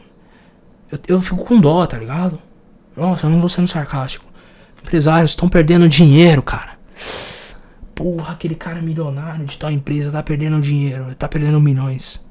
Eu, 0.92 1.00
eu 1.08 1.22
fico 1.22 1.46
com 1.46 1.60
dó, 1.60 1.86
tá 1.86 1.98
ligado? 1.98 2.40
Nossa, 2.96 3.26
eu 3.26 3.30
não 3.30 3.42
tô 3.42 3.48
sendo 3.48 3.68
sarcástico. 3.68 4.26
Empresários 4.82 5.32
estão 5.32 5.48
perdendo 5.50 5.88
dinheiro, 5.88 6.44
cara. 6.44 6.78
Porra, 7.94 8.34
aquele 8.34 8.56
cara 8.56 8.82
milionário 8.82 9.46
de 9.46 9.58
tal 9.58 9.72
empresa 9.72 10.12
tá 10.12 10.22
perdendo 10.22 10.60
dinheiro, 10.62 11.16
tá 11.16 11.28
perdendo 11.28 11.60
milhões. 11.62 12.22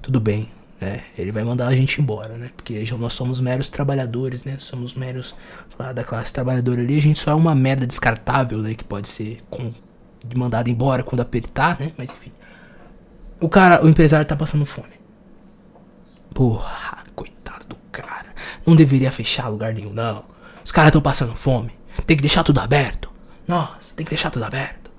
Tudo 0.00 0.18
bem, 0.18 0.50
né? 0.80 1.02
Ele 1.16 1.30
vai 1.30 1.44
mandar 1.44 1.68
a 1.68 1.76
gente 1.76 2.00
embora, 2.00 2.36
né? 2.36 2.50
Porque 2.56 2.84
nós 2.98 3.14
somos 3.14 3.40
meros 3.40 3.70
trabalhadores, 3.70 4.44
né? 4.44 4.56
Somos 4.58 4.94
meros 4.94 5.34
lá 5.78 5.92
da 5.92 6.02
classe 6.02 6.32
trabalhadora 6.32 6.80
ali. 6.80 6.98
A 6.98 7.02
gente 7.02 7.18
só 7.18 7.30
é 7.30 7.34
uma 7.34 7.54
merda 7.54 7.86
descartável, 7.86 8.58
né? 8.58 8.74
Que 8.74 8.82
pode 8.82 9.08
ser 9.08 9.40
com, 9.48 9.72
mandado 10.34 10.68
embora 10.68 11.02
quando 11.02 11.20
apertar, 11.20 11.78
né? 11.78 11.92
Mas 11.96 12.10
enfim. 12.10 12.32
O 13.40 13.48
cara, 13.48 13.84
o 13.84 13.88
empresário 13.88 14.26
tá 14.26 14.36
passando 14.36 14.64
fome. 14.64 15.00
Porra, 16.32 16.98
coitado 17.14 17.66
do 17.66 17.76
cara. 17.90 18.26
Não 18.64 18.76
deveria 18.76 19.10
fechar 19.10 19.48
lugar 19.48 19.74
nenhum, 19.74 19.92
não. 19.92 20.24
Os 20.64 20.72
caras 20.72 20.88
estão 20.88 21.02
passando 21.02 21.34
fome. 21.34 21.72
Tem 22.06 22.16
que 22.16 22.22
deixar 22.22 22.44
tudo 22.44 22.60
aberto. 22.60 23.10
Nossa, 23.46 23.94
tem 23.94 24.04
que 24.04 24.10
deixar 24.10 24.30
tudo 24.30 24.44
aberto. 24.44 24.90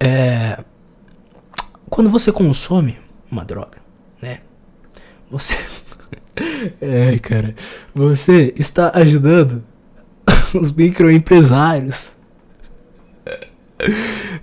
É. 0.00 0.58
Quando 1.88 2.10
você 2.10 2.32
consome 2.32 2.98
uma 3.30 3.44
droga, 3.44 3.78
né? 4.20 4.40
Você. 5.30 5.54
é, 6.80 7.18
cara. 7.18 7.54
Você 7.94 8.54
está 8.56 8.90
ajudando 8.94 9.64
os 10.54 10.72
microempresários. 10.72 12.16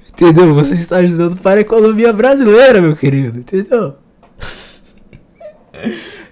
Entendeu? 0.09 0.53
Você 0.53 0.73
está 0.73 0.97
ajudando 0.97 1.37
para 1.37 1.59
a 1.59 1.61
economia 1.61 2.11
brasileira, 2.11 2.81
meu 2.81 2.95
querido. 2.95 3.39
Entendeu? 3.39 3.95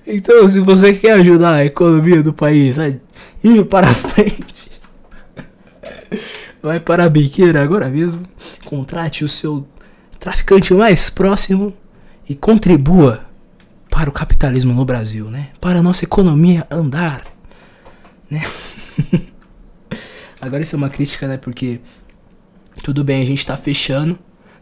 Então, 0.06 0.48
se 0.50 0.60
você 0.60 0.94
quer 0.94 1.14
ajudar 1.14 1.54
a 1.54 1.66
economia 1.66 2.24
do 2.24 2.34
país 2.34 2.80
a 2.80 2.90
ir 2.90 3.66
para 3.66 3.94
frente, 3.94 4.72
vai 6.62 6.80
para 6.80 7.06
a 7.06 7.10
biqueira 7.10 7.62
agora 7.62 7.88
mesmo, 7.90 8.24
contrate 8.66 9.24
o 9.24 9.30
seu 9.30 9.68
traficante 10.20 10.74
mais 10.74 11.10
próximo 11.10 11.74
e 12.28 12.36
contribua 12.36 13.22
para 13.90 14.10
o 14.10 14.14
capitalismo 14.14 14.74
no 14.74 14.86
Brasil, 14.86 15.30
né? 15.30 15.50
Para 15.60 15.80
a 15.80 15.84
nossa 15.84 16.06
economia 16.06 16.66
andar, 16.72 17.24
né? 18.30 18.44
Agora 20.42 20.64
isso 20.64 20.76
é 20.76 20.78
uma 20.78 20.90
crítica, 20.90 21.28
né? 21.28 21.38
Porque 21.38 21.82
tudo 22.80 23.04
bem, 23.04 23.22
a 23.22 23.26
gente 23.26 23.46
tá 23.46 23.58
fechando, 23.58 24.18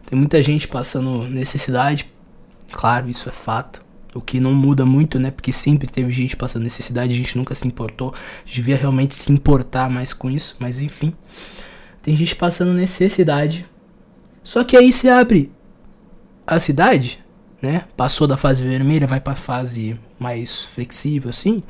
tem 0.06 0.18
muita 0.18 0.40
gente 0.42 0.66
passando 0.66 1.24
necessidade, 1.24 2.10
claro, 2.72 3.08
isso 3.08 3.28
é 3.28 3.32
fato. 3.32 3.86
O 4.14 4.22
que 4.22 4.40
não 4.40 4.54
muda 4.54 4.86
muito, 4.86 5.18
né? 5.18 5.30
Porque 5.30 5.52
sempre 5.52 5.86
teve 5.86 6.10
gente 6.10 6.34
passando 6.34 6.62
necessidade, 6.62 7.12
a 7.12 7.16
gente 7.16 7.36
nunca 7.36 7.54
se 7.54 7.68
importou. 7.68 8.14
A 8.14 8.46
gente 8.46 8.56
devia 8.56 8.76
realmente 8.76 9.14
se 9.14 9.30
importar 9.30 9.90
mais 9.90 10.14
com 10.14 10.30
isso, 10.30 10.56
mas 10.58 10.80
enfim. 10.80 11.12
Tem 12.02 12.16
gente 12.16 12.34
passando 12.34 12.72
necessidade. 12.72 13.66
Só 14.42 14.64
que 14.64 14.76
aí 14.76 14.92
se 14.92 15.08
abre 15.08 15.52
a 16.46 16.58
cidade, 16.58 17.22
né? 17.60 17.84
Passou 17.96 18.26
da 18.26 18.36
fase 18.36 18.62
vermelha, 18.64 19.06
vai 19.06 19.20
pra 19.20 19.36
fase 19.36 20.00
mais 20.18 20.64
flexível 20.64 21.28
assim. 21.28 21.62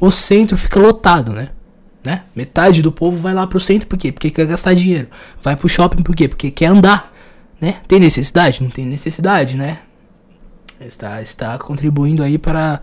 O 0.00 0.10
centro 0.10 0.56
fica 0.56 0.80
lotado, 0.80 1.30
né? 1.32 1.50
Né? 2.06 2.22
Metade 2.34 2.80
do 2.80 2.90
povo 2.90 3.18
vai 3.18 3.34
lá 3.34 3.46
pro 3.46 3.60
centro 3.60 3.86
por 3.86 3.98
quê? 3.98 4.10
Porque 4.10 4.30
quer 4.30 4.46
gastar 4.46 4.74
dinheiro. 4.74 5.08
Vai 5.42 5.56
pro 5.56 5.68
shopping 5.68 6.02
por 6.02 6.16
quê? 6.16 6.28
Porque 6.28 6.50
quer 6.50 6.66
andar, 6.66 7.12
né? 7.60 7.76
Tem 7.86 8.00
necessidade? 8.00 8.62
Não 8.62 8.70
tem 8.70 8.86
necessidade, 8.86 9.56
né? 9.56 9.80
está, 10.80 11.22
está 11.22 11.58
contribuindo 11.58 12.22
aí 12.22 12.38
para 12.38 12.80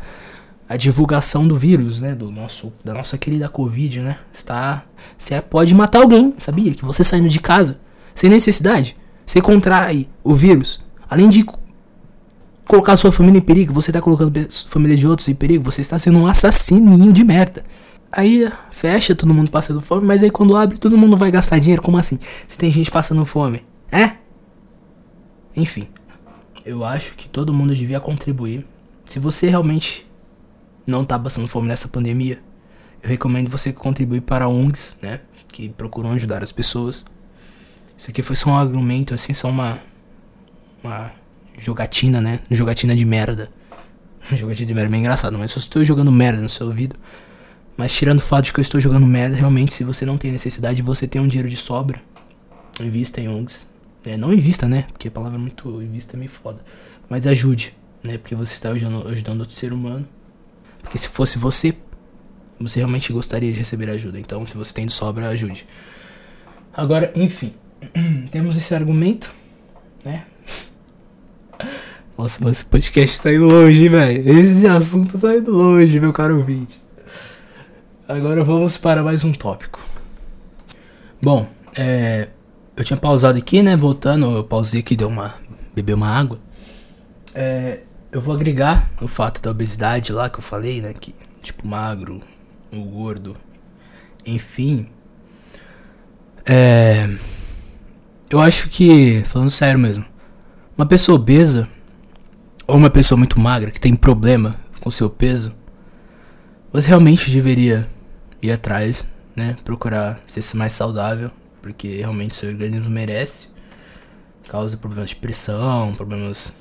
a 0.68 0.78
divulgação 0.78 1.48
do 1.48 1.58
vírus, 1.58 2.00
né, 2.00 2.16
do 2.16 2.32
nosso, 2.32 2.74
da 2.84 2.94
nossa 2.94 3.18
querida 3.18 3.50
Covid, 3.50 4.00
né? 4.00 4.18
Está, 4.34 4.84
você 5.18 5.40
pode 5.42 5.76
matar 5.76 6.02
alguém, 6.02 6.34
sabia? 6.38 6.74
Que 6.74 6.86
você 6.86 7.04
saindo 7.04 7.28
de 7.28 7.40
casa, 7.40 7.80
sem 8.16 8.30
necessidade. 8.30 8.96
Você 9.26 9.42
contrai 9.42 10.08
o 10.24 10.34
vírus. 10.34 10.82
Além 11.10 11.30
de 11.30 11.46
colocar 12.66 12.96
sua 12.96 13.12
família 13.12 13.38
em 13.38 13.42
perigo, 13.42 13.74
você 13.74 13.92
tá 13.92 14.02
colocando 14.02 14.40
a 14.40 14.70
família 14.70 14.98
de 14.98 15.06
outros 15.06 15.28
em 15.28 15.36
perigo, 15.36 15.64
você 15.64 15.82
está 15.82 16.00
sendo 16.00 16.18
um 16.18 16.28
assassininho 16.28 17.12
de 17.12 17.24
merda. 17.24 17.64
Aí 18.16 18.48
fecha, 18.70 19.16
todo 19.16 19.34
mundo 19.34 19.50
passando 19.50 19.82
fome, 19.82 20.06
mas 20.06 20.22
aí 20.22 20.30
quando 20.30 20.56
abre, 20.56 20.78
todo 20.78 20.96
mundo 20.96 21.18
vai 21.18 21.32
gastar 21.32 21.58
dinheiro. 21.58 21.82
Como 21.82 21.98
assim? 21.98 22.20
Se 22.48 22.56
tem 22.56 22.70
gente 22.70 22.92
passando 22.92 23.26
fome, 23.26 23.66
é? 23.92 24.18
Enfim, 25.56 25.88
eu 26.64 26.86
acho 26.86 27.16
que 27.16 27.28
todo 27.28 27.52
mundo 27.52 27.74
devia 27.74 28.00
contribuir. 28.00 28.66
Se 29.04 29.18
você 29.18 29.50
realmente 29.50 30.06
não 30.86 31.04
tá 31.04 31.18
passando 31.18 31.48
fome 31.48 31.68
nessa 31.68 31.88
pandemia, 31.88 32.40
eu 33.02 33.10
recomendo 33.10 33.50
você 33.50 33.74
contribuir 33.74 34.22
para 34.22 34.48
ONGs, 34.48 35.00
né? 35.02 35.22
Que 35.48 35.70
procuram 35.70 36.12
ajudar 36.12 36.44
as 36.44 36.52
pessoas. 36.52 37.06
Isso 37.98 38.12
aqui 38.12 38.22
foi 38.22 38.36
só 38.36 38.52
um 38.52 38.56
argumento, 38.56 39.16
assim, 39.16 39.34
só 39.34 39.50
uma. 39.50 39.80
Uma 40.84 41.12
jogatina, 41.58 42.22
né? 42.22 42.42
Jogatina 42.52 42.96
de 42.96 43.06
merda. 43.06 43.50
jogatina 44.34 44.68
de 44.68 44.74
merda 44.76 44.96
é 44.96 45.00
engraçado, 45.00 45.36
mas 45.40 45.52
eu 45.52 45.60
estou 45.60 45.84
jogando 45.84 46.12
merda 46.12 46.42
no 46.42 46.50
seu 46.50 46.68
ouvido. 46.68 46.96
Mas 47.76 47.94
tirando 47.94 48.20
o 48.20 48.22
fato 48.22 48.46
de 48.46 48.54
que 48.54 48.60
eu 48.60 48.62
estou 48.62 48.80
jogando 48.80 49.06
merda, 49.06 49.36
realmente, 49.36 49.74
se 49.74 49.84
você 49.84 50.06
não 50.06 50.18
tem 50.18 50.32
necessidade, 50.32 50.82
você 50.82 51.08
tem 51.08 51.22
um 51.22 51.28
dinheiro 51.28 51.50
de 51.50 51.58
sobra, 51.58 52.02
invista 52.80 53.20
em 53.20 53.28
ONGs. 53.28 53.72
É, 54.06 54.18
não 54.18 54.34
invista, 54.34 54.68
né? 54.68 54.86
Porque 54.92 55.08
a 55.08 55.12
palavra 55.12 55.40
muito 55.40 55.82
invista 55.82 56.16
é 56.16 56.20
meio 56.20 56.30
foda. 56.30 56.60
Mas 57.10 57.26
ajude, 57.26 57.74
né? 58.04 58.18
Porque 58.18 58.36
você 58.36 58.54
está 58.54 58.70
ajudando, 58.70 59.08
ajudando 59.08 59.40
outro 59.40 59.56
ser 59.56 59.72
humano. 59.72 60.06
Porque 60.82 60.98
se 60.98 61.08
fosse 61.08 61.40
você, 61.40 61.74
você 62.60 62.80
realmente 62.80 63.14
gostaria 63.14 63.52
de 63.52 63.58
receber 63.58 63.90
ajuda. 63.90 64.20
Então, 64.20 64.46
se 64.46 64.58
você 64.58 64.74
tem 64.74 64.86
de 64.86 64.94
sobra, 64.94 65.30
ajude. 65.30 65.66
Agora, 66.74 67.14
enfim, 67.16 67.54
temos 68.30 68.58
esse 68.58 68.76
argumento, 68.76 69.34
né? 70.04 70.26
Nossa, 72.18 72.44
mas 72.44 72.58
esse 72.58 72.66
podcast 72.66 73.22
tá 73.22 73.34
indo 73.34 73.46
longe, 73.46 73.88
velho. 73.88 74.30
Esse 74.30 74.68
assunto 74.68 75.18
tá 75.18 75.36
indo 75.36 75.52
longe, 75.52 76.00
meu 76.00 76.12
caro 76.12 76.38
ouvinte. 76.38 76.83
Agora 78.06 78.44
vamos 78.44 78.78
para 78.78 79.02
mais 79.02 79.24
um 79.24 79.32
tópico. 79.32 79.80
Bom, 81.22 81.48
é, 81.74 82.28
eu 82.76 82.84
tinha 82.84 82.98
pausado 82.98 83.38
aqui, 83.38 83.64
né? 83.64 83.78
Voltando, 83.78 84.30
eu 84.36 84.44
pausei 84.44 84.82
aqui, 84.82 84.94
deu 84.94 85.08
uma. 85.08 85.36
beber 85.74 85.94
uma 85.94 86.10
água. 86.10 86.38
É, 87.34 87.80
eu 88.12 88.20
vou 88.20 88.36
agregar 88.36 88.92
o 89.02 89.08
fato 89.08 89.42
da 89.42 89.52
obesidade 89.52 90.12
lá 90.12 90.30
que 90.30 90.38
eu 90.38 90.44
falei, 90.44 90.82
né? 90.82 90.94
Que, 90.94 91.16
tipo, 91.42 91.66
magro, 91.66 92.22
o 92.74 92.82
gordo, 92.84 93.38
enfim. 94.26 94.88
É. 96.46 97.10
Eu 98.30 98.42
acho 98.42 98.68
que, 98.68 99.24
falando 99.24 99.50
sério 99.50 99.80
mesmo, 99.80 100.04
uma 100.78 100.86
pessoa 100.86 101.16
obesa, 101.16 101.70
ou 102.68 102.76
uma 102.76 102.90
pessoa 102.90 103.18
muito 103.18 103.40
magra 103.40 103.72
que 103.72 103.80
tem 103.80 103.96
problema 103.96 104.58
com 104.82 104.92
seu 104.92 105.10
peso, 105.10 105.56
você 106.74 106.88
realmente 106.88 107.30
deveria 107.30 107.88
ir 108.42 108.52
atrás, 108.52 109.08
né? 109.36 109.56
Procurar 109.64 110.20
ser 110.26 110.58
mais 110.58 110.74
saudável, 110.74 111.30
porque 111.62 111.98
realmente 111.98 112.36
seu 112.36 112.50
organismo 112.50 112.90
merece. 112.90 113.50
Causa 114.48 114.76
problemas 114.76 115.12
de 115.12 115.18
pressão, 115.18 115.94
problemas 115.94 116.56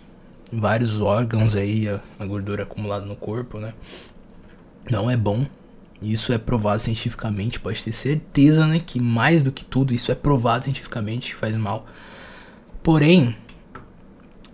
em 0.53 0.61
vários 0.61 1.01
órgãos 1.01 1.57
aí, 1.57 1.89
a, 1.89 1.99
a 2.19 2.27
gordura 2.27 2.65
acumulada 2.65 3.07
no 3.07 3.17
corpo, 3.17 3.59
né? 3.59 3.73
Não 4.91 5.11
é 5.11 5.17
bom. 5.17 5.47
Isso 6.03 6.33
é 6.33 6.39
provado 6.39 6.83
cientificamente, 6.83 7.59
pode 7.59 7.83
ter 7.83 7.93
certeza, 7.93 8.67
né, 8.67 8.81
que 8.85 9.01
mais 9.01 9.43
do 9.43 9.53
que 9.53 9.65
tudo 9.65 9.95
isso 9.95 10.11
é 10.11 10.17
provado 10.17 10.65
cientificamente 10.65 11.31
que 11.31 11.37
faz 11.37 11.57
mal. 11.57 11.87
Porém, 12.83 13.37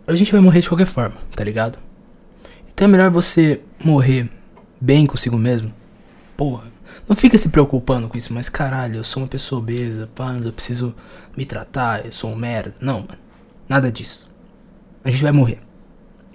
a 0.06 0.14
gente 0.14 0.30
vai 0.30 0.40
morrer 0.40 0.60
de 0.60 0.68
qualquer 0.68 0.86
forma, 0.86 1.16
tá 1.34 1.42
ligado? 1.42 1.78
Então 2.68 2.86
é 2.86 2.90
melhor 2.90 3.10
você 3.10 3.62
morrer 3.82 4.28
bem 4.80 5.06
consigo 5.06 5.36
mesmo. 5.36 5.72
Porra, 6.36 6.64
não 7.08 7.16
fica 7.16 7.38
se 7.38 7.48
preocupando 7.48 8.08
com 8.08 8.16
isso, 8.16 8.32
mas 8.32 8.48
caralho, 8.48 8.96
eu 8.96 9.04
sou 9.04 9.22
uma 9.22 9.28
pessoa 9.28 9.60
obesa, 9.60 10.08
pá, 10.14 10.36
eu 10.42 10.52
preciso 10.52 10.94
me 11.36 11.44
tratar, 11.44 12.04
eu 12.04 12.12
sou 12.12 12.30
um 12.30 12.36
merda. 12.36 12.74
Não, 12.80 13.00
mano. 13.00 13.18
Nada 13.68 13.90
disso. 13.90 14.28
A 15.04 15.10
gente 15.10 15.22
vai 15.22 15.32
morrer. 15.32 15.60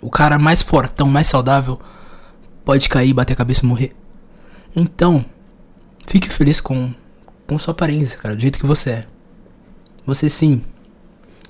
O 0.02 0.10
cara 0.10 0.38
mais 0.38 0.62
fortão, 0.62 1.08
mais 1.08 1.28
saudável, 1.28 1.80
pode 2.66 2.90
cair, 2.90 3.14
bater 3.14 3.34
a 3.34 3.38
cabeça 3.38 3.66
e 3.66 3.68
morrer. 3.68 3.94
Então, 4.76 5.24
fique 6.08 6.30
feliz 6.30 6.60
com, 6.60 6.94
com 7.48 7.58
sua 7.58 7.72
aparência, 7.72 8.18
cara, 8.18 8.36
do 8.36 8.42
jeito 8.42 8.60
que 8.60 8.66
você 8.66 8.90
é. 8.90 9.08
Você 10.06 10.30
sim, 10.30 10.62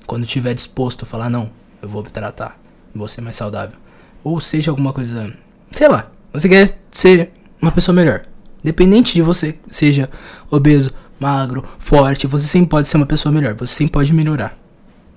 quando 0.06 0.24
estiver 0.24 0.54
disposto 0.54 1.02
a 1.02 1.06
falar, 1.06 1.28
não, 1.28 1.50
eu 1.82 1.88
vou 1.88 2.02
me 2.02 2.10
tratar, 2.10 2.58
vou 2.94 3.08
ser 3.08 3.20
mais 3.20 3.36
saudável. 3.36 3.76
Ou 4.22 4.40
seja, 4.40 4.70
alguma 4.70 4.92
coisa. 4.92 5.34
Sei 5.72 5.88
lá, 5.88 6.10
você 6.34 6.48
quer 6.48 6.68
ser 6.90 7.30
uma 7.62 7.70
pessoa 7.70 7.94
melhor. 7.94 8.26
Independente 8.62 9.14
de 9.14 9.22
você 9.22 9.56
seja 9.68 10.10
obeso, 10.50 10.92
magro, 11.20 11.64
forte, 11.78 12.26
você 12.26 12.44
sempre 12.46 12.68
pode 12.68 12.88
ser 12.88 12.96
uma 12.96 13.06
pessoa 13.06 13.32
melhor. 13.32 13.54
Você 13.54 13.72
sempre 13.72 13.92
pode 13.92 14.12
melhorar. 14.12 14.58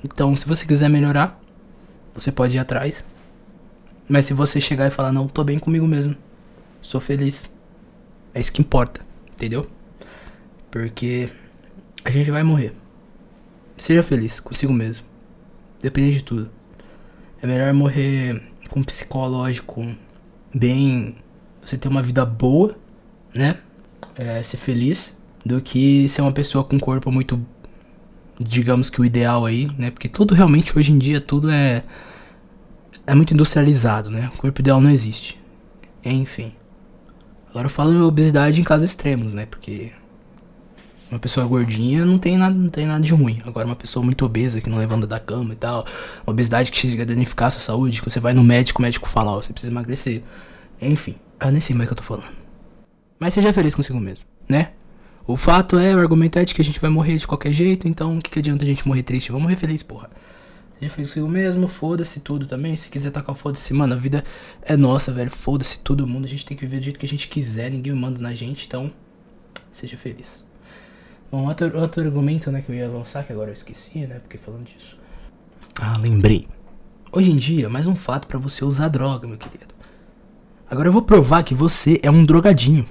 Então, 0.04 0.36
se 0.36 0.48
você 0.48 0.68
quiser 0.68 0.90
melhorar, 0.90 1.42
você 2.14 2.32
pode 2.32 2.56
ir 2.56 2.60
atrás. 2.60 3.04
Mas 4.08 4.28
se 4.28 4.34
você 4.34 4.62
chegar 4.62 4.86
e 4.86 4.92
falar, 4.92 5.12
não, 5.12 5.28
tô 5.28 5.44
bem 5.44 5.58
comigo 5.58 5.88
mesmo, 5.88 6.16
sou 6.82 7.02
feliz, 7.02 7.52
é 8.34 8.40
isso 8.40 8.54
que 8.54 8.62
importa, 8.62 9.02
entendeu? 9.32 9.68
Porque 10.70 11.30
a 12.06 12.12
gente 12.12 12.30
vai 12.30 12.44
morrer. 12.44 12.74
Seja 13.76 14.04
feliz 14.04 14.40
consigo 14.40 14.72
mesmo. 14.72 15.06
Depende 15.82 16.14
de 16.14 16.24
tudo. 16.24 16.50
É 17.42 17.48
melhor 17.48 17.74
morrer 17.74 18.42
com 18.70 18.84
psicológico 18.84 19.96
bem. 20.54 21.16
Você 21.62 21.78
ter 21.78 21.88
uma 21.88 22.02
vida 22.02 22.26
boa 22.26 22.76
né? 23.38 23.58
É, 24.16 24.42
ser 24.44 24.58
feliz 24.58 25.18
do 25.46 25.62
que 25.62 26.10
ser 26.10 26.22
uma 26.22 26.32
pessoa 26.32 26.64
com 26.64 26.76
um 26.76 26.80
corpo 26.80 27.12
muito 27.12 27.40
digamos 28.40 28.90
que 28.90 29.02
o 29.02 29.06
ideal 29.06 29.46
aí, 29.46 29.70
né? 29.78 29.92
Porque 29.92 30.08
tudo 30.08 30.34
realmente 30.34 30.78
hoje 30.78 30.92
em 30.92 30.98
dia 30.98 31.22
tudo 31.22 31.50
é 31.50 31.84
é 33.06 33.16
muito 33.16 33.34
industrializado, 33.34 34.10
né? 34.10 34.30
O 34.34 34.38
corpo 34.38 34.60
ideal 34.60 34.82
não 34.82 34.90
existe. 34.90 35.42
Enfim. 36.04 36.54
Agora 37.50 37.68
eu 37.68 37.70
falo 37.72 37.94
em 37.94 38.02
obesidade 38.02 38.60
em 38.60 38.64
casos 38.64 38.90
extremos, 38.90 39.34
né? 39.34 39.46
Porque 39.46 39.92
uma 41.10 41.20
pessoa 41.20 41.46
gordinha 41.48 42.06
não 42.06 42.18
tem 42.18 42.38
nada, 42.38 42.54
não 42.54 42.70
tem 42.70 42.86
nada 42.86 43.04
de 43.04 43.14
ruim. 43.14 43.38
Agora 43.46 43.66
uma 43.66 43.76
pessoa 43.76 44.04
muito 44.04 44.26
obesa 44.26 44.60
que 44.62 44.70
não 44.70 44.78
levanta 44.78 45.08
da 45.08 45.20
cama 45.20 45.54
e 45.54 45.56
tal, 45.56 45.86
uma 46.26 46.34
obesidade 46.34 46.72
que 46.72 46.78
chega 46.78 47.04
a 47.04 47.06
danificar 47.06 47.48
a 47.48 47.52
sua 47.52 47.62
saúde, 47.62 48.02
que 48.02 48.10
você 48.10 48.20
vai 48.20 48.34
no 48.34 48.44
médico, 48.44 48.80
o 48.80 48.82
médico 48.82 49.08
fala, 49.08 49.32
ó, 49.32 49.42
você 49.42 49.54
precisa 49.54 49.72
emagrecer. 49.72 50.22
Enfim, 50.82 51.16
eu 51.40 51.52
nem 51.52 51.62
sei 51.62 51.76
mais 51.76 51.88
o 51.88 51.94
que 51.94 51.94
eu 51.94 51.98
tô 51.98 52.04
falando. 52.04 52.36
Mas 53.20 53.34
seja 53.34 53.52
feliz 53.54 53.74
consigo 53.74 54.00
mesmo, 54.00 54.28
né? 54.48 54.72
O 55.26 55.36
fato 55.36 55.78
é, 55.78 55.94
o 55.96 56.00
argumento 56.00 56.40
é 56.40 56.46
de 56.46 56.54
que 56.54 56.62
a 56.62 56.66
gente 56.66 56.80
vai 56.80 56.90
morrer 56.90 57.18
de 57.18 57.28
qualquer 57.28 57.52
jeito, 57.52 57.88
então 57.88 58.18
o 58.18 58.22
que, 58.22 58.30
que 58.30 58.40
adianta 58.40 58.64
a 58.64 58.68
gente 58.68 58.88
morrer 58.88 59.04
triste? 59.04 59.32
Vamos 59.32 59.44
morrer 59.44 59.58
feliz, 59.58 59.84
porra. 59.84 60.10
Seja 60.80 60.92
feliz 60.92 61.10
consigo 61.10 61.28
mesmo, 61.28 61.68
foda-se 61.68 62.20
tudo 62.20 62.46
também. 62.46 62.78
Se 62.78 62.90
quiser 62.90 63.12
tacar 63.12 63.36
foda-se, 63.36 63.74
mano, 63.74 63.94
a 63.94 63.98
vida 63.98 64.24
é 64.62 64.78
nossa, 64.78 65.12
velho. 65.12 65.32
Foda-se 65.32 65.80
todo 65.80 66.06
mundo. 66.08 66.26
A 66.26 66.30
gente 66.30 66.46
tem 66.46 66.56
que 66.56 66.66
viver 66.66 66.80
do 66.80 66.84
jeito 66.84 67.00
que 67.00 67.06
a 67.06 67.10
gente 67.10 67.28
quiser, 67.28 67.72
ninguém 67.72 67.94
manda 67.94 68.22
na 68.22 68.34
gente, 68.34 68.68
então 68.68 68.92
seja 69.74 69.98
feliz. 69.98 70.47
Bom, 71.32 71.48
outro, 71.48 71.78
outro 71.80 72.04
argumento, 72.04 72.52
né, 72.52 72.62
que 72.62 72.72
eu 72.72 72.76
ia 72.76 72.88
lançar, 72.88 73.24
que 73.26 73.34
agora 73.34 73.50
eu 73.50 73.54
esqueci, 73.54 74.00
né, 74.00 74.20
porque 74.20 74.38
falando 74.38 74.64
disso. 74.64 74.98
Ah, 75.82 75.98
lembrei. 75.98 76.48
Hoje 77.12 77.32
em 77.32 77.36
dia, 77.36 77.68
mais 77.70 77.86
um 77.86 77.96
fato 77.96 78.28
para 78.28 78.40
você 78.40 78.64
usar 78.64 78.88
droga, 78.88 79.28
meu 79.28 79.38
querido. 79.38 79.76
Agora 80.70 80.88
eu 80.88 80.94
vou 80.94 81.02
provar 81.02 81.44
que 81.44 81.54
você 81.54 82.00
é 82.02 82.10
um 82.10 82.24
drogadinho. 82.24 82.86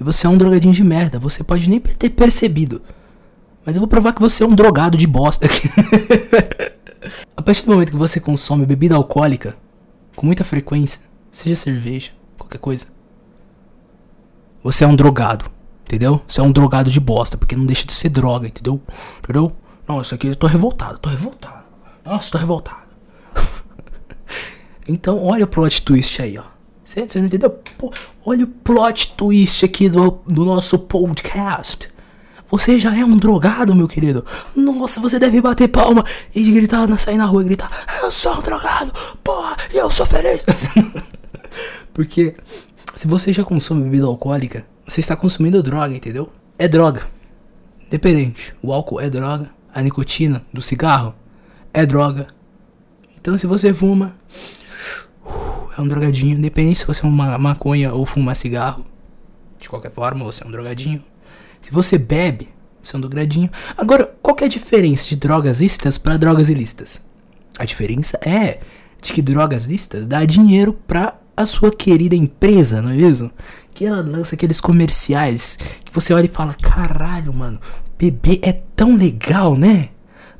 E 0.00 0.04
você 0.04 0.26
é 0.26 0.30
um 0.30 0.38
drogadinho 0.38 0.72
de 0.72 0.82
merda. 0.82 1.18
Você 1.18 1.44
pode 1.44 1.68
nem 1.68 1.78
ter 1.78 2.10
percebido. 2.10 2.80
Mas 3.64 3.76
eu 3.76 3.80
vou 3.80 3.88
provar 3.88 4.12
que 4.12 4.20
você 4.20 4.42
é 4.42 4.46
um 4.46 4.54
drogado 4.54 4.96
de 4.96 5.06
bosta. 5.06 5.46
a 7.36 7.42
partir 7.42 7.64
do 7.64 7.72
momento 7.72 7.90
que 7.90 7.96
você 7.96 8.18
consome 8.18 8.64
bebida 8.64 8.94
alcoólica 8.94 9.56
com 10.16 10.26
muita 10.26 10.44
frequência, 10.44 11.00
seja 11.30 11.54
cerveja, 11.54 12.12
qualquer 12.36 12.58
coisa, 12.58 12.86
você 14.62 14.84
é 14.84 14.86
um 14.86 14.96
drogado. 14.96 15.44
Entendeu? 15.90 16.22
Você 16.24 16.40
é 16.40 16.44
um 16.44 16.52
drogado 16.52 16.88
de 16.88 17.00
bosta, 17.00 17.36
porque 17.36 17.56
não 17.56 17.66
deixa 17.66 17.84
de 17.84 17.92
ser 17.92 18.10
droga, 18.10 18.46
entendeu? 18.46 18.80
Entendeu? 19.18 19.50
Nossa, 19.88 20.14
aqui 20.14 20.28
eu 20.28 20.36
tô 20.36 20.46
revoltado, 20.46 21.00
tô 21.00 21.08
revoltado. 21.08 21.64
Nossa, 22.04 22.30
tô 22.30 22.38
revoltado. 22.38 22.86
então, 24.88 25.20
olha 25.20 25.44
o 25.44 25.48
plot 25.48 25.82
twist 25.82 26.22
aí, 26.22 26.38
ó. 26.38 26.44
Você, 26.84 27.04
você 27.04 27.18
entendeu? 27.18 27.50
Pô, 27.76 27.92
olha 28.24 28.44
o 28.44 28.46
plot 28.46 29.16
twist 29.16 29.64
aqui 29.64 29.88
do, 29.88 30.20
do 30.28 30.44
nosso 30.44 30.78
podcast. 30.78 31.88
Você 32.48 32.78
já 32.78 32.96
é 32.96 33.04
um 33.04 33.16
drogado, 33.16 33.74
meu 33.74 33.88
querido. 33.88 34.24
Nossa, 34.54 35.00
você 35.00 35.18
deve 35.18 35.40
bater 35.40 35.66
palma 35.66 36.04
e 36.32 36.52
gritar, 36.52 36.86
sair 37.00 37.16
na 37.16 37.24
rua 37.24 37.42
e 37.42 37.46
gritar: 37.46 37.68
Eu 38.00 38.12
sou 38.12 38.38
um 38.38 38.40
drogado, 38.40 38.92
porra, 39.24 39.56
eu 39.74 39.90
sou 39.90 40.06
feliz. 40.06 40.46
Porque 41.92 42.36
se 42.94 43.08
você 43.08 43.32
já 43.32 43.42
consome 43.42 43.82
bebida 43.82 44.06
alcoólica, 44.06 44.64
você 44.90 45.00
está 45.00 45.14
consumindo 45.14 45.62
droga, 45.62 45.94
entendeu? 45.94 46.32
É 46.58 46.66
droga. 46.66 47.06
Dependente. 47.88 48.54
O 48.60 48.72
álcool 48.72 49.00
é 49.00 49.08
droga, 49.08 49.48
a 49.72 49.80
nicotina 49.80 50.44
do 50.52 50.60
cigarro 50.60 51.14
é 51.72 51.86
droga. 51.86 52.26
Então 53.20 53.38
se 53.38 53.46
você 53.46 53.72
fuma, 53.72 54.16
é 55.78 55.80
um 55.80 55.86
drogadinho. 55.86 56.36
Independente 56.36 56.80
se 56.80 56.86
você 56.86 57.02
fuma 57.02 57.38
maconha 57.38 57.92
ou 57.92 58.04
fuma 58.04 58.34
cigarro. 58.34 58.84
De 59.60 59.68
qualquer 59.68 59.92
forma, 59.92 60.24
você 60.24 60.42
é 60.42 60.46
um 60.46 60.50
drogadinho. 60.50 61.04
Se 61.62 61.70
você 61.70 61.96
bebe, 61.96 62.48
você 62.82 62.96
é 62.96 62.98
um 62.98 63.00
drogadinho. 63.00 63.48
Agora, 63.76 64.12
qual 64.20 64.36
é 64.40 64.44
a 64.46 64.48
diferença 64.48 65.08
de 65.08 65.16
drogas 65.16 65.60
lícitas 65.60 65.98
para 65.98 66.16
drogas 66.16 66.48
ilícitas? 66.48 67.00
A 67.58 67.64
diferença 67.64 68.18
é 68.26 68.58
de 69.00 69.12
que 69.12 69.22
drogas 69.22 69.66
lícitas 69.66 70.06
dá 70.06 70.24
dinheiro 70.24 70.72
pra 70.88 71.16
a 71.40 71.46
sua 71.46 71.70
querida 71.70 72.14
empresa, 72.14 72.80
não 72.80 72.90
é 72.90 72.96
mesmo? 72.96 73.30
Que 73.74 73.84
ela 73.84 74.00
lança 74.00 74.34
aqueles 74.34 74.60
comerciais 74.60 75.58
que 75.84 75.92
você 75.92 76.12
olha 76.12 76.26
e 76.26 76.28
fala: 76.28 76.54
caralho, 76.54 77.32
mano, 77.32 77.60
beber 77.98 78.40
é 78.42 78.52
tão 78.52 78.96
legal, 78.96 79.56
né? 79.56 79.90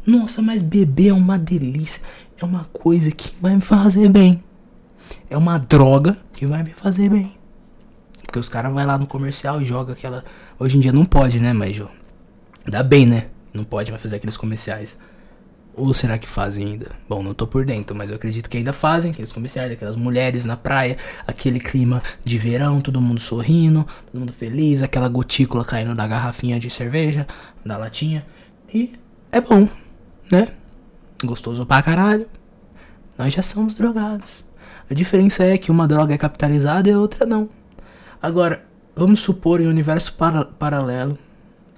Nossa, 0.06 0.40
mas 0.42 0.62
beber 0.62 1.08
é 1.08 1.12
uma 1.12 1.38
delícia. 1.38 2.02
É 2.40 2.44
uma 2.44 2.64
coisa 2.72 3.10
que 3.10 3.32
vai 3.40 3.54
me 3.54 3.60
fazer 3.60 4.08
bem. 4.08 4.42
É 5.28 5.36
uma 5.36 5.58
droga 5.58 6.16
que 6.32 6.46
vai 6.46 6.62
me 6.62 6.70
fazer 6.70 7.10
bem. 7.10 7.34
Porque 8.22 8.38
os 8.38 8.48
caras 8.48 8.72
vão 8.72 8.86
lá 8.86 8.96
no 8.96 9.06
comercial 9.06 9.60
e 9.60 9.64
joga 9.64 9.92
aquela. 9.92 10.24
Hoje 10.58 10.76
em 10.76 10.80
dia 10.80 10.92
não 10.92 11.04
pode, 11.04 11.38
né, 11.38 11.52
mas? 11.52 11.80
Dá 12.66 12.82
bem, 12.82 13.06
né? 13.06 13.26
Não 13.52 13.64
pode 13.64 13.90
mais 13.90 14.02
fazer 14.02 14.16
aqueles 14.16 14.36
comerciais. 14.36 14.98
Ou 15.80 15.94
será 15.94 16.18
que 16.18 16.28
fazem 16.28 16.66
ainda? 16.66 16.90
Bom, 17.08 17.22
não 17.22 17.32
tô 17.32 17.46
por 17.46 17.64
dentro, 17.64 17.96
mas 17.96 18.10
eu 18.10 18.16
acredito 18.16 18.50
que 18.50 18.58
ainda 18.58 18.70
fazem, 18.70 19.12
aqueles 19.12 19.32
comerciais, 19.32 19.72
aquelas 19.72 19.96
mulheres 19.96 20.44
na 20.44 20.54
praia, 20.54 20.98
aquele 21.26 21.58
clima 21.58 22.02
de 22.22 22.36
verão, 22.36 22.82
todo 22.82 23.00
mundo 23.00 23.18
sorrindo, 23.18 23.86
todo 24.12 24.20
mundo 24.20 24.30
feliz, 24.30 24.82
aquela 24.82 25.08
gotícula 25.08 25.64
caindo 25.64 25.94
da 25.94 26.06
garrafinha 26.06 26.60
de 26.60 26.68
cerveja, 26.68 27.26
da 27.64 27.78
latinha. 27.78 28.26
E 28.74 28.92
é 29.32 29.40
bom, 29.40 29.66
né? 30.30 30.48
Gostoso 31.24 31.64
pra 31.64 31.80
caralho. 31.80 32.26
Nós 33.16 33.32
já 33.32 33.40
somos 33.40 33.72
drogados. 33.72 34.44
A 34.90 34.92
diferença 34.92 35.44
é 35.44 35.56
que 35.56 35.70
uma 35.70 35.88
droga 35.88 36.12
é 36.12 36.18
capitalizada 36.18 36.90
e 36.90 36.92
a 36.92 36.98
outra 36.98 37.24
não. 37.24 37.48
Agora, 38.20 38.66
vamos 38.94 39.20
supor 39.20 39.62
em 39.62 39.66
um 39.66 39.70
universo 39.70 40.12
para 40.12 40.44
paralelo 40.44 41.18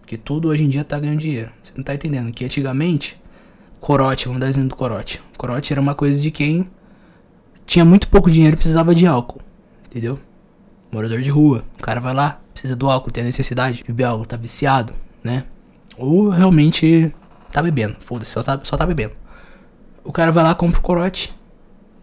que 0.04 0.16
tudo 0.16 0.48
hoje 0.48 0.64
em 0.64 0.68
dia 0.68 0.82
tá 0.82 0.98
ganhando 0.98 1.20
dinheiro. 1.20 1.52
Você 1.62 1.72
não 1.76 1.84
tá 1.84 1.94
entendendo 1.94 2.32
que 2.32 2.44
antigamente 2.44 3.21
corote, 3.82 4.26
vamos 4.26 4.40
dar 4.40 4.48
exemplo 4.48 4.70
do 4.70 4.76
corote. 4.76 5.20
Corote 5.36 5.72
era 5.72 5.80
uma 5.80 5.92
coisa 5.92 6.22
de 6.22 6.30
quem 6.30 6.70
tinha 7.66 7.84
muito 7.84 8.06
pouco 8.06 8.30
dinheiro 8.30 8.54
e 8.54 8.56
precisava 8.56 8.94
de 8.94 9.06
álcool. 9.06 9.40
Entendeu? 9.86 10.20
Morador 10.90 11.20
de 11.20 11.28
rua. 11.28 11.64
O 11.78 11.82
cara 11.82 12.00
vai 12.00 12.14
lá, 12.14 12.40
precisa 12.52 12.76
do 12.76 12.88
álcool, 12.88 13.10
tem 13.10 13.24
a 13.24 13.26
necessidade 13.26 13.78
de 13.78 13.84
beber 13.84 14.04
álcool, 14.04 14.24
tá 14.24 14.36
viciado, 14.36 14.94
né? 15.22 15.44
Ou 15.98 16.28
realmente 16.28 17.12
tá 17.50 17.60
bebendo. 17.60 17.96
Foda-se, 17.98 18.30
só 18.30 18.42
tá, 18.42 18.60
só 18.62 18.76
tá 18.76 18.86
bebendo. 18.86 19.14
O 20.04 20.12
cara 20.12 20.30
vai 20.30 20.44
lá, 20.44 20.54
compra 20.54 20.78
o 20.78 20.82
corote. 20.82 21.34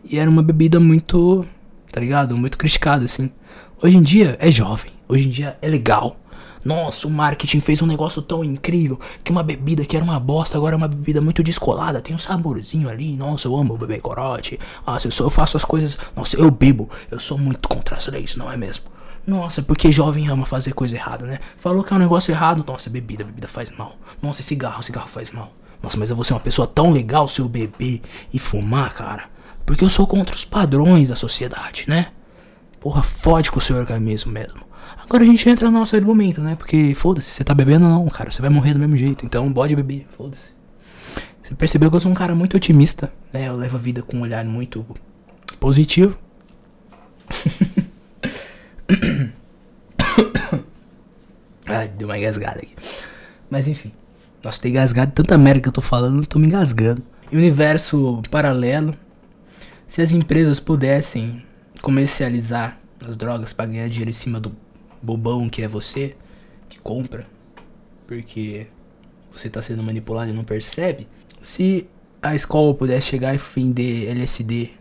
E 0.03 0.19
era 0.19 0.29
uma 0.29 0.43
bebida 0.43 0.81
muito, 0.81 1.45
tá 1.93 2.01
ligado? 2.01 2.37
Muito 2.37 2.57
criticada, 2.57 3.05
assim. 3.05 3.31
Hoje 3.81 3.95
em 3.95 4.03
dia 4.03 4.37
é 4.41 4.51
jovem. 4.51 4.91
Hoje 5.07 5.27
em 5.27 5.29
dia 5.29 5.57
é 5.61 5.67
legal. 5.69 6.19
Nossa, 6.63 7.07
o 7.07 7.11
marketing 7.11 7.61
fez 7.61 7.81
um 7.81 7.85
negócio 7.85 8.21
tão 8.21 8.43
incrível 8.43 8.99
que 9.23 9.31
uma 9.31 9.41
bebida 9.41 9.85
que 9.85 9.95
era 9.95 10.03
uma 10.03 10.19
bosta 10.19 10.57
agora 10.57 10.75
é 10.75 10.77
uma 10.77 10.87
bebida 10.87 11.21
muito 11.21 11.41
descolada, 11.41 12.01
tem 12.01 12.13
um 12.13 12.17
saborzinho 12.17 12.89
ali. 12.89 13.15
Nossa, 13.15 13.47
eu 13.47 13.55
amo 13.55 13.77
beber 13.77 14.01
corote. 14.01 14.59
Nossa, 14.85 15.07
eu, 15.07 15.11
sou, 15.11 15.25
eu 15.25 15.29
faço 15.29 15.55
as 15.55 15.63
coisas. 15.63 15.97
Nossa, 16.15 16.37
eu 16.37 16.51
bebo. 16.51 16.89
Eu 17.09 17.19
sou 17.19 17.37
muito 17.37 17.67
contra 17.69 17.95
as 17.95 18.07
leis, 18.07 18.35
não 18.35 18.51
é 18.51 18.57
mesmo? 18.57 18.85
Nossa, 19.25 19.61
porque 19.61 19.91
jovem 19.91 20.27
ama 20.27 20.45
fazer 20.45 20.73
coisa 20.73 20.95
errada, 20.95 21.25
né? 21.25 21.39
Falou 21.57 21.83
que 21.83 21.93
é 21.93 21.95
um 21.95 21.99
negócio 21.99 22.31
errado. 22.31 22.63
Nossa, 22.67 22.89
bebida, 22.89 23.23
bebida 23.23 23.47
faz 23.47 23.69
mal. 23.77 23.95
Nossa, 24.21 24.43
cigarro, 24.43 24.83
cigarro 24.83 25.07
faz 25.07 25.31
mal. 25.31 25.53
Nossa, 25.81 25.97
mas 25.97 26.09
eu 26.09 26.15
vou 26.15 26.25
ser 26.25 26.33
uma 26.33 26.39
pessoa 26.39 26.67
tão 26.67 26.91
legal 26.91 27.27
se 27.27 27.39
eu 27.39 27.47
beber 27.47 28.01
e 28.33 28.39
fumar, 28.39 28.93
cara. 28.93 29.23
Porque 29.65 29.83
eu 29.83 29.89
sou 29.89 30.05
contra 30.07 30.35
os 30.35 30.43
padrões 30.43 31.07
da 31.07 31.15
sociedade, 31.15 31.85
né? 31.87 32.07
Porra, 32.79 33.03
fode 33.03 33.51
com 33.51 33.59
o 33.59 33.61
seu 33.61 33.77
organismo 33.77 34.31
mesmo. 34.31 34.61
Agora 35.09 35.23
a 35.23 35.25
gente 35.25 35.49
entra 35.49 35.71
no 35.71 35.79
nosso 35.79 35.95
argumento, 35.95 36.39
né? 36.39 36.55
Porque 36.55 36.93
foda-se, 36.93 37.31
você 37.31 37.43
tá 37.43 37.55
bebendo 37.55 37.83
ou 37.83 37.91
não, 37.91 38.05
cara. 38.09 38.29
Você 38.29 38.43
vai 38.43 38.51
morrer 38.51 38.73
do 38.73 38.79
mesmo 38.79 38.95
jeito. 38.95 39.25
Então 39.25 39.51
pode 39.51 39.75
beber, 39.75 40.05
foda-se. 40.15 40.51
Você 41.41 41.55
percebeu 41.55 41.89
que 41.89 41.95
eu 41.95 41.99
sou 41.99 42.11
um 42.11 42.15
cara 42.15 42.35
muito 42.35 42.55
otimista, 42.55 43.11
né? 43.33 43.47
Eu 43.47 43.57
levo 43.57 43.75
a 43.75 43.79
vida 43.79 44.03
com 44.03 44.17
um 44.17 44.21
olhar 44.21 44.45
muito 44.45 44.85
positivo. 45.59 46.15
Ai, 51.65 51.87
deu 51.87 52.07
uma 52.07 52.15
engasgada 52.15 52.59
aqui. 52.59 52.75
Mas 53.49 53.67
enfim. 53.67 53.91
Nossa, 54.43 54.61
tem 54.61 54.69
engasgado 54.69 55.11
tanta 55.11 55.39
merda 55.39 55.61
que 55.61 55.69
eu 55.69 55.73
tô 55.73 55.81
falando, 55.81 56.21
eu 56.21 56.27
tô 56.27 56.37
me 56.37 56.45
engasgando. 56.45 57.01
Universo 57.33 58.21
paralelo. 58.29 58.93
Se 59.87 60.03
as 60.03 60.11
empresas 60.11 60.59
pudessem 60.59 61.43
comercializar 61.81 62.77
as 63.03 63.17
drogas 63.17 63.53
para 63.53 63.65
ganhar 63.65 63.89
dinheiro 63.89 64.11
em 64.11 64.13
cima 64.13 64.39
do 64.39 64.55
bobão 65.01 65.49
que 65.49 65.61
é 65.61 65.67
você, 65.67 66.15
que 66.67 66.79
compra, 66.79 67.27
porque 68.07 68.67
você 69.31 69.49
tá 69.49 69.61
sendo 69.61 69.83
manipulado 69.83 70.31
e 70.31 70.33
não 70.33 70.43
percebe. 70.43 71.07
Se 71.41 71.87
a 72.21 72.35
escola 72.35 72.73
pudesse 72.73 73.07
chegar 73.07 73.33
e 73.33 73.37
vender 73.37 74.09
LSD, 74.09 74.71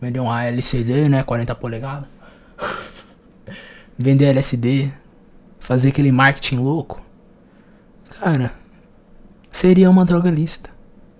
vender 0.00 0.20
um 0.20 0.32
LCD, 0.32 1.08
né, 1.08 1.22
40 1.22 1.54
polegadas, 1.54 2.08
vender 3.98 4.26
LSD, 4.26 4.92
fazer 5.58 5.88
aquele 5.88 6.12
marketing 6.12 6.56
louco, 6.56 7.04
cara, 8.20 8.52
seria 9.50 9.90
uma 9.90 10.04
droga 10.04 10.30
lista, 10.30 10.70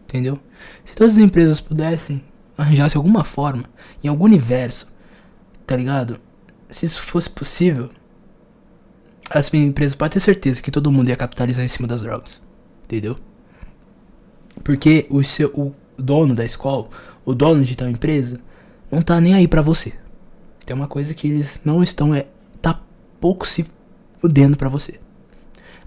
entendeu? 0.05 0.39
Se 0.85 0.95
todas 0.95 1.15
as 1.15 1.19
empresas 1.19 1.61
pudessem 1.61 2.23
arranjar 2.57 2.89
alguma 2.97 3.25
forma, 3.25 3.65
em 4.03 4.09
algum 4.09 4.25
universo, 4.25 4.93
tá 5.67 5.77
ligado? 5.77 6.21
Se 6.71 6.87
isso 6.87 7.03
fosse 7.03 7.31
possível, 7.31 7.91
as 9.31 9.53
empresas 9.53 9.95
podem 9.95 10.13
ter 10.13 10.21
certeza 10.21 10.63
que 10.63 10.71
todo 10.71 10.91
mundo 10.91 11.09
ia 11.09 11.17
capitalizar 11.17 11.65
em 11.65 11.69
cima 11.69 11.87
das 11.87 12.03
drogas. 12.03 12.43
Entendeu? 12.85 13.19
Porque 14.65 15.07
o 15.11 15.23
seu 15.23 15.49
o 15.55 15.75
dono 15.97 16.35
da 16.35 16.45
escola, 16.45 16.89
o 17.25 17.35
dono 17.35 17.65
de 17.65 17.77
tal 17.77 17.89
empresa, 17.89 18.41
não 18.91 19.03
tá 19.03 19.21
nem 19.21 19.35
aí 19.35 19.47
pra 19.47 19.63
você. 19.63 19.93
Tem 20.65 20.75
uma 20.75 20.89
coisa 20.89 21.15
que 21.15 21.29
eles 21.29 21.63
não 21.65 21.83
estão 21.83 22.15
é 22.15 22.27
tá 22.61 22.83
pouco 23.21 23.47
se 23.47 23.67
fudendo 24.21 24.57
pra 24.57 24.69
você. 24.69 25.01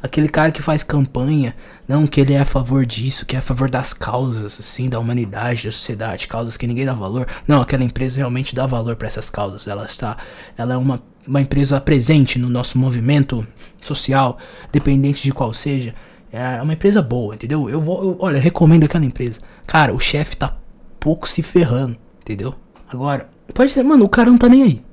Aquele 0.04 0.28
cara 0.28 0.52
que 0.52 0.64
faz 0.64 0.84
campanha, 0.84 1.56
não 1.88 2.08
que 2.08 2.20
ele 2.20 2.34
é 2.34 2.40
a 2.40 2.46
favor 2.46 2.86
disso, 2.86 3.26
que 3.26 3.36
é 3.36 3.40
a 3.40 3.42
favor 3.42 3.70
das 3.70 3.94
causas, 3.94 4.60
assim, 4.60 4.90
da 4.90 5.00
humanidade, 5.00 5.66
da 5.66 5.72
sociedade, 5.72 6.28
causas 6.28 6.58
que 6.58 6.66
ninguém 6.66 6.86
dá 6.86 6.94
valor. 6.94 7.28
Não, 7.48 7.62
aquela 7.62 7.84
empresa 7.84 8.18
realmente 8.18 8.56
dá 8.56 8.66
valor 8.66 8.96
para 8.96 9.08
essas 9.08 9.30
causas. 9.30 9.68
Ela 9.68 9.86
está, 9.86 10.18
ela 10.58 10.74
é 10.74 10.78
uma, 10.78 11.02
uma 11.28 11.40
empresa 11.40 11.80
presente 11.80 12.40
no 12.40 12.50
nosso 12.50 12.80
movimento 12.80 13.46
social, 13.84 14.40
dependente 14.72 15.22
de 15.22 15.32
qual 15.32 15.54
seja. 15.54 15.94
É 16.32 16.62
uma 16.62 16.74
empresa 16.74 17.02
boa, 17.02 17.36
entendeu? 17.36 17.70
Eu 17.70 17.80
vou, 17.80 18.04
eu, 18.04 18.18
olha, 18.20 18.40
recomendo 18.40 18.86
aquela 18.86 19.06
empresa. 19.06 19.40
Cara, 19.68 19.94
o 19.94 20.00
chefe 20.00 20.36
tá 20.36 20.58
pouco 21.00 21.30
se 21.30 21.44
ferrando, 21.44 21.96
entendeu? 22.22 22.56
Agora, 22.90 23.30
pode 23.54 23.72
ser, 23.72 23.84
mano, 23.84 24.06
o 24.06 24.10
cara 24.10 24.32
não 24.32 24.38
tá 24.38 24.50
nem 24.50 24.64
aí. 24.64 24.86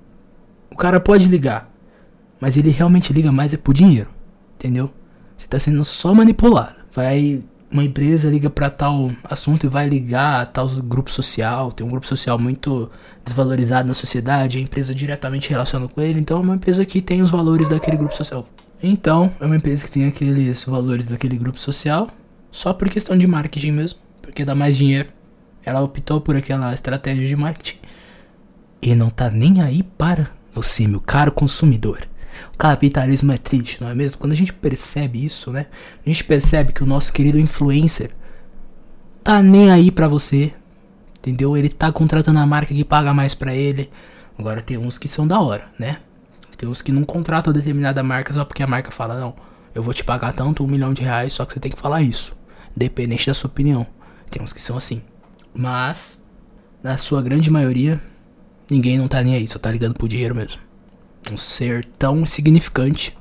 O 0.71 0.77
cara 0.77 1.01
pode 1.01 1.29
ligar, 1.29 1.71
mas 2.39 2.57
ele 2.57 2.71
realmente 2.71 3.13
liga 3.13 3.33
mais 3.33 3.55
é 3.55 3.57
por 3.57 3.73
dinheiro, 3.73 4.11
entendeu? 4.55 4.91
Você 5.39 5.47
tá 5.47 5.59
sendo 5.59 5.85
só 5.85 6.13
manipulado. 6.13 6.75
Vai. 6.93 7.43
Uma 7.71 7.85
empresa 7.85 8.31
liga 8.31 8.49
para 8.49 8.71
tal 8.71 9.11
assunto 9.23 9.65
e 9.65 9.69
vai 9.69 9.87
ligar 9.87 10.41
a 10.41 10.47
tal 10.47 10.67
grupo 10.69 11.11
social. 11.11 11.71
Tem 11.71 11.87
um 11.87 11.91
grupo 11.91 12.07
social 12.07 12.39
muito 12.39 12.91
desvalorizado 13.25 13.87
na 13.87 13.95
sociedade. 13.95 14.59
A 14.59 14.61
empresa 14.61 14.95
diretamente 14.95 15.51
relaciona 15.51 15.87
com 15.87 16.01
ele. 16.01 16.19
Então 16.19 16.39
é 16.39 16.41
uma 16.41 16.57
empresa 16.57 16.85
que 16.85 17.01
tem 17.01 17.23
os 17.23 17.31
valores 17.31 17.69
daquele 17.69 17.97
grupo 17.97 18.15
social. 18.17 18.49
Então, 18.83 19.33
é 19.41 19.45
uma 19.45 19.57
empresa 19.57 19.85
que 19.85 19.91
tem 19.91 20.07
aqueles 20.07 20.65
valores 20.65 21.07
daquele 21.07 21.37
grupo 21.37 21.59
social. 21.59 22.09
Só 22.51 22.73
por 22.73 22.89
questão 22.89 23.17
de 23.17 23.27
marketing 23.27 23.73
mesmo. 23.73 24.01
Porque 24.23 24.45
dá 24.45 24.55
mais 24.55 24.77
dinheiro. 24.77 25.09
Ela 25.65 25.81
optou 25.81 26.21
por 26.21 26.37
aquela 26.37 26.73
estratégia 26.73 27.27
de 27.27 27.37
marketing. 27.37 27.79
E 28.81 28.95
não 28.95 29.11
tá 29.11 29.29
nem 29.31 29.61
aí 29.61 29.83
para 29.83 30.29
você, 30.53 30.87
meu 30.87 31.01
caro 31.01 31.33
consumidor. 31.33 32.09
O 32.55 32.59
capitalismo 32.59 33.33
é 33.33 33.39
triste, 33.39 33.81
não 33.81 33.89
é 33.89 33.95
mesmo? 33.95 34.19
Quando 34.19 34.33
a 34.33 34.37
gente 34.37 34.53
percebe 34.53 35.25
isso, 35.25 35.51
né? 35.51 35.67
A 36.05 36.09
gente 36.09 36.25
percebe 36.25 36.73
que 36.73 36.83
o 36.83 36.87
nosso 36.87 37.13
querido 37.13 37.39
influencer 37.39 38.11
tá 39.23 39.43
nem 39.43 39.71
aí 39.71 39.91
pra 39.91 40.09
você. 40.09 40.53
Entendeu? 41.19 41.57
Ele 41.57 41.69
tá 41.69 41.91
contratando 41.93 42.39
a 42.39 42.47
marca 42.47 42.75
que 42.75 42.85
paga 42.85 43.13
mais 43.13 43.35
pra 43.35 43.55
ele. 43.55 43.91
Agora 44.39 44.63
tem 44.63 44.79
uns 44.79 44.99
que 44.99 45.09
são 45.09 45.27
da 45.27 45.41
hora, 45.41 45.67
né? 45.79 45.99
Tem 46.57 46.69
uns 46.69 46.81
que 46.81 46.93
não 46.93 47.05
contratam 47.05 47.53
determinada 47.53 48.03
marca 48.03 48.33
só 48.33 48.45
porque 48.45 48.63
a 48.63 48.67
marca 48.67 48.91
fala, 48.91 49.19
não, 49.19 49.35
eu 49.75 49.83
vou 49.83 49.95
te 49.95 50.03
pagar 50.03 50.33
tanto, 50.33 50.65
um 50.65 50.67
milhão 50.67 50.93
de 50.93 51.03
reais, 51.03 51.33
só 51.33 51.45
que 51.45 51.53
você 51.53 51.61
tem 51.61 51.71
que 51.71 51.79
falar 51.79 52.03
isso. 52.03 52.37
Independente 52.75 53.27
da 53.27 53.35
sua 53.35 53.49
opinião. 53.49 53.87
Tem 54.31 54.43
uns 54.43 54.53
que 54.53 54.61
são 54.61 54.77
assim. 54.77 55.03
Mas, 55.55 56.23
na 56.83 56.97
sua 56.97 57.23
grande 57.23 57.51
maioria, 57.51 58.01
ninguém 58.71 58.99
não 58.99 59.09
tá 59.09 59.23
nem 59.23 59.35
aí, 59.35 59.47
só 59.47 59.59
tá 59.59 59.71
ligando 59.71 59.95
pro 59.95 60.09
dinheiro 60.09 60.35
mesmo 60.35 60.68
um 61.33 61.37
ser 61.37 61.85
tão 61.99 62.21
insignificante 62.21 63.17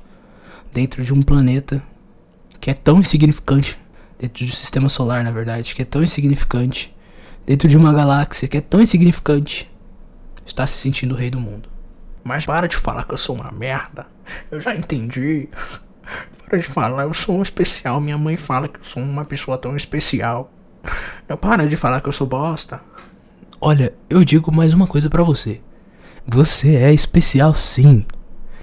dentro 0.72 1.04
de 1.04 1.12
um 1.12 1.22
planeta 1.22 1.82
que 2.60 2.70
é 2.70 2.74
tão 2.74 3.00
insignificante 3.00 3.78
dentro 4.18 4.44
do 4.44 4.52
sistema 4.52 4.88
solar, 4.88 5.22
na 5.22 5.30
verdade, 5.30 5.74
que 5.74 5.82
é 5.82 5.84
tão 5.84 6.02
insignificante, 6.02 6.94
dentro 7.46 7.68
de 7.68 7.76
uma 7.76 7.92
galáxia 7.92 8.48
que 8.48 8.56
é 8.56 8.60
tão 8.60 8.80
insignificante, 8.80 9.70
está 10.44 10.66
se 10.66 10.78
sentindo 10.78 11.14
o 11.14 11.16
rei 11.16 11.30
do 11.30 11.40
mundo. 11.40 11.68
Mas 12.24 12.44
para 12.44 12.66
de 12.66 12.76
falar 12.76 13.04
que 13.04 13.14
eu 13.14 13.18
sou 13.18 13.36
uma 13.36 13.50
merda. 13.50 14.06
Eu 14.50 14.60
já 14.60 14.74
entendi. 14.74 15.48
Para 16.46 16.58
de 16.58 16.66
falar, 16.66 17.02
eu 17.02 17.12
sou 17.12 17.38
um 17.38 17.42
especial. 17.42 18.00
Minha 18.00 18.16
mãe 18.16 18.36
fala 18.36 18.68
que 18.68 18.80
eu 18.80 18.84
sou 18.84 19.02
uma 19.02 19.24
pessoa 19.24 19.58
tão 19.58 19.76
especial. 19.76 20.50
Não 21.28 21.36
para 21.36 21.68
de 21.68 21.76
falar 21.76 22.00
que 22.00 22.08
eu 22.08 22.12
sou 22.12 22.26
bosta. 22.26 22.80
Olha, 23.60 23.92
eu 24.08 24.24
digo 24.24 24.54
mais 24.54 24.72
uma 24.72 24.86
coisa 24.86 25.10
para 25.10 25.22
você. 25.22 25.60
Você 26.30 26.76
é 26.76 26.92
especial 26.92 27.54
sim. 27.54 28.04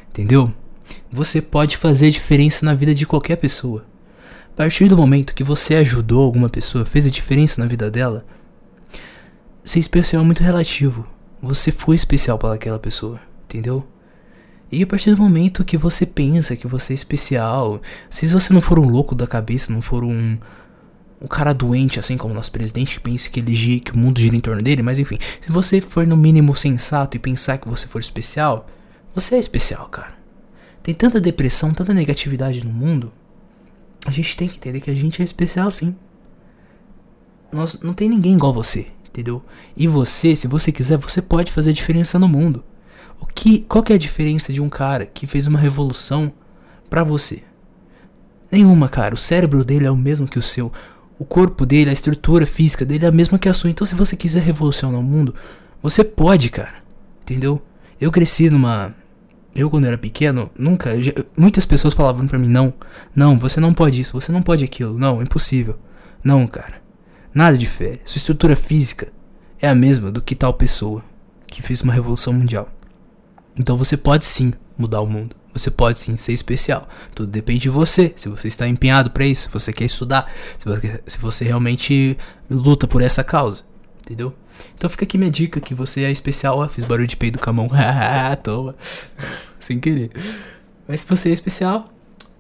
Entendeu? 0.09 0.53
Você 1.11 1.41
pode 1.41 1.77
fazer 1.77 2.11
diferença 2.11 2.63
na 2.63 2.75
vida 2.75 2.93
de 2.93 3.07
qualquer 3.07 3.37
pessoa. 3.37 3.83
A 4.53 4.55
partir 4.55 4.87
do 4.87 4.95
momento 4.95 5.33
que 5.33 5.43
você 5.43 5.73
ajudou 5.75 6.23
alguma 6.23 6.47
pessoa, 6.47 6.85
fez 6.85 7.07
a 7.07 7.09
diferença 7.09 7.59
na 7.59 7.67
vida 7.67 7.89
dela, 7.89 8.23
ser 9.63 9.79
especial 9.79 10.21
é 10.21 10.25
muito 10.25 10.43
relativo. 10.43 11.07
Você 11.41 11.71
foi 11.71 11.95
especial 11.95 12.37
para 12.37 12.53
aquela 12.53 12.77
pessoa, 12.77 13.19
entendeu? 13.45 13.85
E 14.71 14.83
a 14.83 14.87
partir 14.87 15.15
do 15.15 15.21
momento 15.21 15.65
que 15.65 15.77
você 15.77 16.05
pensa 16.05 16.55
que 16.55 16.67
você 16.67 16.93
é 16.93 16.95
especial, 16.95 17.81
se 18.09 18.27
você 18.27 18.53
não 18.53 18.61
for 18.61 18.77
um 18.77 18.87
louco 18.87 19.15
da 19.15 19.25
cabeça, 19.25 19.73
não 19.73 19.81
for 19.81 20.03
um, 20.03 20.37
um 21.21 21.27
cara 21.27 21.53
doente, 21.53 21.99
assim 21.99 22.17
como 22.17 22.33
o 22.33 22.35
nosso 22.35 22.51
presidente, 22.51 22.95
que 22.95 22.99
pensa 22.99 23.29
que, 23.29 23.39
ele, 23.39 23.79
que 23.79 23.93
o 23.93 23.97
mundo 23.97 24.19
gira 24.19 24.35
em 24.35 24.39
torno 24.39 24.61
dele, 24.61 24.81
mas 24.81 24.99
enfim, 24.99 25.17
se 25.39 25.51
você 25.51 25.79
for 25.81 26.05
no 26.05 26.17
mínimo 26.17 26.55
sensato 26.55 27.15
e 27.15 27.19
pensar 27.19 27.57
que 27.57 27.67
você 27.67 27.87
for 27.87 27.99
especial, 27.99 28.67
você 29.13 29.35
é 29.35 29.39
especial, 29.39 29.87
cara. 29.87 30.13
Tem 30.83 30.93
tanta 30.93 31.19
depressão, 31.19 31.73
tanta 31.73 31.93
negatividade 31.93 32.63
no 32.63 32.71
mundo 32.71 33.11
a 34.05 34.11
gente 34.11 34.37
tem 34.37 34.47
que 34.47 34.57
entender 34.57 34.79
que 34.79 34.91
a 34.91 34.95
gente 34.95 35.21
é 35.21 35.25
especial 35.25 35.71
sim. 35.71 35.95
Nós, 37.51 37.81
não 37.81 37.93
tem 37.93 38.07
ninguém 38.07 38.35
igual 38.35 38.53
você, 38.53 38.87
entendeu? 39.07 39.43
E 39.75 39.87
você, 39.87 40.35
se 40.35 40.47
você 40.47 40.71
quiser, 40.71 40.97
você 40.97 41.21
pode 41.21 41.51
fazer 41.51 41.73
diferença 41.73 42.19
no 42.19 42.27
mundo. 42.27 42.63
O 43.19 43.25
que, 43.25 43.59
qual 43.61 43.83
que 43.83 43.91
é 43.91 43.95
a 43.95 43.99
diferença 43.99 44.53
de 44.53 44.61
um 44.61 44.69
cara 44.69 45.07
que 45.07 45.25
fez 45.25 45.47
uma 45.47 45.57
revolução 45.57 46.31
para 46.87 47.03
você? 47.03 47.41
Nenhuma, 48.51 48.87
cara. 48.87 49.15
O 49.15 49.17
cérebro 49.17 49.65
dele 49.65 49.87
é 49.87 49.91
o 49.91 49.97
mesmo 49.97 50.27
que 50.27 50.37
o 50.37 50.41
seu. 50.41 50.71
O 51.17 51.25
corpo 51.25 51.65
dele, 51.65 51.89
a 51.89 51.93
estrutura 51.93 52.45
física 52.45 52.85
dele 52.85 53.05
é 53.05 53.07
a 53.07 53.11
mesma 53.11 53.39
que 53.39 53.47
a 53.47 53.53
sua. 53.53 53.69
Então, 53.69 53.87
se 53.87 53.95
você 53.95 54.15
quiser 54.15 54.43
revolucionar 54.43 54.99
o 54.99 55.03
mundo, 55.03 55.33
você 55.81 56.03
pode, 56.03 56.49
cara. 56.49 56.83
Entendeu? 57.21 57.61
Eu 57.99 58.11
cresci 58.11 58.49
numa 58.49 58.93
eu 59.55 59.69
quando 59.69 59.85
era 59.85 59.97
pequeno, 59.97 60.51
nunca, 60.57 60.91
muitas 61.37 61.65
pessoas 61.65 61.93
falavam 61.93 62.27
para 62.27 62.37
mim, 62.37 62.49
não, 62.49 62.73
não, 63.15 63.39
você 63.39 63.61
não 63.61 63.73
pode 63.73 64.01
isso, 64.01 64.19
você 64.19 64.29
não 64.29 64.41
pode 64.41 64.65
aquilo, 64.65 64.97
não, 64.97 65.21
impossível. 65.21 65.79
Não, 66.21 66.45
cara. 66.45 66.81
Nada 67.33 67.57
difere. 67.57 68.01
Sua 68.03 68.17
estrutura 68.17 68.55
física 68.55 69.13
é 69.61 69.69
a 69.69 69.75
mesma 69.75 70.11
do 70.11 70.21
que 70.21 70.35
tal 70.35 70.53
pessoa 70.53 71.01
que 71.47 71.61
fez 71.61 71.81
uma 71.81 71.93
revolução 71.93 72.33
mundial. 72.33 72.69
Então 73.57 73.77
você 73.77 73.95
pode 73.95 74.25
sim 74.25 74.53
mudar 74.77 74.99
o 74.99 75.07
mundo. 75.07 75.35
Você 75.55 75.71
pode 75.71 75.97
sim 75.99 76.17
ser 76.17 76.33
especial. 76.33 76.87
Tudo 77.15 77.31
depende 77.31 77.59
de 77.59 77.69
você. 77.69 78.11
Se 78.17 78.27
você 78.27 78.49
está 78.49 78.67
empenhado 78.67 79.09
para 79.09 79.25
isso, 79.25 79.43
se 79.43 79.49
você 79.49 79.71
quer 79.71 79.85
estudar, 79.85 80.29
se 80.59 80.65
você, 80.65 81.01
se 81.07 81.17
você 81.17 81.45
realmente 81.45 82.17
luta 82.49 82.85
por 82.85 83.01
essa 83.01 83.23
causa. 83.23 83.63
Entendeu? 84.01 84.35
Então 84.75 84.89
fica 84.89 85.05
aqui 85.05 85.17
minha 85.17 85.31
dica 85.31 85.61
que 85.61 85.73
você 85.73 86.03
é 86.03 86.11
especial. 86.11 86.59
Ó, 86.59 86.67
fiz 86.67 86.83
barulho 86.83 87.07
de 87.07 87.15
peido 87.15 87.39
com 87.39 87.49
a 87.49 87.53
mão. 87.53 87.69
Toma. 88.43 88.75
Sem 89.57 89.79
querer. 89.79 90.11
Mas 90.85 91.01
se 91.01 91.07
você 91.07 91.29
é 91.29 91.33
especial. 91.33 91.89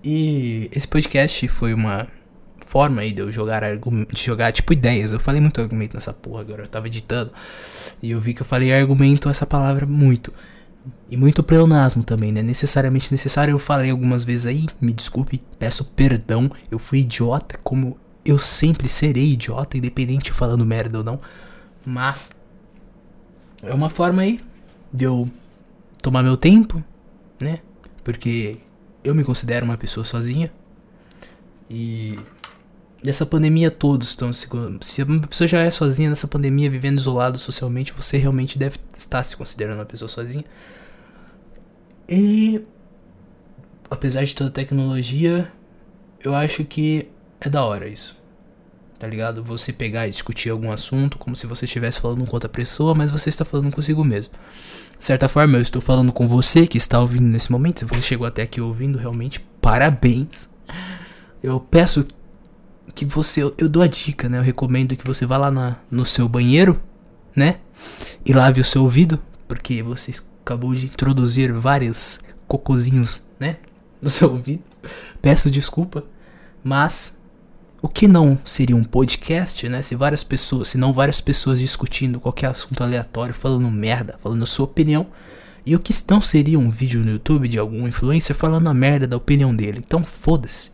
E 0.03 0.69
esse 0.73 0.87
podcast 0.87 1.47
foi 1.47 1.73
uma 1.73 2.07
forma 2.65 3.01
aí 3.01 3.13
de 3.13 3.21
eu 3.21 3.31
jogar 3.31 3.63
de 3.77 4.21
jogar 4.21 4.51
tipo 4.51 4.73
ideias. 4.73 5.13
Eu 5.13 5.21
falei 5.21 5.39
muito 5.39 5.61
argumento 5.61 5.93
nessa 5.93 6.11
porra 6.11 6.41
agora. 6.41 6.63
Eu 6.63 6.67
tava 6.67 6.87
editando. 6.87 7.31
E 8.03 8.11
eu 8.11 8.19
vi 8.19 8.33
que 8.33 8.41
eu 8.41 8.45
falei 8.45 8.73
argumento 8.73 9.29
essa 9.29 9.45
palavra 9.45 9.85
muito. 9.85 10.33
E 11.09 11.17
muito 11.17 11.43
pleonasmo 11.43 12.03
também, 12.03 12.31
né? 12.31 12.41
Necessariamente 12.41 13.11
necessário. 13.11 13.51
Eu 13.51 13.59
falei 13.59 13.91
algumas 13.91 14.23
vezes 14.23 14.45
aí. 14.45 14.65
Me 14.79 14.93
desculpe. 14.93 15.41
Peço 15.57 15.85
perdão. 15.85 16.51
Eu 16.69 16.79
fui 16.79 16.99
idiota. 16.99 17.59
Como 17.63 17.97
eu 18.23 18.37
sempre 18.37 18.87
serei 18.87 19.33
idiota. 19.33 19.77
Independente 19.77 20.31
falando 20.31 20.65
merda 20.65 20.99
ou 20.99 21.03
não. 21.03 21.19
Mas 21.85 22.31
é 23.61 23.73
uma 23.73 23.89
forma 23.89 24.21
aí 24.21 24.39
de 24.91 25.05
eu 25.05 25.29
tomar 26.01 26.23
meu 26.23 26.37
tempo, 26.37 26.83
né? 27.39 27.59
Porque 28.03 28.57
eu 29.03 29.13
me 29.13 29.23
considero 29.23 29.65
uma 29.65 29.77
pessoa 29.77 30.03
sozinha. 30.03 30.51
E 31.69 32.17
nessa 33.03 33.25
pandemia 33.25 33.69
todos 33.69 34.09
estão 34.09 34.31
se 34.31 34.47
se 34.81 35.03
uma 35.03 35.27
pessoa 35.27 35.47
já 35.47 35.59
é 35.59 35.71
sozinha 35.71 36.09
nessa 36.09 36.27
pandemia 36.27 36.69
vivendo 36.69 36.97
isolado 36.97 37.39
socialmente, 37.39 37.93
você 37.93 38.17
realmente 38.17 38.57
deve 38.57 38.77
estar 38.95 39.23
se 39.23 39.35
considerando 39.35 39.79
uma 39.79 39.85
pessoa 39.85 40.09
sozinha. 40.09 40.45
E 42.07 42.61
apesar 43.89 44.23
de 44.23 44.35
toda 44.35 44.49
a 44.49 44.53
tecnologia, 44.53 45.51
eu 46.19 46.35
acho 46.35 46.63
que 46.63 47.07
é 47.39 47.49
da 47.49 47.63
hora 47.63 47.87
isso 47.87 48.17
tá 48.97 49.07
ligado? 49.07 49.43
Você 49.43 49.73
pegar 49.73 50.07
e 50.07 50.09
discutir 50.09 50.49
algum 50.49 50.71
assunto 50.71 51.17
como 51.17 51.35
se 51.35 51.45
você 51.45 51.65
estivesse 51.65 52.01
falando 52.01 52.25
com 52.25 52.35
outra 52.35 52.49
pessoa, 52.49 52.95
mas 52.95 53.11
você 53.11 53.29
está 53.29 53.43
falando 53.43 53.71
consigo 53.71 54.03
mesmo. 54.03 54.33
De 54.97 55.05
certa 55.05 55.27
forma, 55.27 55.57
eu 55.57 55.61
estou 55.61 55.81
falando 55.81 56.11
com 56.11 56.27
você 56.27 56.65
que 56.65 56.77
está 56.77 56.99
ouvindo 56.99 57.25
nesse 57.25 57.51
momento. 57.51 57.79
Se 57.79 57.85
você 57.85 58.01
chegou 58.01 58.25
até 58.25 58.43
aqui 58.43 58.61
ouvindo, 58.61 58.97
realmente, 58.97 59.39
parabéns. 59.61 60.49
Eu 61.43 61.59
peço 61.59 62.07
que 62.93 63.05
você. 63.05 63.43
Eu, 63.43 63.53
eu 63.57 63.67
dou 63.67 63.83
a 63.83 63.87
dica, 63.87 64.29
né? 64.29 64.37
Eu 64.37 64.41
recomendo 64.41 64.95
que 64.95 65.05
você 65.05 65.25
vá 65.25 65.37
lá 65.37 65.51
na, 65.51 65.75
no 65.91 66.05
seu 66.05 66.29
banheiro, 66.29 66.81
né? 67.35 67.57
E 68.25 68.31
lave 68.31 68.61
o 68.61 68.63
seu 68.63 68.83
ouvido, 68.83 69.21
porque 69.47 69.83
você 69.83 70.13
acabou 70.45 70.75
de 70.75 70.85
introduzir 70.85 71.51
vários 71.51 72.19
cocozinhos, 72.47 73.19
né? 73.39 73.57
No 73.99 74.09
seu 74.09 74.31
ouvido. 74.31 74.61
Peço 75.19 75.49
desculpa, 75.49 76.03
mas 76.63 77.19
o 77.81 77.89
que 77.89 78.07
não 78.07 78.37
seria 78.45 78.75
um 78.75 78.83
podcast, 78.83 79.67
né? 79.67 79.81
Se 79.81 79.95
várias 79.95 80.23
pessoas, 80.23 80.69
se 80.69 80.77
não 80.77 80.93
várias 80.93 81.19
pessoas 81.19 81.59
discutindo 81.59 82.19
qualquer 82.19 82.47
assunto 82.47 82.83
aleatório, 82.83 83.33
falando 83.33 83.69
merda, 83.71 84.17
falando 84.19 84.43
a 84.43 84.47
sua 84.47 84.65
opinião. 84.65 85.07
E 85.65 85.75
o 85.75 85.79
que 85.79 85.91
não 86.07 86.21
seria 86.21 86.59
um 86.59 86.69
vídeo 86.69 87.03
no 87.03 87.09
YouTube 87.09 87.47
de 87.47 87.57
algum 87.57 87.87
influencer 87.87 88.35
falando 88.35 88.67
a 88.69 88.73
merda 88.73 89.07
da 89.07 89.17
opinião 89.17 89.55
dele. 89.55 89.81
Então 89.83 90.03
foda-se. 90.03 90.73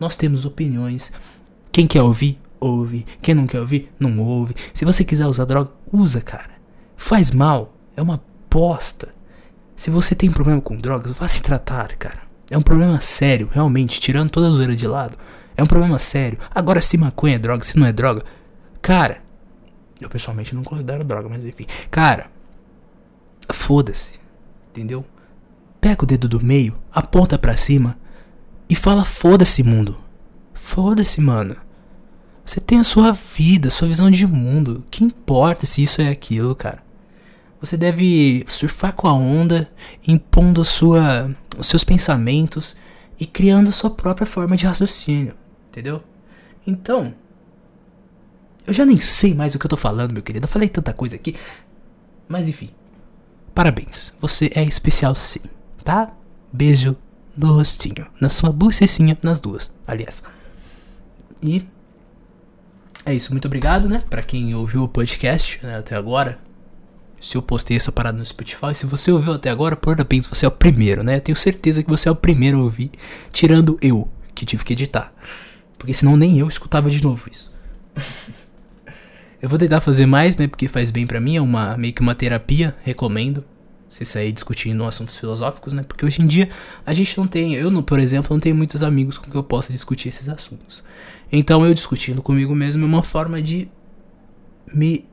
Nós 0.00 0.16
temos 0.16 0.44
opiniões. 0.44 1.12
Quem 1.70 1.86
quer 1.86 2.02
ouvir, 2.02 2.40
ouve. 2.58 3.06
Quem 3.22 3.36
não 3.36 3.46
quer 3.46 3.60
ouvir, 3.60 3.88
não 4.00 4.18
ouve. 4.18 4.56
Se 4.74 4.84
você 4.84 5.04
quiser 5.04 5.28
usar 5.28 5.44
droga, 5.44 5.70
usa, 5.92 6.20
cara. 6.20 6.50
Faz 6.96 7.30
mal. 7.30 7.72
É 7.96 8.02
uma 8.02 8.20
bosta. 8.52 9.08
Se 9.74 9.90
você 9.90 10.14
tem 10.14 10.30
problema 10.30 10.60
com 10.60 10.76
drogas, 10.76 11.16
vá 11.16 11.26
se 11.26 11.42
tratar, 11.42 11.96
cara. 11.96 12.20
É 12.50 12.58
um 12.58 12.62
problema 12.62 13.00
sério, 13.00 13.48
realmente, 13.50 13.98
tirando 13.98 14.30
toda 14.30 14.46
a 14.46 14.50
zoeira 14.50 14.76
de 14.76 14.86
lado. 14.86 15.16
É 15.56 15.62
um 15.62 15.66
problema 15.66 15.98
sério. 15.98 16.38
Agora, 16.54 16.82
se 16.82 16.98
maconha 16.98 17.36
é 17.36 17.38
droga, 17.38 17.64
se 17.64 17.78
não 17.78 17.86
é 17.86 17.92
droga. 17.92 18.22
Cara, 18.82 19.22
eu 19.98 20.08
pessoalmente 20.08 20.54
não 20.54 20.62
considero 20.62 21.02
droga, 21.02 21.28
mas 21.30 21.44
enfim. 21.46 21.66
Cara, 21.90 22.30
foda-se. 23.50 24.20
Entendeu? 24.70 25.04
Pega 25.80 26.04
o 26.04 26.06
dedo 26.06 26.28
do 26.28 26.44
meio, 26.44 26.76
aponta 26.92 27.38
para 27.38 27.56
cima 27.56 27.96
e 28.68 28.74
fala: 28.74 29.04
foda-se, 29.04 29.62
mundo. 29.62 29.98
Foda-se, 30.52 31.20
mano. 31.20 31.56
Você 32.44 32.60
tem 32.60 32.78
a 32.78 32.84
sua 32.84 33.12
vida, 33.12 33.68
a 33.68 33.70
sua 33.70 33.88
visão 33.88 34.10
de 34.10 34.26
mundo. 34.26 34.84
Que 34.90 35.04
importa 35.04 35.64
se 35.64 35.82
isso 35.82 36.02
é 36.02 36.08
aquilo, 36.08 36.54
cara? 36.54 36.82
Você 37.62 37.76
deve 37.76 38.44
surfar 38.48 38.92
com 38.92 39.06
a 39.06 39.12
onda, 39.12 39.70
impondo 40.06 40.64
sua, 40.64 41.30
os 41.56 41.68
seus 41.68 41.84
pensamentos 41.84 42.76
e 43.20 43.24
criando 43.24 43.68
a 43.68 43.72
sua 43.72 43.88
própria 43.88 44.26
forma 44.26 44.56
de 44.56 44.66
raciocínio. 44.66 45.32
Entendeu? 45.68 46.02
Então. 46.66 47.14
Eu 48.66 48.74
já 48.74 48.84
nem 48.84 48.98
sei 48.98 49.32
mais 49.32 49.54
o 49.54 49.60
que 49.60 49.66
eu 49.66 49.70
tô 49.70 49.76
falando, 49.76 50.12
meu 50.12 50.24
querido. 50.24 50.44
Eu 50.44 50.48
falei 50.48 50.68
tanta 50.68 50.92
coisa 50.92 51.14
aqui. 51.14 51.36
Mas 52.28 52.48
enfim. 52.48 52.70
Parabéns. 53.54 54.12
Você 54.20 54.50
é 54.56 54.64
especial 54.64 55.14
sim, 55.14 55.42
tá? 55.84 56.12
Beijo 56.52 56.96
no 57.36 57.54
rostinho. 57.54 58.08
Na 58.20 58.28
sua 58.28 58.50
bochecinha, 58.50 59.16
nas 59.22 59.40
duas, 59.40 59.72
aliás. 59.86 60.20
E. 61.40 61.64
É 63.06 63.14
isso, 63.14 63.30
muito 63.30 63.46
obrigado, 63.46 63.88
né? 63.88 64.02
Pra 64.10 64.22
quem 64.22 64.52
ouviu 64.52 64.82
o 64.82 64.88
podcast 64.88 65.64
né, 65.64 65.78
até 65.78 65.94
agora. 65.94 66.40
Se 67.22 67.36
eu 67.36 67.42
postei 67.42 67.76
essa 67.76 67.92
parada 67.92 68.18
no 68.18 68.26
Spotify, 68.26 68.74
se 68.74 68.84
você 68.84 69.12
ouviu 69.12 69.34
até 69.34 69.48
agora, 69.48 69.76
parabéns, 69.76 70.26
você 70.26 70.44
é 70.44 70.48
o 70.48 70.50
primeiro, 70.50 71.04
né? 71.04 71.20
Tenho 71.20 71.36
certeza 71.36 71.80
que 71.80 71.88
você 71.88 72.08
é 72.08 72.12
o 72.12 72.16
primeiro 72.16 72.58
a 72.58 72.62
ouvir, 72.64 72.90
tirando 73.30 73.78
eu, 73.80 74.08
que 74.34 74.44
tive 74.44 74.64
que 74.64 74.72
editar. 74.72 75.14
Porque 75.78 75.94
senão 75.94 76.16
nem 76.16 76.40
eu 76.40 76.48
escutava 76.48 76.90
de 76.90 77.00
novo 77.00 77.30
isso. 77.30 77.54
eu 79.40 79.48
vou 79.48 79.56
tentar 79.56 79.80
fazer 79.80 80.04
mais, 80.04 80.36
né? 80.36 80.48
Porque 80.48 80.66
faz 80.66 80.90
bem 80.90 81.06
pra 81.06 81.20
mim, 81.20 81.36
é 81.36 81.40
uma, 81.40 81.76
meio 81.76 81.94
que 81.94 82.00
uma 82.00 82.12
terapia, 82.16 82.74
recomendo. 82.82 83.44
Você 83.88 84.04
sair 84.04 84.32
discutindo 84.32 84.84
assuntos 84.84 85.14
filosóficos, 85.14 85.72
né? 85.72 85.84
Porque 85.84 86.04
hoje 86.04 86.20
em 86.20 86.26
dia 86.26 86.48
a 86.84 86.92
gente 86.92 87.16
não 87.16 87.28
tem, 87.28 87.54
eu, 87.54 87.82
por 87.84 88.00
exemplo, 88.00 88.34
não 88.34 88.40
tenho 88.40 88.56
muitos 88.56 88.82
amigos 88.82 89.16
com 89.16 89.30
que 89.30 89.36
eu 89.36 89.44
possa 89.44 89.70
discutir 89.70 90.08
esses 90.08 90.28
assuntos. 90.28 90.82
Então 91.30 91.64
eu 91.64 91.72
discutindo 91.72 92.20
comigo 92.20 92.52
mesmo 92.52 92.82
é 92.82 92.86
uma 92.88 93.02
forma 93.02 93.40
de 93.40 93.68
me, 94.74 95.04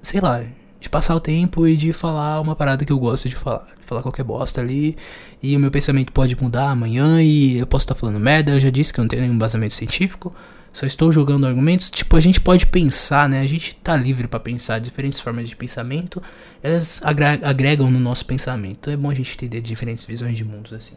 sei 0.00 0.20
lá, 0.20 0.44
de 0.86 0.90
passar 0.90 1.14
o 1.14 1.20
tempo 1.20 1.66
e 1.66 1.76
de 1.76 1.92
falar 1.92 2.40
uma 2.40 2.54
parada 2.54 2.84
que 2.84 2.92
eu 2.92 2.98
gosto 2.98 3.28
de 3.28 3.34
falar. 3.34 3.66
Falar 3.84 4.02
qualquer 4.02 4.24
bosta 4.24 4.60
ali. 4.60 4.96
E 5.42 5.56
o 5.56 5.60
meu 5.60 5.70
pensamento 5.70 6.12
pode 6.12 6.40
mudar 6.40 6.70
amanhã 6.70 7.20
e 7.20 7.58
eu 7.58 7.66
posso 7.66 7.84
estar 7.84 7.94
falando 7.94 8.18
merda. 8.18 8.52
Eu 8.52 8.60
já 8.60 8.70
disse 8.70 8.92
que 8.92 9.00
eu 9.00 9.02
não 9.02 9.08
tenho 9.08 9.22
nenhum 9.22 9.34
embasamento 9.34 9.74
científico. 9.74 10.34
Só 10.72 10.86
estou 10.86 11.10
jogando 11.10 11.46
argumentos. 11.46 11.90
Tipo, 11.90 12.16
a 12.16 12.20
gente 12.20 12.40
pode 12.40 12.66
pensar, 12.66 13.28
né? 13.28 13.40
A 13.40 13.46
gente 13.46 13.74
tá 13.76 13.96
livre 13.96 14.28
para 14.28 14.38
pensar. 14.38 14.78
Diferentes 14.78 15.20
formas 15.20 15.48
de 15.48 15.56
pensamento, 15.56 16.22
elas 16.62 17.00
agregam 17.02 17.90
no 17.90 17.98
nosso 17.98 18.24
pensamento. 18.24 18.76
Então 18.80 18.92
é 18.92 18.96
bom 18.96 19.10
a 19.10 19.14
gente 19.14 19.34
entender 19.34 19.60
diferentes 19.60 20.04
visões 20.04 20.36
de 20.36 20.44
mundos 20.44 20.72
assim. 20.72 20.96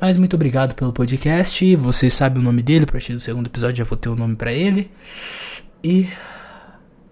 Mas 0.00 0.16
muito 0.16 0.34
obrigado 0.34 0.74
pelo 0.74 0.92
podcast. 0.92 1.76
Você 1.76 2.10
sabe 2.10 2.38
o 2.38 2.42
nome 2.42 2.62
dele. 2.62 2.84
A 2.84 2.92
partir 2.92 3.14
do 3.14 3.20
segundo 3.20 3.46
episódio 3.46 3.76
já 3.76 3.84
vou 3.84 3.96
ter 3.96 4.08
o 4.08 4.12
um 4.12 4.16
nome 4.16 4.36
para 4.36 4.52
ele. 4.52 4.90
E 5.82 6.08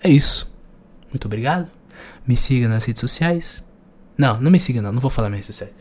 é 0.03 0.11
isso. 0.11 0.58
Muito 1.11 1.27
obrigado. 1.27 1.71
Me 2.27 2.37
siga 2.37 2.69
nas 2.69 2.85
redes 2.85 3.01
sociais. 3.01 3.67
Não, 4.17 4.41
não 4.41 4.51
me 4.51 4.59
siga 4.59 4.83
não, 4.83 4.93
não 4.93 5.01
vou 5.01 5.11
falar 5.11 5.31
minhas 5.31 5.47
redes 5.47 5.57
sociais. 5.57 5.75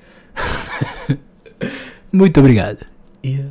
Muito 2.12 2.40
obrigado. 2.40 2.86
E 3.24 3.44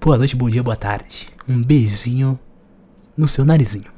boa 0.00 0.18
noite, 0.18 0.36
bom 0.36 0.50
dia, 0.50 0.62
boa 0.62 0.76
tarde. 0.76 1.28
Um 1.48 1.62
beijinho 1.62 2.38
no 3.16 3.28
seu 3.28 3.44
narizinho. 3.44 3.93